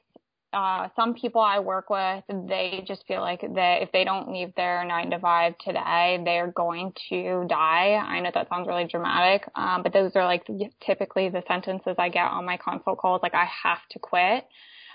uh, 0.54 0.90
some 0.96 1.14
people 1.16 1.42
I 1.42 1.60
work 1.60 1.90
with, 1.90 2.24
they 2.48 2.84
just 2.88 3.06
feel 3.08 3.22
like 3.22 3.42
that 3.42 3.82
if 3.82 3.92
they 3.92 4.04
don't 4.04 4.32
leave 4.32 4.54
their 4.56 4.86
nine 4.86 5.10
to 5.12 5.20
five 5.20 5.58
today, 5.58 6.22
they're 6.24 6.52
going 6.52 6.94
to 7.10 7.46
die. 7.50 7.96
I 7.96 8.20
know 8.20 8.32
that 8.34 8.50
sounds 8.50 8.68
really 8.68 8.86
dramatic, 8.86 9.50
um, 9.56 9.84
but 9.84 9.94
those 9.94 10.12
are 10.16 10.26
like 10.26 10.46
typically 10.86 11.30
the 11.30 11.44
sentences 11.48 11.96
I 11.98 12.10
get 12.10 12.26
on 12.26 12.46
my 12.46 12.58
consult 12.58 13.00
calls. 13.00 13.22
Like 13.24 13.34
I 13.34 13.48
have 13.64 13.80
to 13.92 14.00
quit. 14.00 14.46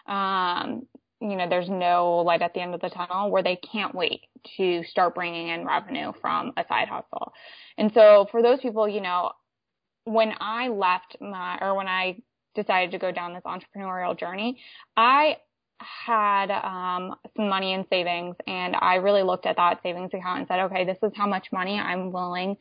Um, 0.06 0.86
you 1.20 1.36
know, 1.36 1.48
there's 1.48 1.68
no 1.68 2.18
light 2.18 2.42
at 2.42 2.54
the 2.54 2.60
end 2.60 2.74
of 2.74 2.80
the 2.80 2.90
tunnel 2.90 3.30
where 3.30 3.42
they 3.42 3.56
can't 3.56 3.94
wait 3.94 4.22
to 4.56 4.84
start 4.84 5.16
bringing 5.16 5.48
in 5.48 5.66
revenue 5.66 6.12
from 6.20 6.52
a 6.56 6.64
side 6.68 6.88
hustle. 6.88 7.32
And 7.76 7.92
so 7.92 8.28
for 8.30 8.40
those 8.40 8.60
people, 8.60 8.88
you 8.88 9.00
know, 9.00 9.32
when 10.04 10.32
I 10.40 10.68
left 10.68 11.16
my, 11.20 11.58
or 11.60 11.74
when 11.74 11.88
I 11.88 12.22
decided 12.54 12.92
to 12.92 12.98
go 12.98 13.12
down 13.12 13.34
this 13.34 13.42
entrepreneurial 13.44 14.18
journey, 14.18 14.60
I 14.96 15.36
had 15.80 16.50
um, 16.50 17.14
some 17.36 17.48
money 17.48 17.72
in 17.72 17.86
savings 17.88 18.36
and 18.46 18.76
I 18.76 18.96
really 18.96 19.22
looked 19.22 19.46
at 19.46 19.56
that 19.56 19.80
savings 19.82 20.10
account 20.12 20.40
and 20.40 20.48
said, 20.48 20.60
okay, 20.60 20.84
this 20.84 20.98
is 21.02 21.12
how 21.16 21.26
much 21.26 21.48
money 21.52 21.78
I'm 21.78 22.12
willing 22.12 22.56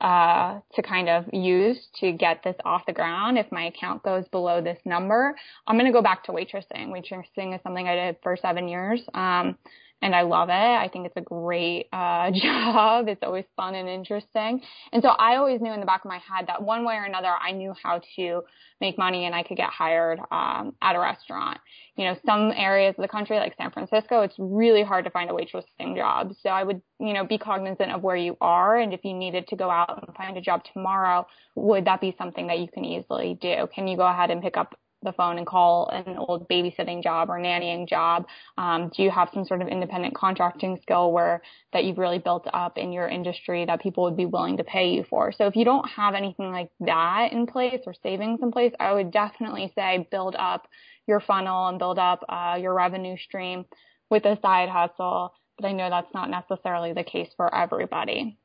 uh, 0.00 0.58
to 0.74 0.82
kind 0.82 1.08
of 1.08 1.24
use 1.32 1.78
to 2.00 2.12
get 2.12 2.42
this 2.42 2.56
off 2.64 2.84
the 2.86 2.92
ground. 2.92 3.38
If 3.38 3.50
my 3.52 3.66
account 3.66 4.02
goes 4.02 4.26
below 4.28 4.60
this 4.60 4.78
number, 4.84 5.34
I'm 5.66 5.76
going 5.76 5.86
to 5.86 5.92
go 5.92 6.02
back 6.02 6.24
to 6.24 6.32
waitressing. 6.32 6.88
Waitressing 6.88 7.54
is 7.54 7.60
something 7.62 7.86
I 7.86 7.94
did 7.94 8.16
for 8.22 8.36
seven 8.36 8.68
years. 8.68 9.00
Um, 9.14 9.56
and 10.02 10.16
I 10.16 10.22
love 10.22 10.48
it. 10.48 10.52
I 10.52 10.90
think 10.92 11.06
it's 11.06 11.16
a 11.16 11.22
great 11.22 11.86
uh, 11.92 12.30
job. 12.34 13.08
It's 13.08 13.22
always 13.22 13.44
fun 13.56 13.76
and 13.76 13.88
interesting. 13.88 14.60
And 14.92 15.02
so 15.02 15.10
I 15.10 15.36
always 15.36 15.60
knew 15.60 15.72
in 15.72 15.80
the 15.80 15.86
back 15.86 16.04
of 16.04 16.08
my 16.08 16.18
head 16.18 16.48
that 16.48 16.62
one 16.62 16.84
way 16.84 16.94
or 16.94 17.04
another, 17.04 17.28
I 17.28 17.52
knew 17.52 17.72
how 17.80 18.00
to 18.16 18.42
make 18.80 18.98
money 18.98 19.26
and 19.26 19.34
I 19.34 19.44
could 19.44 19.56
get 19.56 19.70
hired 19.70 20.18
um, 20.32 20.74
at 20.82 20.96
a 20.96 20.98
restaurant. 20.98 21.58
You 21.96 22.06
know, 22.06 22.16
some 22.26 22.52
areas 22.56 22.96
of 22.98 23.02
the 23.02 23.08
country, 23.08 23.38
like 23.38 23.54
San 23.56 23.70
Francisco, 23.70 24.22
it's 24.22 24.34
really 24.38 24.82
hard 24.82 25.04
to 25.04 25.10
find 25.10 25.30
a 25.30 25.32
waitressing 25.32 25.94
job. 25.94 26.34
So 26.42 26.48
I 26.48 26.64
would, 26.64 26.82
you 26.98 27.12
know, 27.12 27.24
be 27.24 27.38
cognizant 27.38 27.92
of 27.92 28.02
where 28.02 28.16
you 28.16 28.36
are, 28.40 28.78
and 28.78 28.92
if 28.92 29.04
you 29.04 29.14
needed 29.14 29.46
to 29.48 29.56
go 29.56 29.70
out 29.70 30.04
and 30.06 30.16
find 30.16 30.36
a 30.36 30.40
job 30.40 30.62
tomorrow, 30.72 31.26
would 31.54 31.84
that 31.84 32.00
be 32.00 32.14
something 32.18 32.46
that 32.48 32.58
you 32.58 32.66
can 32.66 32.84
easily 32.84 33.38
do? 33.40 33.68
Can 33.74 33.86
you 33.86 33.96
go 33.96 34.06
ahead 34.06 34.30
and 34.30 34.42
pick 34.42 34.56
up 34.56 34.74
the 35.02 35.12
phone 35.12 35.38
and 35.38 35.46
call 35.46 35.88
an 35.88 36.16
old 36.16 36.48
babysitting 36.48 37.02
job 37.02 37.30
or 37.30 37.38
nannying 37.38 37.88
job? 37.88 38.26
Um, 38.58 38.90
do 38.94 39.02
you 39.02 39.10
have 39.10 39.30
some 39.32 39.44
sort 39.44 39.62
of 39.62 39.68
independent 39.68 40.14
contracting 40.14 40.78
skill 40.82 41.12
where 41.12 41.42
that 41.72 41.84
you've 41.84 41.98
really 41.98 42.18
built 42.18 42.46
up 42.52 42.78
in 42.78 42.92
your 42.92 43.08
industry 43.08 43.64
that 43.66 43.80
people 43.80 44.04
would 44.04 44.16
be 44.16 44.26
willing 44.26 44.56
to 44.58 44.64
pay 44.64 44.90
you 44.90 45.04
for? 45.08 45.32
So 45.32 45.46
if 45.46 45.56
you 45.56 45.64
don't 45.64 45.88
have 45.88 46.14
anything 46.14 46.52
like 46.52 46.70
that 46.80 47.32
in 47.32 47.46
place 47.46 47.80
or 47.86 47.94
savings 48.02 48.40
in 48.42 48.52
place, 48.52 48.72
I 48.78 48.92
would 48.92 49.10
definitely 49.10 49.72
say 49.74 50.06
build 50.10 50.36
up 50.38 50.68
your 51.06 51.20
funnel 51.20 51.68
and 51.68 51.78
build 51.78 51.98
up 51.98 52.24
uh, 52.28 52.56
your 52.60 52.74
revenue 52.74 53.16
stream 53.16 53.64
with 54.10 54.24
a 54.24 54.38
side 54.40 54.68
hustle. 54.68 55.34
But 55.58 55.66
I 55.66 55.72
know 55.72 55.90
that's 55.90 56.12
not 56.14 56.30
necessarily 56.30 56.92
the 56.92 57.04
case 57.04 57.30
for 57.36 57.54
everybody. 57.54 58.38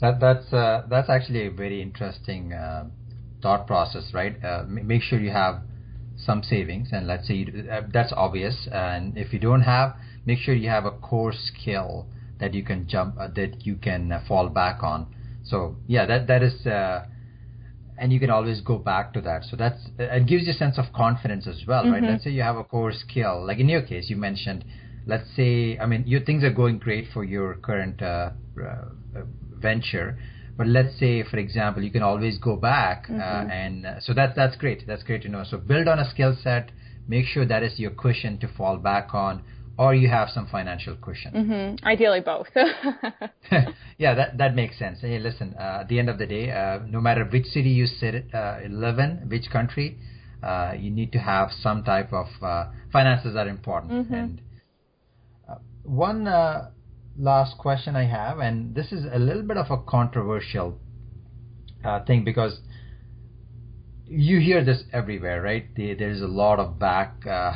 That 0.00 0.18
that's 0.18 0.52
uh, 0.52 0.86
that's 0.88 1.10
actually 1.10 1.46
a 1.46 1.50
very 1.50 1.82
interesting 1.82 2.52
uh, 2.52 2.86
thought 3.42 3.66
process, 3.66 4.12
right? 4.12 4.42
Uh, 4.44 4.64
make 4.68 5.02
sure 5.02 5.18
you 5.18 5.30
have 5.30 5.62
some 6.16 6.42
savings, 6.42 6.88
and 6.92 7.06
let's 7.06 7.26
say 7.26 7.34
you, 7.34 7.68
uh, 7.70 7.82
that's 7.92 8.12
obvious. 8.16 8.68
And 8.70 9.16
if 9.16 9.32
you 9.32 9.38
don't 9.38 9.62
have, 9.62 9.96
make 10.26 10.38
sure 10.38 10.54
you 10.54 10.68
have 10.68 10.84
a 10.84 10.90
core 10.90 11.32
skill 11.32 12.06
that 12.38 12.54
you 12.54 12.62
can 12.62 12.86
jump 12.88 13.16
uh, 13.18 13.28
that 13.36 13.66
you 13.66 13.76
can 13.76 14.12
uh, 14.12 14.22
fall 14.26 14.48
back 14.48 14.82
on. 14.82 15.06
So 15.44 15.76
yeah, 15.86 16.06
that 16.06 16.26
that 16.26 16.42
is, 16.42 16.66
uh, 16.66 17.06
and 17.98 18.12
you 18.12 18.20
can 18.20 18.30
always 18.30 18.60
go 18.60 18.78
back 18.78 19.12
to 19.14 19.20
that. 19.22 19.44
So 19.44 19.56
that's 19.56 19.80
it 19.98 20.26
gives 20.26 20.46
you 20.46 20.52
a 20.52 20.56
sense 20.56 20.78
of 20.78 20.92
confidence 20.94 21.46
as 21.46 21.62
well, 21.66 21.84
mm-hmm. 21.84 21.92
right? 21.92 22.02
Let's 22.02 22.24
say 22.24 22.30
you 22.30 22.42
have 22.42 22.56
a 22.56 22.64
core 22.64 22.92
skill, 22.92 23.44
like 23.46 23.58
in 23.58 23.68
your 23.68 23.82
case, 23.82 24.10
you 24.10 24.16
mentioned. 24.16 24.64
Let's 25.06 25.24
say, 25.34 25.78
I 25.78 25.86
mean, 25.86 26.04
your 26.06 26.20
things 26.20 26.44
are 26.44 26.52
going 26.52 26.78
great 26.78 27.06
for 27.12 27.24
your 27.24 27.54
current 27.54 28.02
uh, 28.02 28.30
venture 29.54 30.18
but 30.60 30.68
let's 30.68 30.98
say, 30.98 31.22
for 31.22 31.38
example, 31.38 31.82
you 31.82 31.90
can 31.90 32.02
always 32.02 32.36
go 32.36 32.54
back, 32.54 33.06
uh, 33.08 33.12
mm-hmm. 33.12 33.50
uh, 33.50 33.50
and 33.50 33.86
uh, 33.86 33.98
so 34.00 34.12
that's 34.12 34.36
that's 34.36 34.56
great. 34.56 34.86
That's 34.86 35.02
great 35.02 35.22
to 35.22 35.28
know. 35.30 35.42
So 35.42 35.56
build 35.56 35.88
on 35.88 35.98
a 35.98 36.10
skill 36.10 36.36
set. 36.42 36.70
Make 37.08 37.24
sure 37.24 37.46
that 37.46 37.62
is 37.62 37.78
your 37.78 37.92
cushion 37.92 38.38
to 38.40 38.48
fall 38.58 38.76
back 38.76 39.14
on, 39.14 39.42
or 39.78 39.94
you 39.94 40.10
have 40.10 40.28
some 40.28 40.46
financial 40.48 40.96
cushion. 40.96 41.32
Mm-hmm. 41.32 41.86
Ideally, 41.86 42.20
both. 42.20 42.48
yeah, 43.96 44.12
that 44.14 44.36
that 44.36 44.54
makes 44.54 44.78
sense. 44.78 44.98
Hey, 45.00 45.18
listen. 45.18 45.54
Uh, 45.58 45.78
at 45.80 45.88
the 45.88 45.98
end 45.98 46.10
of 46.10 46.18
the 46.18 46.26
day, 46.26 46.50
uh, 46.50 46.80
no 46.86 47.00
matter 47.00 47.24
which 47.24 47.46
city 47.46 47.70
you 47.70 47.86
sit, 47.86 48.26
uh, 48.34 48.58
live 48.68 48.98
in, 48.98 49.30
which 49.30 49.48
country, 49.50 49.96
uh, 50.42 50.74
you 50.78 50.90
need 50.90 51.10
to 51.12 51.18
have 51.18 51.52
some 51.62 51.84
type 51.84 52.12
of 52.12 52.26
uh, 52.42 52.66
finances 52.92 53.34
are 53.34 53.48
important. 53.48 53.92
Mm-hmm. 53.92 54.14
And 54.14 54.42
one 55.84 56.28
uh, 56.28 56.68
last 57.20 57.58
question 57.58 57.96
I 57.96 58.04
have, 58.04 58.38
and 58.38 58.74
this 58.74 58.92
is 58.92 59.04
a 59.10 59.18
little 59.18 59.42
bit 59.42 59.56
of 59.56 59.70
a 59.70 59.78
controversial 59.78 60.78
uh, 61.84 62.04
thing 62.04 62.24
because 62.24 62.60
you 64.06 64.40
hear 64.40 64.64
this 64.64 64.82
everywhere, 64.92 65.40
right? 65.42 65.72
The, 65.74 65.94
there's 65.94 66.20
a 66.20 66.26
lot 66.26 66.58
of 66.58 66.78
back 66.78 67.24
uh, 67.26 67.52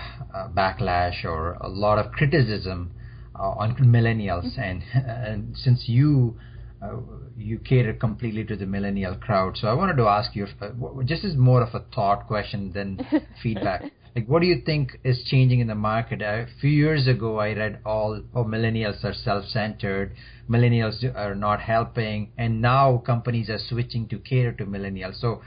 backlash 0.54 1.24
or 1.24 1.54
a 1.54 1.68
lot 1.68 1.98
of 1.98 2.12
criticism 2.12 2.92
on 3.34 3.74
millennials, 3.76 4.56
mm-hmm. 4.56 4.60
and, 4.60 4.82
and 4.96 5.56
since 5.56 5.88
you 5.88 6.38
uh, 6.82 6.96
you 7.36 7.58
cater 7.58 7.94
completely 7.94 8.44
to 8.44 8.56
the 8.56 8.66
millennial 8.66 9.14
crowd. 9.16 9.56
So 9.56 9.68
I 9.68 9.72
wanted 9.74 9.96
to 9.96 10.06
ask 10.06 10.36
you, 10.36 10.46
uh, 10.60 10.70
just 11.04 11.24
as 11.24 11.34
more 11.34 11.62
of 11.62 11.74
a 11.74 11.84
thought 11.94 12.26
question 12.26 12.72
than 12.72 13.00
feedback. 13.42 13.90
Like, 14.14 14.28
what 14.28 14.42
do 14.42 14.46
you 14.46 14.62
think 14.64 15.00
is 15.02 15.24
changing 15.24 15.58
in 15.58 15.66
the 15.66 15.74
market? 15.74 16.22
A 16.22 16.46
few 16.60 16.70
years 16.70 17.08
ago, 17.08 17.38
I 17.40 17.52
read 17.52 17.80
all, 17.84 18.22
oh, 18.34 18.44
millennials 18.44 19.04
are 19.04 19.12
self-centered, 19.12 20.14
millennials 20.48 21.02
are 21.16 21.34
not 21.34 21.60
helping, 21.60 22.30
and 22.38 22.62
now 22.62 22.98
companies 22.98 23.50
are 23.50 23.58
switching 23.58 24.06
to 24.08 24.18
cater 24.18 24.52
to 24.52 24.66
millennials. 24.66 25.20
So 25.20 25.42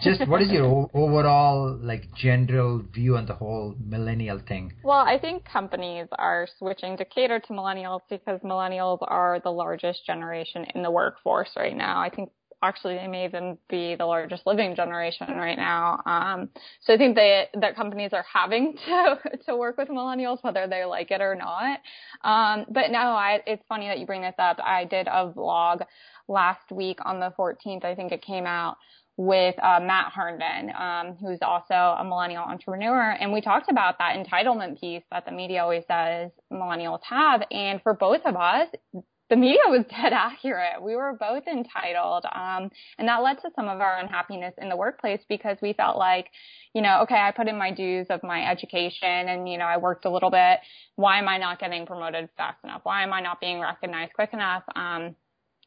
just 0.00 0.26
what 0.26 0.42
is 0.42 0.50
your 0.50 0.90
overall 0.94 1.78
like 1.80 2.12
general 2.14 2.82
view 2.92 3.16
on 3.16 3.26
the 3.26 3.34
whole 3.34 3.74
millennial 3.86 4.40
thing 4.48 4.72
well 4.82 4.98
i 4.98 5.16
think 5.18 5.44
companies 5.44 6.08
are 6.18 6.48
switching 6.58 6.96
to 6.96 7.04
cater 7.04 7.38
to 7.38 7.52
millennials 7.52 8.00
because 8.10 8.40
millennials 8.40 8.98
are 9.02 9.40
the 9.44 9.50
largest 9.50 10.04
generation 10.04 10.66
in 10.74 10.82
the 10.82 10.90
workforce 10.90 11.50
right 11.56 11.76
now 11.76 12.00
i 12.00 12.10
think 12.10 12.30
actually 12.64 12.96
they 12.96 13.06
may 13.06 13.24
even 13.24 13.58
be 13.68 13.94
the 13.94 14.04
largest 14.04 14.46
living 14.46 14.74
generation 14.74 15.28
right 15.36 15.56
now 15.56 16.00
um, 16.06 16.48
so 16.80 16.94
i 16.94 16.96
think 16.96 17.14
they, 17.14 17.46
that 17.54 17.76
companies 17.76 18.10
are 18.12 18.24
having 18.32 18.76
to 18.86 19.18
to 19.46 19.56
work 19.56 19.76
with 19.76 19.88
millennials 19.88 20.42
whether 20.42 20.66
they 20.66 20.84
like 20.84 21.10
it 21.10 21.20
or 21.20 21.34
not 21.34 21.80
um, 22.22 22.64
but 22.70 22.90
no 22.90 22.98
I, 22.98 23.40
it's 23.46 23.64
funny 23.68 23.88
that 23.88 23.98
you 23.98 24.06
bring 24.06 24.22
this 24.22 24.34
up 24.38 24.58
i 24.64 24.84
did 24.84 25.06
a 25.06 25.32
vlog 25.32 25.84
last 26.28 26.72
week 26.72 26.98
on 27.04 27.20
the 27.20 27.32
14th 27.38 27.84
i 27.84 27.94
think 27.94 28.12
it 28.12 28.22
came 28.22 28.46
out 28.46 28.76
with 29.16 29.54
uh, 29.62 29.78
Matt 29.80 30.12
Herndon, 30.12 30.72
um, 30.76 31.16
who's 31.20 31.38
also 31.40 31.74
a 31.74 32.04
millennial 32.04 32.42
entrepreneur. 32.42 33.12
And 33.12 33.32
we 33.32 33.40
talked 33.40 33.70
about 33.70 33.98
that 33.98 34.16
entitlement 34.16 34.80
piece 34.80 35.04
that 35.12 35.24
the 35.24 35.30
media 35.30 35.62
always 35.62 35.84
says 35.86 36.32
millennials 36.52 36.98
have. 37.08 37.42
And 37.50 37.80
for 37.82 37.94
both 37.94 38.22
of 38.24 38.34
us, 38.34 38.68
the 39.34 39.40
media 39.40 39.58
was 39.66 39.84
dead 39.90 40.12
accurate. 40.12 40.80
We 40.80 40.94
were 40.94 41.16
both 41.18 41.42
entitled. 41.48 42.24
Um, 42.32 42.70
and 42.98 43.08
that 43.08 43.20
led 43.20 43.40
to 43.40 43.50
some 43.56 43.66
of 43.66 43.80
our 43.80 43.98
unhappiness 43.98 44.54
in 44.58 44.68
the 44.68 44.76
workplace 44.76 45.20
because 45.28 45.58
we 45.60 45.72
felt 45.72 45.98
like, 45.98 46.28
you 46.72 46.80
know, 46.80 47.00
okay, 47.02 47.16
I 47.16 47.32
put 47.32 47.48
in 47.48 47.58
my 47.58 47.72
dues 47.72 48.06
of 48.10 48.22
my 48.22 48.48
education 48.48 49.02
and, 49.02 49.48
you 49.48 49.58
know, 49.58 49.64
I 49.64 49.78
worked 49.78 50.04
a 50.04 50.10
little 50.10 50.30
bit. 50.30 50.60
Why 50.94 51.18
am 51.18 51.26
I 51.26 51.38
not 51.38 51.58
getting 51.58 51.84
promoted 51.84 52.28
fast 52.36 52.58
enough? 52.62 52.82
Why 52.84 53.02
am 53.02 53.12
I 53.12 53.22
not 53.22 53.40
being 53.40 53.58
recognized 53.58 54.12
quick 54.12 54.30
enough? 54.32 54.62
Um, 54.76 55.16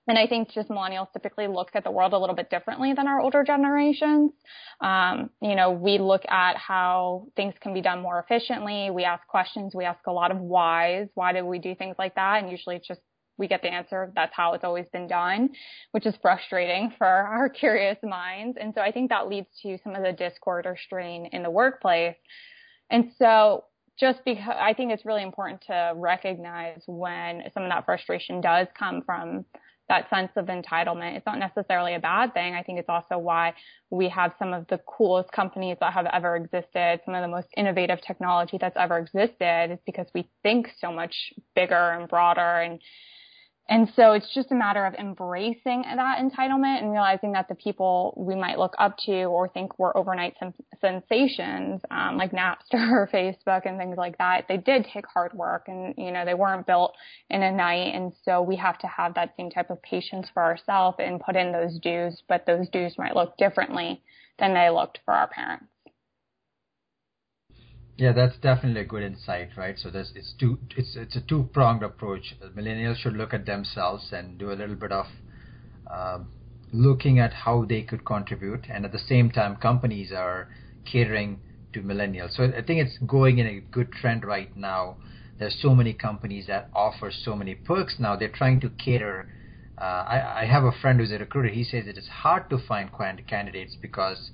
and 0.08 0.18
I 0.18 0.28
think 0.28 0.50
just 0.54 0.70
millennials 0.70 1.12
typically 1.12 1.48
look 1.48 1.72
at 1.74 1.84
the 1.84 1.92
world 1.92 2.14
a 2.14 2.18
little 2.18 2.38
bit 2.38 2.50
differently 2.50 2.94
than 2.94 3.10
our 3.10 3.20
older 3.20 3.44
generations. 3.44 4.32
Um, 4.80 5.30
you 5.42 5.56
know, 5.56 5.72
we 5.72 5.98
look 5.98 6.24
at 6.30 6.56
how 6.56 7.28
things 7.36 7.54
can 7.60 7.74
be 7.74 7.82
done 7.82 8.02
more 8.02 8.18
efficiently. 8.18 8.92
We 8.92 9.04
ask 9.04 9.28
questions. 9.28 9.76
We 9.76 9.84
ask 9.84 10.00
a 10.08 10.14
lot 10.14 10.32
of 10.32 10.38
whys. 10.40 11.10
Why 11.16 11.34
do 11.34 11.46
we 11.46 11.60
do 11.60 11.76
things 11.76 11.98
like 12.00 12.16
that? 12.16 12.42
And 12.42 12.50
usually 12.50 12.78
it's 12.78 12.88
just 12.88 13.02
we 13.38 13.48
get 13.48 13.62
the 13.62 13.70
answer 13.72 14.12
that's 14.16 14.34
how 14.36 14.54
it's 14.54 14.64
always 14.64 14.88
been 14.92 15.08
done, 15.08 15.50
which 15.92 16.06
is 16.06 16.16
frustrating 16.22 16.92
for 16.98 17.08
our 17.08 17.50
curious 17.50 17.98
minds. 18.04 18.58
And 18.60 18.74
so 18.74 18.82
I 18.82 18.92
think 18.92 19.10
that 19.10 19.30
leads 19.30 19.48
to 19.64 19.78
some 19.84 19.96
of 19.96 20.04
the 20.04 20.14
discord 20.14 20.66
or 20.66 20.78
strain 20.78 21.28
in 21.32 21.44
the 21.44 21.52
workplace. 21.52 22.16
And 22.90 23.12
so 23.18 23.66
just 24.00 24.20
because 24.26 24.56
I 24.60 24.74
think 24.74 24.92
it's 24.92 25.06
really 25.06 25.24
important 25.24 25.62
to 25.68 25.94
recognize 25.96 26.82
when 26.86 27.44
some 27.54 27.64
of 27.64 27.70
that 27.70 27.86
frustration 27.86 28.42
does 28.42 28.68
come 28.78 29.02
from 29.06 29.46
that 29.90 30.10
sense 30.10 30.32
of 30.36 30.48
entitlement. 30.48 31.16
It's 31.16 31.26
not 31.26 31.40
necessarily 31.40 31.96
a 31.96 32.00
bad 32.00 32.34
thing. 32.34 32.56
I 32.56 32.64
think 32.64 32.80
it's 32.80 32.90
also 32.90 33.18
why 33.18 33.54
we 33.90 34.10
have 34.10 34.34
some 34.38 34.54
of 34.54 34.68
the 34.68 34.80
coolest 34.80 35.32
companies 35.32 35.78
that 35.80 35.94
have 35.94 36.06
ever 36.08 36.36
existed, 36.36 37.00
some 37.06 37.16
of 37.16 37.22
the 37.22 37.28
most 37.28 37.48
innovative 37.56 38.02
technology 38.02 38.58
that's 38.60 38.76
ever 38.78 38.98
existed 38.98 39.72
is 39.72 39.80
because 39.86 40.08
we 40.14 40.30
think 40.44 40.70
so 40.80 40.92
much 40.92 41.34
bigger 41.56 41.92
and 41.92 42.10
broader 42.10 42.62
and 42.62 42.82
and 43.70 43.92
so 43.96 44.14
it's 44.14 44.34
just 44.34 44.52
a 44.52 44.56
matter 44.56 44.86
of 44.86 44.94
embracing 44.94 45.84
that 45.84 46.20
entitlement 46.20 46.82
and 46.82 46.92
realizing 46.92 47.34
that 47.34 47.50
the 47.50 47.56
people 47.56 48.14
we 48.16 48.34
might 48.34 48.58
look 48.58 48.74
up 48.80 48.98
to 49.06 49.24
or 49.24 49.50
think 49.50 49.78
were 49.78 49.96
overnight 49.98 50.36
sen- 50.40 50.54
sensations, 50.80 51.82
um, 51.92 52.18
like 52.18 52.32
Napster 52.32 52.74
or 52.92 53.10
Facebook 53.12 53.66
and 53.66 53.78
things 53.78 53.98
like 53.98 54.18
that, 54.20 54.46
they 54.48 54.58
did 54.58 54.88
take 54.94 55.06
hard 55.06 55.34
work 55.34 55.66
and, 55.68 55.94
you 55.98 56.12
know, 56.12 56.24
they 56.24 56.34
weren't 56.34 56.66
built 56.66 56.96
in 57.30 57.44
a 57.44 57.52
night. 57.52 57.94
And 57.94 58.14
so 58.24 58.42
we 58.42 58.56
have 58.56 58.78
to 58.80 58.88
have 58.88 59.14
that 59.16 59.34
same 59.36 59.50
type 59.50 59.70
of 59.70 59.82
patience 59.82 60.28
for 60.34 60.44
ourselves 60.44 60.98
and 61.00 61.20
put 61.20 61.36
in 61.36 61.52
those 61.52 61.78
dues, 61.80 62.24
but 62.30 62.46
those 62.46 62.70
dues 62.70 62.96
might 62.98 63.16
look 63.16 63.36
differently 63.38 64.02
than 64.40 64.54
they 64.54 64.70
looked 64.70 65.00
for 65.04 65.14
our 65.14 65.28
parents. 65.28 65.66
Yeah, 67.98 68.12
that's 68.14 68.38
definitely 68.38 68.82
a 68.82 68.86
good 68.86 69.04
insight, 69.04 69.50
right? 69.58 69.78
So 69.78 69.90
there's 69.90 70.12
it's 70.16 70.34
two 70.40 70.60
it's 70.76 70.96
it's 70.96 71.16
a 71.16 71.22
two 71.22 71.50
pronged 71.54 71.84
approach. 71.84 72.36
Millennials 72.56 72.98
should 72.98 73.14
look 73.18 73.34
at 73.34 73.46
themselves 73.46 74.12
and 74.14 74.38
do 74.38 74.52
a 74.52 74.54
little 74.56 74.76
bit 74.76 74.92
of 74.92 75.08
um, 75.92 76.28
looking 76.72 77.20
at 77.20 77.34
how 77.34 77.66
they 77.66 77.82
could 77.84 78.06
contribute, 78.06 78.66
and 78.70 78.86
at 78.86 78.92
the 78.92 79.00
same 79.00 79.32
time, 79.32 79.56
companies 79.58 80.12
are 80.12 80.50
catering 80.86 81.42
to 81.74 81.82
millennials. 81.82 82.34
So 82.36 82.44
I 82.46 82.62
think 82.62 82.82
it's 82.86 82.98
going 83.00 83.40
in 83.40 83.48
a 83.48 83.60
good 83.62 83.92
trend 83.92 84.24
right 84.26 84.56
now. 84.56 84.98
There's 85.40 85.58
so 85.62 85.76
many 85.76 85.94
companies 85.94 86.48
that 86.48 86.70
offer 86.74 87.12
so 87.12 87.36
many 87.36 87.56
perks 87.56 87.96
now. 88.00 88.16
They're 88.16 88.30
trying 88.30 88.60
to 88.62 88.70
cater. 88.70 89.28
Uh, 89.80 89.84
I, 90.08 90.42
I 90.42 90.46
have 90.46 90.64
a 90.64 90.72
friend 90.72 91.00
who's 91.00 91.12
a 91.12 91.18
recruiter. 91.20 91.50
He 91.50 91.64
says 91.64 91.88
it 91.88 91.98
is 91.98 92.08
hard 92.08 92.50
to 92.50 92.58
find 92.60 92.90
candidates 93.28 93.76
because 93.82 94.32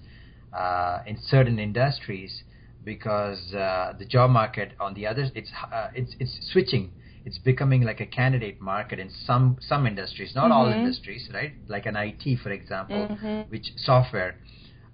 uh, 0.53 0.99
in 1.05 1.18
certain 1.18 1.59
industries 1.59 2.43
because 2.84 3.53
uh, 3.53 3.93
the 3.97 4.05
job 4.05 4.29
market 4.29 4.71
on 4.79 4.93
the 4.93 5.07
other 5.07 5.29
it's 5.36 5.51
uh, 5.71 5.89
it's 5.93 6.15
it's 6.19 6.39
switching 6.51 6.91
it's 7.25 7.38
becoming 7.38 7.84
like 7.84 8.01
a 8.01 8.05
candidate 8.05 8.59
market 8.59 8.99
in 8.99 9.09
some 9.25 9.57
some 9.61 9.88
industries 9.88 10.34
not 10.36 10.45
mm-hmm. 10.45 10.53
all 10.53 10.71
industries 10.71 11.29
right 11.34 11.53
like 11.67 11.86
an 11.86 11.95
IT 11.95 12.39
for 12.41 12.51
example 12.51 13.07
mm-hmm. 13.09 13.49
which 13.49 13.71
software 13.77 14.36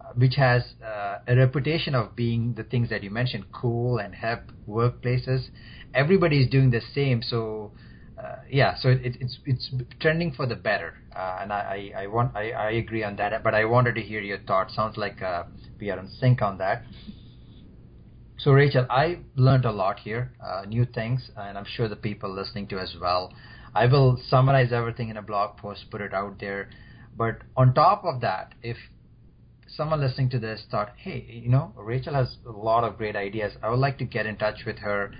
uh, 0.01 0.09
which 0.15 0.35
has 0.35 0.63
uh, 0.85 1.17
a 1.27 1.35
reputation 1.35 1.95
of 1.95 2.15
being 2.15 2.53
the 2.55 2.63
things 2.63 2.89
that 2.89 3.03
you 3.03 3.09
mentioned 3.09 3.45
cool 3.51 3.97
and 3.97 4.15
hip 4.15 4.51
workplaces 4.67 5.47
everybody 5.93 6.41
is 6.41 6.49
doing 6.49 6.69
the 6.71 6.81
same 6.93 7.21
so 7.21 7.71
uh, 8.19 8.35
yeah, 8.49 8.75
so 8.75 8.89
it, 8.89 9.17
it's 9.21 9.39
it's 9.45 9.69
trending 10.01 10.33
for 10.33 10.45
the 10.45 10.55
better, 10.55 10.95
uh, 11.15 11.37
and 11.41 11.53
I, 11.53 11.91
I, 11.95 12.03
I 12.03 12.07
want 12.07 12.35
I, 12.35 12.51
I 12.51 12.71
agree 12.71 13.03
on 13.03 13.15
that. 13.15 13.43
But 13.43 13.55
I 13.55 13.63
wanted 13.63 13.95
to 13.95 14.01
hear 14.01 14.19
your 14.19 14.39
thoughts. 14.39 14.75
Sounds 14.75 14.97
like 14.97 15.21
uh, 15.21 15.43
we 15.79 15.89
are 15.89 15.97
in 15.97 16.09
sync 16.19 16.41
on 16.41 16.57
that. 16.57 16.83
So, 18.39 18.53
Rachel, 18.53 18.85
I 18.89 19.19
learned 19.35 19.65
a 19.65 19.71
lot 19.71 19.99
here, 19.99 20.31
uh, 20.41 20.63
new 20.65 20.85
things, 20.85 21.29
and 21.35 21.57
I'm 21.57 21.65
sure 21.65 21.89
the 21.89 21.97
people 21.97 22.33
listening 22.33 22.67
to 22.67 22.79
as 22.79 22.95
well. 22.99 23.33
I 23.75 23.85
will 23.85 24.17
summarize 24.29 24.71
everything 24.71 25.09
in 25.09 25.17
a 25.17 25.21
blog 25.21 25.57
post, 25.57 25.91
put 25.91 25.99
it 25.99 26.13
out 26.13 26.39
there. 26.39 26.69
But 27.17 27.39
on 27.57 27.73
top 27.73 28.05
of 28.05 28.21
that, 28.21 28.53
if 28.63 28.77
someone 29.67 29.99
listening 29.99 30.29
to 30.29 30.39
this 30.39 30.63
thought, 30.71 30.93
hey, 30.95 31.25
you 31.29 31.49
know, 31.49 31.73
Rachel 31.75 32.13
has 32.13 32.37
a 32.47 32.51
lot 32.51 32.85
of 32.85 32.97
great 32.97 33.17
ideas, 33.17 33.51
I 33.61 33.69
would 33.69 33.79
like 33.79 33.97
to 33.97 34.05
get 34.05 34.25
in 34.25 34.37
touch 34.37 34.63
with 34.65 34.77
her, 34.77 35.11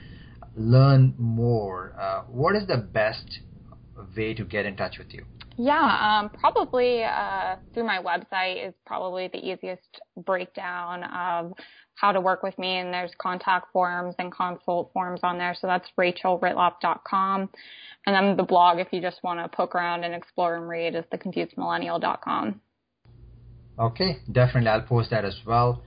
learn 0.55 1.13
more. 1.17 1.93
Uh, 1.99 2.21
what 2.29 2.55
is 2.55 2.67
the 2.67 2.77
best 2.77 3.39
way 4.15 4.33
to 4.33 4.45
get 4.45 4.65
in 4.65 4.77
touch 4.77 4.97
with 4.97 5.13
you? 5.13 5.25
Yeah, 5.57 6.21
um, 6.21 6.29
probably 6.39 7.03
uh, 7.03 7.57
through 7.73 7.83
my 7.83 8.01
website 8.01 8.65
is 8.65 8.73
probably 8.85 9.27
the 9.27 9.39
easiest 9.39 9.99
breakdown 10.25 11.03
of 11.03 11.51
how 11.99 12.11
to 12.11 12.21
work 12.21 12.43
with 12.43 12.57
me. 12.57 12.77
And 12.77 12.93
there's 12.93 13.11
contact 13.17 13.71
forms 13.73 14.15
and 14.19 14.31
consult 14.31 14.91
forms 14.93 15.19
on 15.23 15.37
there. 15.37 15.55
So 15.59 15.67
that's 15.67 15.87
rachelritlop.com. 15.99 17.49
And 18.05 18.15
then 18.15 18.37
the 18.37 18.43
blog, 18.43 18.79
if 18.79 18.87
you 18.91 19.01
just 19.01 19.21
want 19.23 19.39
to 19.39 19.55
poke 19.55 19.75
around 19.75 20.03
and 20.03 20.13
explore 20.13 20.55
and 20.55 20.67
read, 20.67 20.95
is 20.95 21.03
theconfusedmillennial.com. 21.13 22.61
Okay, 23.77 24.17
definitely. 24.31 24.69
I'll 24.69 24.81
post 24.81 25.09
that 25.11 25.25
as 25.25 25.37
well. 25.45 25.83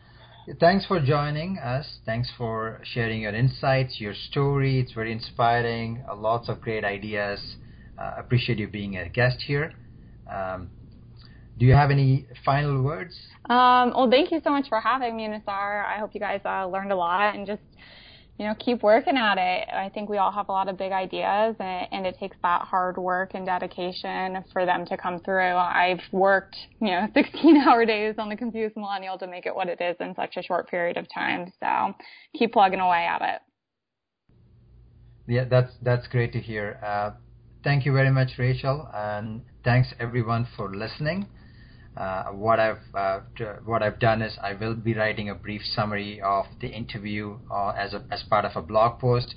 Thanks 0.59 0.85
for 0.87 1.01
joining 1.01 1.59
us. 1.59 1.99
Thanks 2.05 2.31
for 2.37 2.81
sharing 2.83 3.23
your 3.23 3.35
insights, 3.35 4.01
your 4.01 4.15
story. 4.15 4.81
It's 4.81 4.93
very 4.93 5.13
inspiring. 5.13 6.03
Uh, 6.09 6.17
lots 6.17 6.49
of 6.49 6.61
great 6.61 6.85
ideas. 6.85 7.57
Uh, 7.97 8.15
appreciate 8.19 8.59
you 8.59 8.67
being 8.67 8.97
a 8.97 9.09
guest 9.09 9.43
here. 9.47 9.73
Um, 10.29 10.71
do 11.59 11.67
you 11.67 11.75
have 11.75 11.91
any 11.91 12.27
final 12.45 12.83
words? 12.83 13.19
Um, 13.49 13.93
well, 13.95 14.09
thank 14.11 14.31
you 14.33 14.41
so 14.43 14.51
much 14.51 14.69
for 14.69 14.81
having 14.81 15.17
me, 15.17 15.29
Nisar. 15.29 15.85
I 15.85 15.99
hope 15.99 16.15
you 16.15 16.21
guys 16.21 16.41
uh, 16.45 16.67
learned 16.67 16.93
a 16.93 16.97
lot 16.97 17.35
and 17.35 17.47
just 17.47 17.63
you 18.39 18.47
know, 18.47 18.55
keep 18.59 18.83
working 18.83 19.17
at 19.17 19.37
it. 19.39 19.69
I 19.73 19.91
think 19.91 20.09
we 20.09 20.17
all 20.19 20.33
have 20.33 20.49
a 20.49 20.53
lot 20.53 20.69
of 20.69 20.79
big 20.79 20.91
ideas 20.91 21.55
and, 21.61 21.87
and 21.93 22.07
it 22.07 22.17
takes 22.19 22.37
that 22.43 22.63
hard 22.63 22.97
work 22.97 23.33
and 23.35 23.45
dedication 23.45 24.43
for 24.53 24.65
them 24.65 24.87
to 24.87 24.97
come 24.97 25.21
through. 25.21 25.55
I've 25.55 26.01
worked, 26.13 26.57
you 26.81 26.89
know, 26.89 27.07
16 27.15 27.57
hour 27.59 27.85
days 27.85 28.17
on 28.19 28.29
the 28.29 28.37
Confused 28.37 28.77
Millennial 28.77 29.19
to 29.19 29.27
make 29.27 29.47
it 29.47 29.55
what 29.55 29.69
it 29.69 29.81
is 29.81 29.97
in 30.01 30.15
such 30.15 30.37
a 30.37 30.43
short 30.43 30.69
period 30.69 30.97
of 30.97 31.07
time. 31.13 31.53
So 31.61 31.95
keep 32.37 32.53
plugging 32.53 32.81
away 32.81 33.07
at 33.07 33.23
it. 33.23 33.41
Yeah, 35.29 35.45
that's, 35.45 35.73
that's 35.83 36.09
great 36.09 36.33
to 36.33 36.41
hear. 36.41 36.81
Uh, 36.85 37.13
thank 37.63 37.87
you 37.87 37.93
very 37.93 38.11
much, 38.11 38.31
Rachel. 38.39 38.89
And 38.93 39.43
thanks 39.63 39.95
everyone 40.01 40.49
for 40.57 40.75
listening. 40.75 41.27
Uh, 41.97 42.25
what 42.33 42.59
I've 42.59 42.81
uh, 42.95 43.21
what 43.65 43.83
I've 43.83 43.99
done 43.99 44.23
is 44.23 44.39
I 44.43 44.55
will 44.55 44.75
be 44.75 44.95
writing 44.95 45.29
a 45.29 45.35
brief 45.35 45.63
summary 45.63 46.21
of 46.23 46.47
the 46.61 46.69
interview 46.69 47.39
uh, 47.51 47.71
as 47.71 47.93
a, 47.93 48.03
as 48.11 48.23
part 48.23 48.45
of 48.47 48.57
a 48.57 48.63
blog 48.63 48.99
post. 48.99 49.35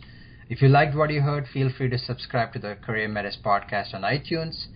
If 0.47 0.61
you 0.61 0.69
liked 0.69 0.95
what 0.95 1.09
you 1.09 1.21
heard, 1.21 1.47
feel 1.51 1.69
free 1.75 1.89
to 1.89 1.97
subscribe 1.97 2.53
to 2.53 2.59
the 2.59 2.77
CareerMetis 2.87 3.41
podcast 3.41 3.93
on 3.93 4.03
iTunes. 4.03 4.67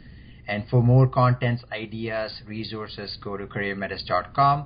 And 0.48 0.68
for 0.68 0.82
more 0.82 1.08
contents, 1.08 1.64
ideas, 1.72 2.42
resources, 2.48 3.18
go 3.22 3.38
to 3.38 3.46
careermetis.com. 3.46 4.66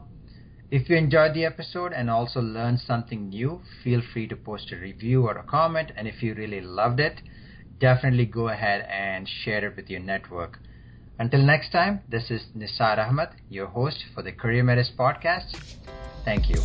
If 0.72 0.89
you 0.89 0.95
enjoyed 0.95 1.36
the 1.36 1.45
episode 1.45 1.91
and 1.93 2.09
also 2.09 2.41
learned 2.41 2.80
something 2.80 3.30
new, 3.30 3.61
feel 3.84 4.01
free 4.14 4.28
to 4.30 4.36
post 4.36 4.72
a 4.72 4.78
review 4.78 5.28
or 5.28 5.38
a 5.38 5.43
comment. 5.43 5.91
And 5.95 6.07
if 6.07 6.24
you 6.24 6.34
really 6.34 6.61
loved 6.61 6.99
it, 6.99 7.22
definitely 7.80 8.26
go 8.26 8.47
ahead 8.47 8.88
and 8.89 9.28
share 9.28 9.68
it 9.68 9.76
with 9.76 9.89
your 9.89 9.99
network. 9.99 10.57
Until 11.20 11.41
next 11.43 11.72
time, 11.72 12.01
this 12.09 12.32
is 12.32 12.47
Nisar 12.57 12.97
Ahmed, 12.97 13.30
your 13.49 13.68
host 13.68 14.03
for 14.16 14.24
the 14.24 14.32
CareerMetis 14.32 14.95
podcast. 14.95 15.55
Thank 16.26 16.49
you. 16.49 16.59